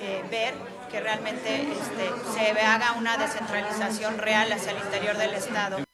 eh, 0.01 0.23
ver 0.31 0.53
que 0.91 1.01
realmente 1.01 1.63
este, 1.73 2.11
se 2.35 2.61
haga 2.61 2.93
una 2.93 3.17
descentralización 3.17 4.19
real 4.19 4.53
hacia 4.53 4.73
el 4.73 4.79
interior 4.79 5.17
del 5.17 5.33
Estado 5.33 5.86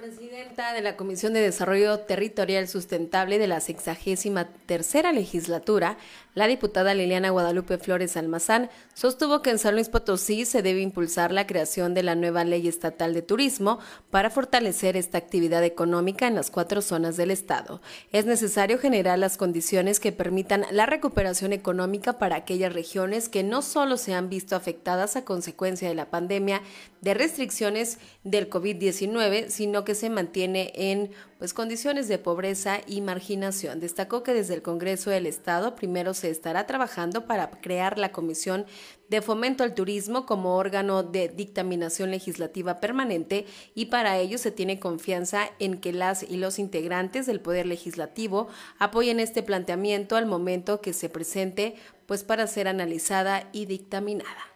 presidenta 0.00 0.72
de 0.72 0.80
la 0.80 0.96
Comisión 0.96 1.34
de 1.34 1.40
Desarrollo 1.40 2.00
Territorial 2.00 2.68
Sustentable 2.68 3.38
de 3.38 3.46
la 3.46 3.60
sexagésima 3.60 4.48
tercera 4.64 5.12
legislatura, 5.12 5.98
la 6.34 6.46
diputada 6.46 6.94
Liliana 6.94 7.30
Guadalupe 7.30 7.76
Flores 7.76 8.16
Almazán, 8.16 8.70
sostuvo 8.94 9.42
que 9.42 9.50
en 9.50 9.58
San 9.58 9.74
Luis 9.74 9.90
Potosí 9.90 10.46
se 10.46 10.62
debe 10.62 10.80
impulsar 10.80 11.32
la 11.32 11.46
creación 11.46 11.92
de 11.92 12.02
la 12.02 12.14
nueva 12.14 12.44
ley 12.44 12.66
estatal 12.66 13.12
de 13.12 13.20
turismo 13.20 13.78
para 14.10 14.30
fortalecer 14.30 14.96
esta 14.96 15.18
actividad 15.18 15.64
económica 15.64 16.26
en 16.26 16.34
las 16.34 16.50
cuatro 16.50 16.80
zonas 16.80 17.18
del 17.18 17.30
Estado. 17.30 17.82
Es 18.10 18.24
necesario 18.24 18.78
generar 18.78 19.18
las 19.18 19.36
condiciones 19.36 20.00
que 20.00 20.12
permitan 20.12 20.64
la 20.70 20.86
recuperación 20.86 21.52
económica 21.52 22.18
para 22.18 22.36
aquellas 22.36 22.72
regiones 22.72 23.28
que 23.28 23.42
no 23.42 23.60
solo 23.60 23.98
se 23.98 24.14
han 24.14 24.30
visto 24.30 24.56
afectadas 24.56 25.16
a 25.16 25.24
consecuencia 25.26 25.88
de 25.88 25.94
la 25.94 26.10
pandemia 26.10 26.62
de 27.02 27.14
restricciones 27.14 27.98
del 28.24 28.48
COVID-19, 28.48 29.49
sino 29.50 29.84
que 29.84 29.94
se 29.94 30.10
mantiene 30.10 30.72
en 30.74 31.10
pues 31.38 31.54
condiciones 31.54 32.06
de 32.08 32.18
pobreza 32.18 32.80
y 32.86 33.00
marginación. 33.00 33.80
Destacó 33.80 34.22
que 34.22 34.34
desde 34.34 34.54
el 34.54 34.62
Congreso 34.62 35.10
del 35.10 35.26
Estado 35.26 35.74
primero 35.74 36.14
se 36.14 36.30
estará 36.30 36.66
trabajando 36.66 37.26
para 37.26 37.50
crear 37.50 37.98
la 37.98 38.12
Comisión 38.12 38.66
de 39.08 39.22
Fomento 39.22 39.64
al 39.64 39.74
Turismo 39.74 40.26
como 40.26 40.56
órgano 40.56 41.02
de 41.02 41.28
dictaminación 41.28 42.10
legislativa 42.10 42.78
permanente 42.78 43.46
y 43.74 43.86
para 43.86 44.18
ello 44.18 44.38
se 44.38 44.50
tiene 44.50 44.78
confianza 44.78 45.50
en 45.58 45.78
que 45.78 45.92
las 45.92 46.22
y 46.22 46.36
los 46.36 46.58
integrantes 46.58 47.26
del 47.26 47.40
Poder 47.40 47.66
Legislativo 47.66 48.48
apoyen 48.78 49.18
este 49.18 49.42
planteamiento 49.42 50.16
al 50.16 50.26
momento 50.26 50.80
que 50.80 50.92
se 50.92 51.08
presente 51.08 51.74
pues 52.06 52.22
para 52.22 52.46
ser 52.46 52.68
analizada 52.68 53.48
y 53.52 53.66
dictaminada 53.66 54.49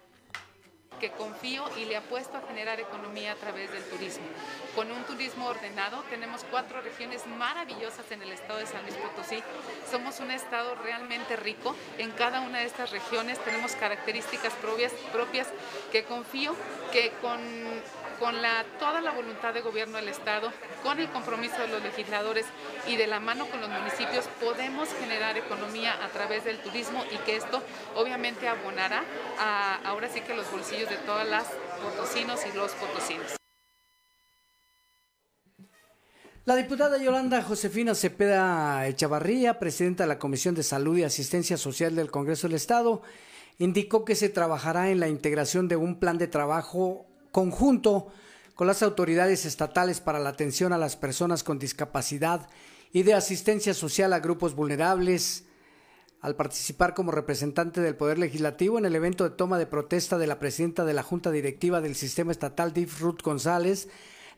que 1.00 1.10
confío 1.10 1.64
y 1.78 1.84
le 1.84 1.96
apuesto 1.96 2.36
a 2.36 2.46
generar 2.46 2.80
economía 2.80 3.32
a 3.32 3.36
través 3.36 3.70
del 3.72 3.84
turismo. 3.84 4.24
Con 4.74 4.90
un 4.90 5.04
turismo 5.04 5.46
ordenado, 5.46 6.02
tenemos 6.10 6.44
cuatro 6.50 6.80
regiones 6.80 7.26
maravillosas 7.26 8.10
en 8.10 8.22
el 8.22 8.32
estado 8.32 8.58
de 8.58 8.66
San 8.66 8.82
Luis 8.82 8.94
Potosí. 8.96 9.42
Somos 9.90 10.20
un 10.20 10.30
estado 10.30 10.74
realmente 10.76 11.36
rico. 11.36 11.74
En 11.98 12.10
cada 12.12 12.40
una 12.40 12.58
de 12.58 12.66
estas 12.66 12.90
regiones 12.90 13.38
tenemos 13.44 13.72
características 13.76 14.52
propias, 14.54 14.92
propias 15.12 15.48
que 15.92 16.04
confío 16.04 16.54
que 16.92 17.12
con 17.20 17.40
con 18.18 18.40
la, 18.42 18.64
toda 18.78 19.00
la 19.00 19.12
voluntad 19.12 19.54
de 19.54 19.60
gobierno 19.60 19.96
del 19.96 20.08
Estado, 20.08 20.52
con 20.82 20.98
el 20.98 21.08
compromiso 21.10 21.56
de 21.58 21.68
los 21.68 21.82
legisladores 21.82 22.46
y 22.86 22.96
de 22.96 23.06
la 23.06 23.20
mano 23.20 23.46
con 23.46 23.60
los 23.60 23.70
municipios, 23.70 24.28
podemos 24.40 24.88
generar 25.00 25.36
economía 25.36 26.04
a 26.04 26.08
través 26.08 26.44
del 26.44 26.58
turismo 26.58 27.04
y 27.12 27.16
que 27.24 27.36
esto 27.36 27.62
obviamente 27.96 28.48
abonará 28.48 29.04
a, 29.38 29.76
ahora 29.84 30.08
sí 30.08 30.20
que 30.20 30.34
los 30.34 30.50
bolsillos 30.50 30.88
de 30.88 30.96
todas 30.98 31.28
las 31.28 31.44
potosinos 31.82 32.40
y 32.46 32.56
los 32.56 32.72
potosinos. 32.72 33.36
La 36.46 36.56
diputada 36.56 36.98
Yolanda 36.98 37.42
Josefina 37.42 37.94
Cepeda 37.94 38.86
Echavarría, 38.86 39.58
presidenta 39.58 40.04
de 40.04 40.08
la 40.08 40.18
Comisión 40.18 40.54
de 40.54 40.62
Salud 40.62 40.98
y 40.98 41.02
Asistencia 41.02 41.56
Social 41.56 41.96
del 41.96 42.10
Congreso 42.10 42.48
del 42.48 42.56
Estado, 42.56 43.00
indicó 43.58 44.04
que 44.04 44.14
se 44.14 44.28
trabajará 44.28 44.90
en 44.90 45.00
la 45.00 45.08
integración 45.08 45.68
de 45.68 45.76
un 45.76 45.98
plan 45.98 46.18
de 46.18 46.26
trabajo 46.26 47.06
conjunto 47.34 48.06
con 48.54 48.68
las 48.68 48.84
autoridades 48.84 49.44
estatales 49.44 50.00
para 50.00 50.20
la 50.20 50.28
atención 50.28 50.72
a 50.72 50.78
las 50.78 50.94
personas 50.94 51.42
con 51.42 51.58
discapacidad 51.58 52.48
y 52.92 53.02
de 53.02 53.14
asistencia 53.14 53.74
social 53.74 54.12
a 54.12 54.20
grupos 54.20 54.54
vulnerables. 54.54 55.42
Al 56.20 56.36
participar 56.36 56.94
como 56.94 57.10
representante 57.10 57.80
del 57.80 57.96
Poder 57.96 58.18
Legislativo 58.18 58.78
en 58.78 58.84
el 58.84 58.94
evento 58.94 59.24
de 59.24 59.34
toma 59.34 59.58
de 59.58 59.66
protesta 59.66 60.16
de 60.16 60.28
la 60.28 60.38
presidenta 60.38 60.84
de 60.84 60.94
la 60.94 61.02
Junta 61.02 61.32
Directiva 61.32 61.80
del 61.80 61.96
Sistema 61.96 62.30
Estatal, 62.30 62.72
Div 62.72 62.92
Ruth 63.00 63.22
González, 63.22 63.88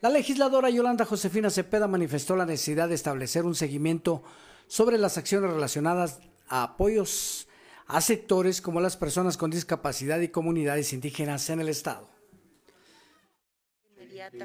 la 0.00 0.08
legisladora 0.08 0.70
Yolanda 0.70 1.04
Josefina 1.04 1.50
Cepeda 1.50 1.88
manifestó 1.88 2.34
la 2.34 2.46
necesidad 2.46 2.88
de 2.88 2.94
establecer 2.94 3.44
un 3.44 3.54
seguimiento 3.54 4.22
sobre 4.68 4.96
las 4.96 5.18
acciones 5.18 5.50
relacionadas 5.50 6.20
a 6.48 6.62
apoyos 6.62 7.46
a 7.88 8.00
sectores 8.00 8.62
como 8.62 8.80
las 8.80 8.96
personas 8.96 9.36
con 9.36 9.50
discapacidad 9.50 10.18
y 10.20 10.28
comunidades 10.28 10.94
indígenas 10.94 11.50
en 11.50 11.60
el 11.60 11.68
Estado. 11.68 12.15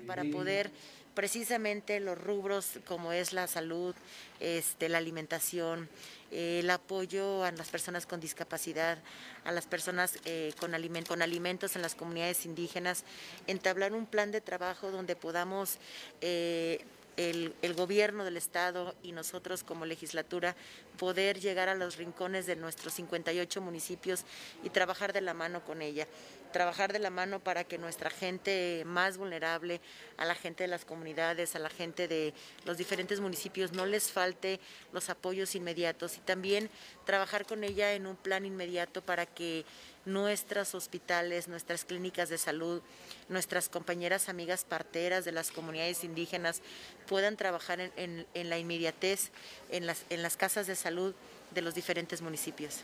Para 0.06 0.24
poder 0.26 0.72
precisamente 1.14 2.00
los 2.00 2.18
rubros 2.18 2.80
como 2.86 3.12
es 3.12 3.34
la 3.34 3.48
salud, 3.48 3.96
este, 4.40 4.90
la 4.90 4.98
alimentación, 4.98 5.90
eh, 6.32 6.60
el 6.60 6.70
apoyo 6.70 7.44
a 7.44 7.52
las 7.52 7.70
personas 7.70 8.06
con 8.06 8.20
discapacidad, 8.20 8.98
a 9.44 9.52
las 9.52 9.66
personas 9.68 10.18
eh, 10.26 10.54
con, 10.60 10.72
con, 11.08 11.22
alimentos 11.22 11.76
en 11.76 11.82
las 11.82 11.96
comunidades 11.96 12.46
indígenas, 12.46 13.04
entablar 13.48 13.94
un 13.94 14.06
plan 14.06 14.32
de 14.32 14.42
trabajo 14.42 14.92
donde 14.92 15.16
podamos... 15.16 15.78
Eh, 16.22 16.84
el, 17.30 17.74
gobierno 17.76 18.24
del 18.26 18.38
Estado 18.38 18.96
y 19.04 19.12
nosotros 19.12 19.64
como 19.64 19.86
legislatura 19.86 20.56
poder 20.98 21.40
llegar 21.40 21.70
a 21.70 21.76
los 21.76 21.98
rincones 21.98 22.46
de 22.46 22.56
nuestros 22.56 22.94
58 22.94 23.62
municipios 23.62 24.24
y 24.64 24.70
trabajar 24.70 25.14
de 25.14 25.22
la 25.22 25.34
mano 25.34 25.64
con 25.64 25.82
ella. 25.82 26.08
Trabajar 26.52 26.92
de 26.92 27.00
la 27.00 27.10
mano 27.10 27.40
para 27.40 27.64
que 27.64 27.78
nuestra 27.78 28.10
gente 28.10 28.84
más 28.86 29.18
vulnerable, 29.18 29.80
a 30.18 30.26
la 30.26 30.36
gente 30.36 30.64
de 30.64 30.68
las 30.68 30.84
comunidades, 30.84 31.56
a 31.56 31.60
la 31.60 31.70
gente 31.70 32.08
de 32.08 32.34
los 32.66 32.78
diferentes 32.78 33.22
municipios, 33.22 33.72
no 33.72 33.86
les 33.86 34.12
falte 34.12 34.60
los 34.92 35.10
apoyos 35.10 35.56
inmediatos 35.56 36.18
y 36.18 36.20
también 36.20 36.70
trabajar 37.06 37.46
con 37.46 37.64
ella 37.64 37.94
en 37.94 38.06
un 38.06 38.18
plan 38.18 38.46
inmediato 38.46 39.02
para 39.02 39.26
que 39.26 39.64
nuestros 40.06 40.76
hospitales, 40.76 41.48
nuestras 41.48 41.86
clínicas 41.86 42.30
de 42.30 42.38
salud, 42.38 42.82
nuestras 43.30 43.70
compañeras 43.70 44.30
amigas 44.30 44.66
parteras 44.66 45.26
de 45.26 45.32
las 45.32 45.52
comunidades 45.52 46.04
indígenas 46.04 46.62
puedan 47.08 47.38
trabajar 47.38 47.80
en, 47.96 48.26
la 48.34 48.58
inmediatez 48.58 49.32
en 49.70 49.86
las, 49.86 50.04
en 50.10 50.22
las 50.22 50.38
casas 50.38 50.68
de 50.68 50.76
salud 50.76 51.14
de 51.54 51.62
los 51.62 51.76
diferentes 51.76 52.22
municipios. 52.22 52.82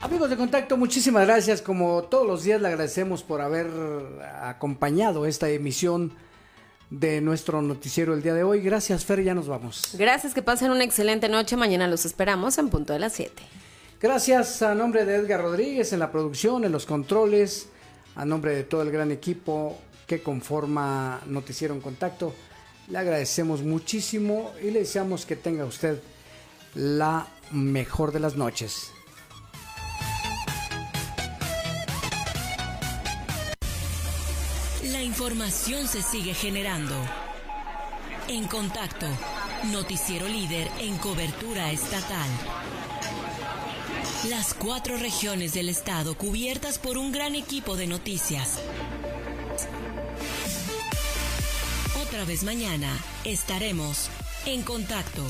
Amigos 0.00 0.30
de 0.30 0.36
contacto, 0.36 0.76
muchísimas 0.76 1.26
gracias. 1.26 1.62
Como 1.62 2.04
todos 2.04 2.26
los 2.26 2.44
días 2.44 2.60
le 2.60 2.68
agradecemos 2.68 3.24
por 3.24 3.40
haber 3.40 3.66
acompañado 4.40 5.26
esta 5.26 5.48
emisión 5.48 6.12
de 7.00 7.20
nuestro 7.20 7.60
noticiero 7.62 8.14
el 8.14 8.22
día 8.22 8.34
de 8.34 8.42
hoy. 8.42 8.60
Gracias, 8.60 9.04
Fer, 9.04 9.22
ya 9.22 9.34
nos 9.34 9.48
vamos. 9.48 9.82
Gracias, 9.98 10.34
que 10.34 10.42
pasen 10.42 10.70
una 10.70 10.84
excelente 10.84 11.28
noche. 11.28 11.56
Mañana 11.56 11.88
los 11.88 12.04
esperamos 12.04 12.58
en 12.58 12.68
punto 12.68 12.92
de 12.92 12.98
las 12.98 13.12
7. 13.12 13.42
Gracias 14.00 14.62
a 14.62 14.74
nombre 14.74 15.04
de 15.04 15.16
Edgar 15.16 15.42
Rodríguez 15.42 15.92
en 15.92 15.98
la 15.98 16.10
producción, 16.10 16.64
en 16.64 16.72
los 16.72 16.86
controles, 16.86 17.68
a 18.14 18.24
nombre 18.24 18.54
de 18.54 18.64
todo 18.64 18.82
el 18.82 18.90
gran 18.90 19.10
equipo 19.10 19.78
que 20.06 20.22
conforma 20.22 21.20
Noticiero 21.26 21.74
en 21.74 21.80
Contacto. 21.80 22.34
Le 22.88 22.98
agradecemos 22.98 23.62
muchísimo 23.62 24.52
y 24.62 24.70
le 24.70 24.80
deseamos 24.80 25.26
que 25.26 25.36
tenga 25.36 25.64
usted 25.64 26.00
la 26.74 27.26
mejor 27.50 28.12
de 28.12 28.20
las 28.20 28.36
noches. 28.36 28.92
Información 35.06 35.86
se 35.86 36.02
sigue 36.02 36.34
generando. 36.34 36.94
En 38.26 38.48
contacto, 38.48 39.06
noticiero 39.70 40.26
líder 40.26 40.68
en 40.80 40.98
cobertura 40.98 41.70
estatal. 41.70 42.28
Las 44.28 44.52
cuatro 44.52 44.96
regiones 44.96 45.54
del 45.54 45.68
estado 45.68 46.16
cubiertas 46.18 46.78
por 46.78 46.98
un 46.98 47.12
gran 47.12 47.36
equipo 47.36 47.76
de 47.76 47.86
noticias. 47.86 48.58
Otra 52.02 52.24
vez 52.24 52.42
mañana 52.42 52.92
estaremos 53.24 54.08
en 54.44 54.62
contacto. 54.62 55.22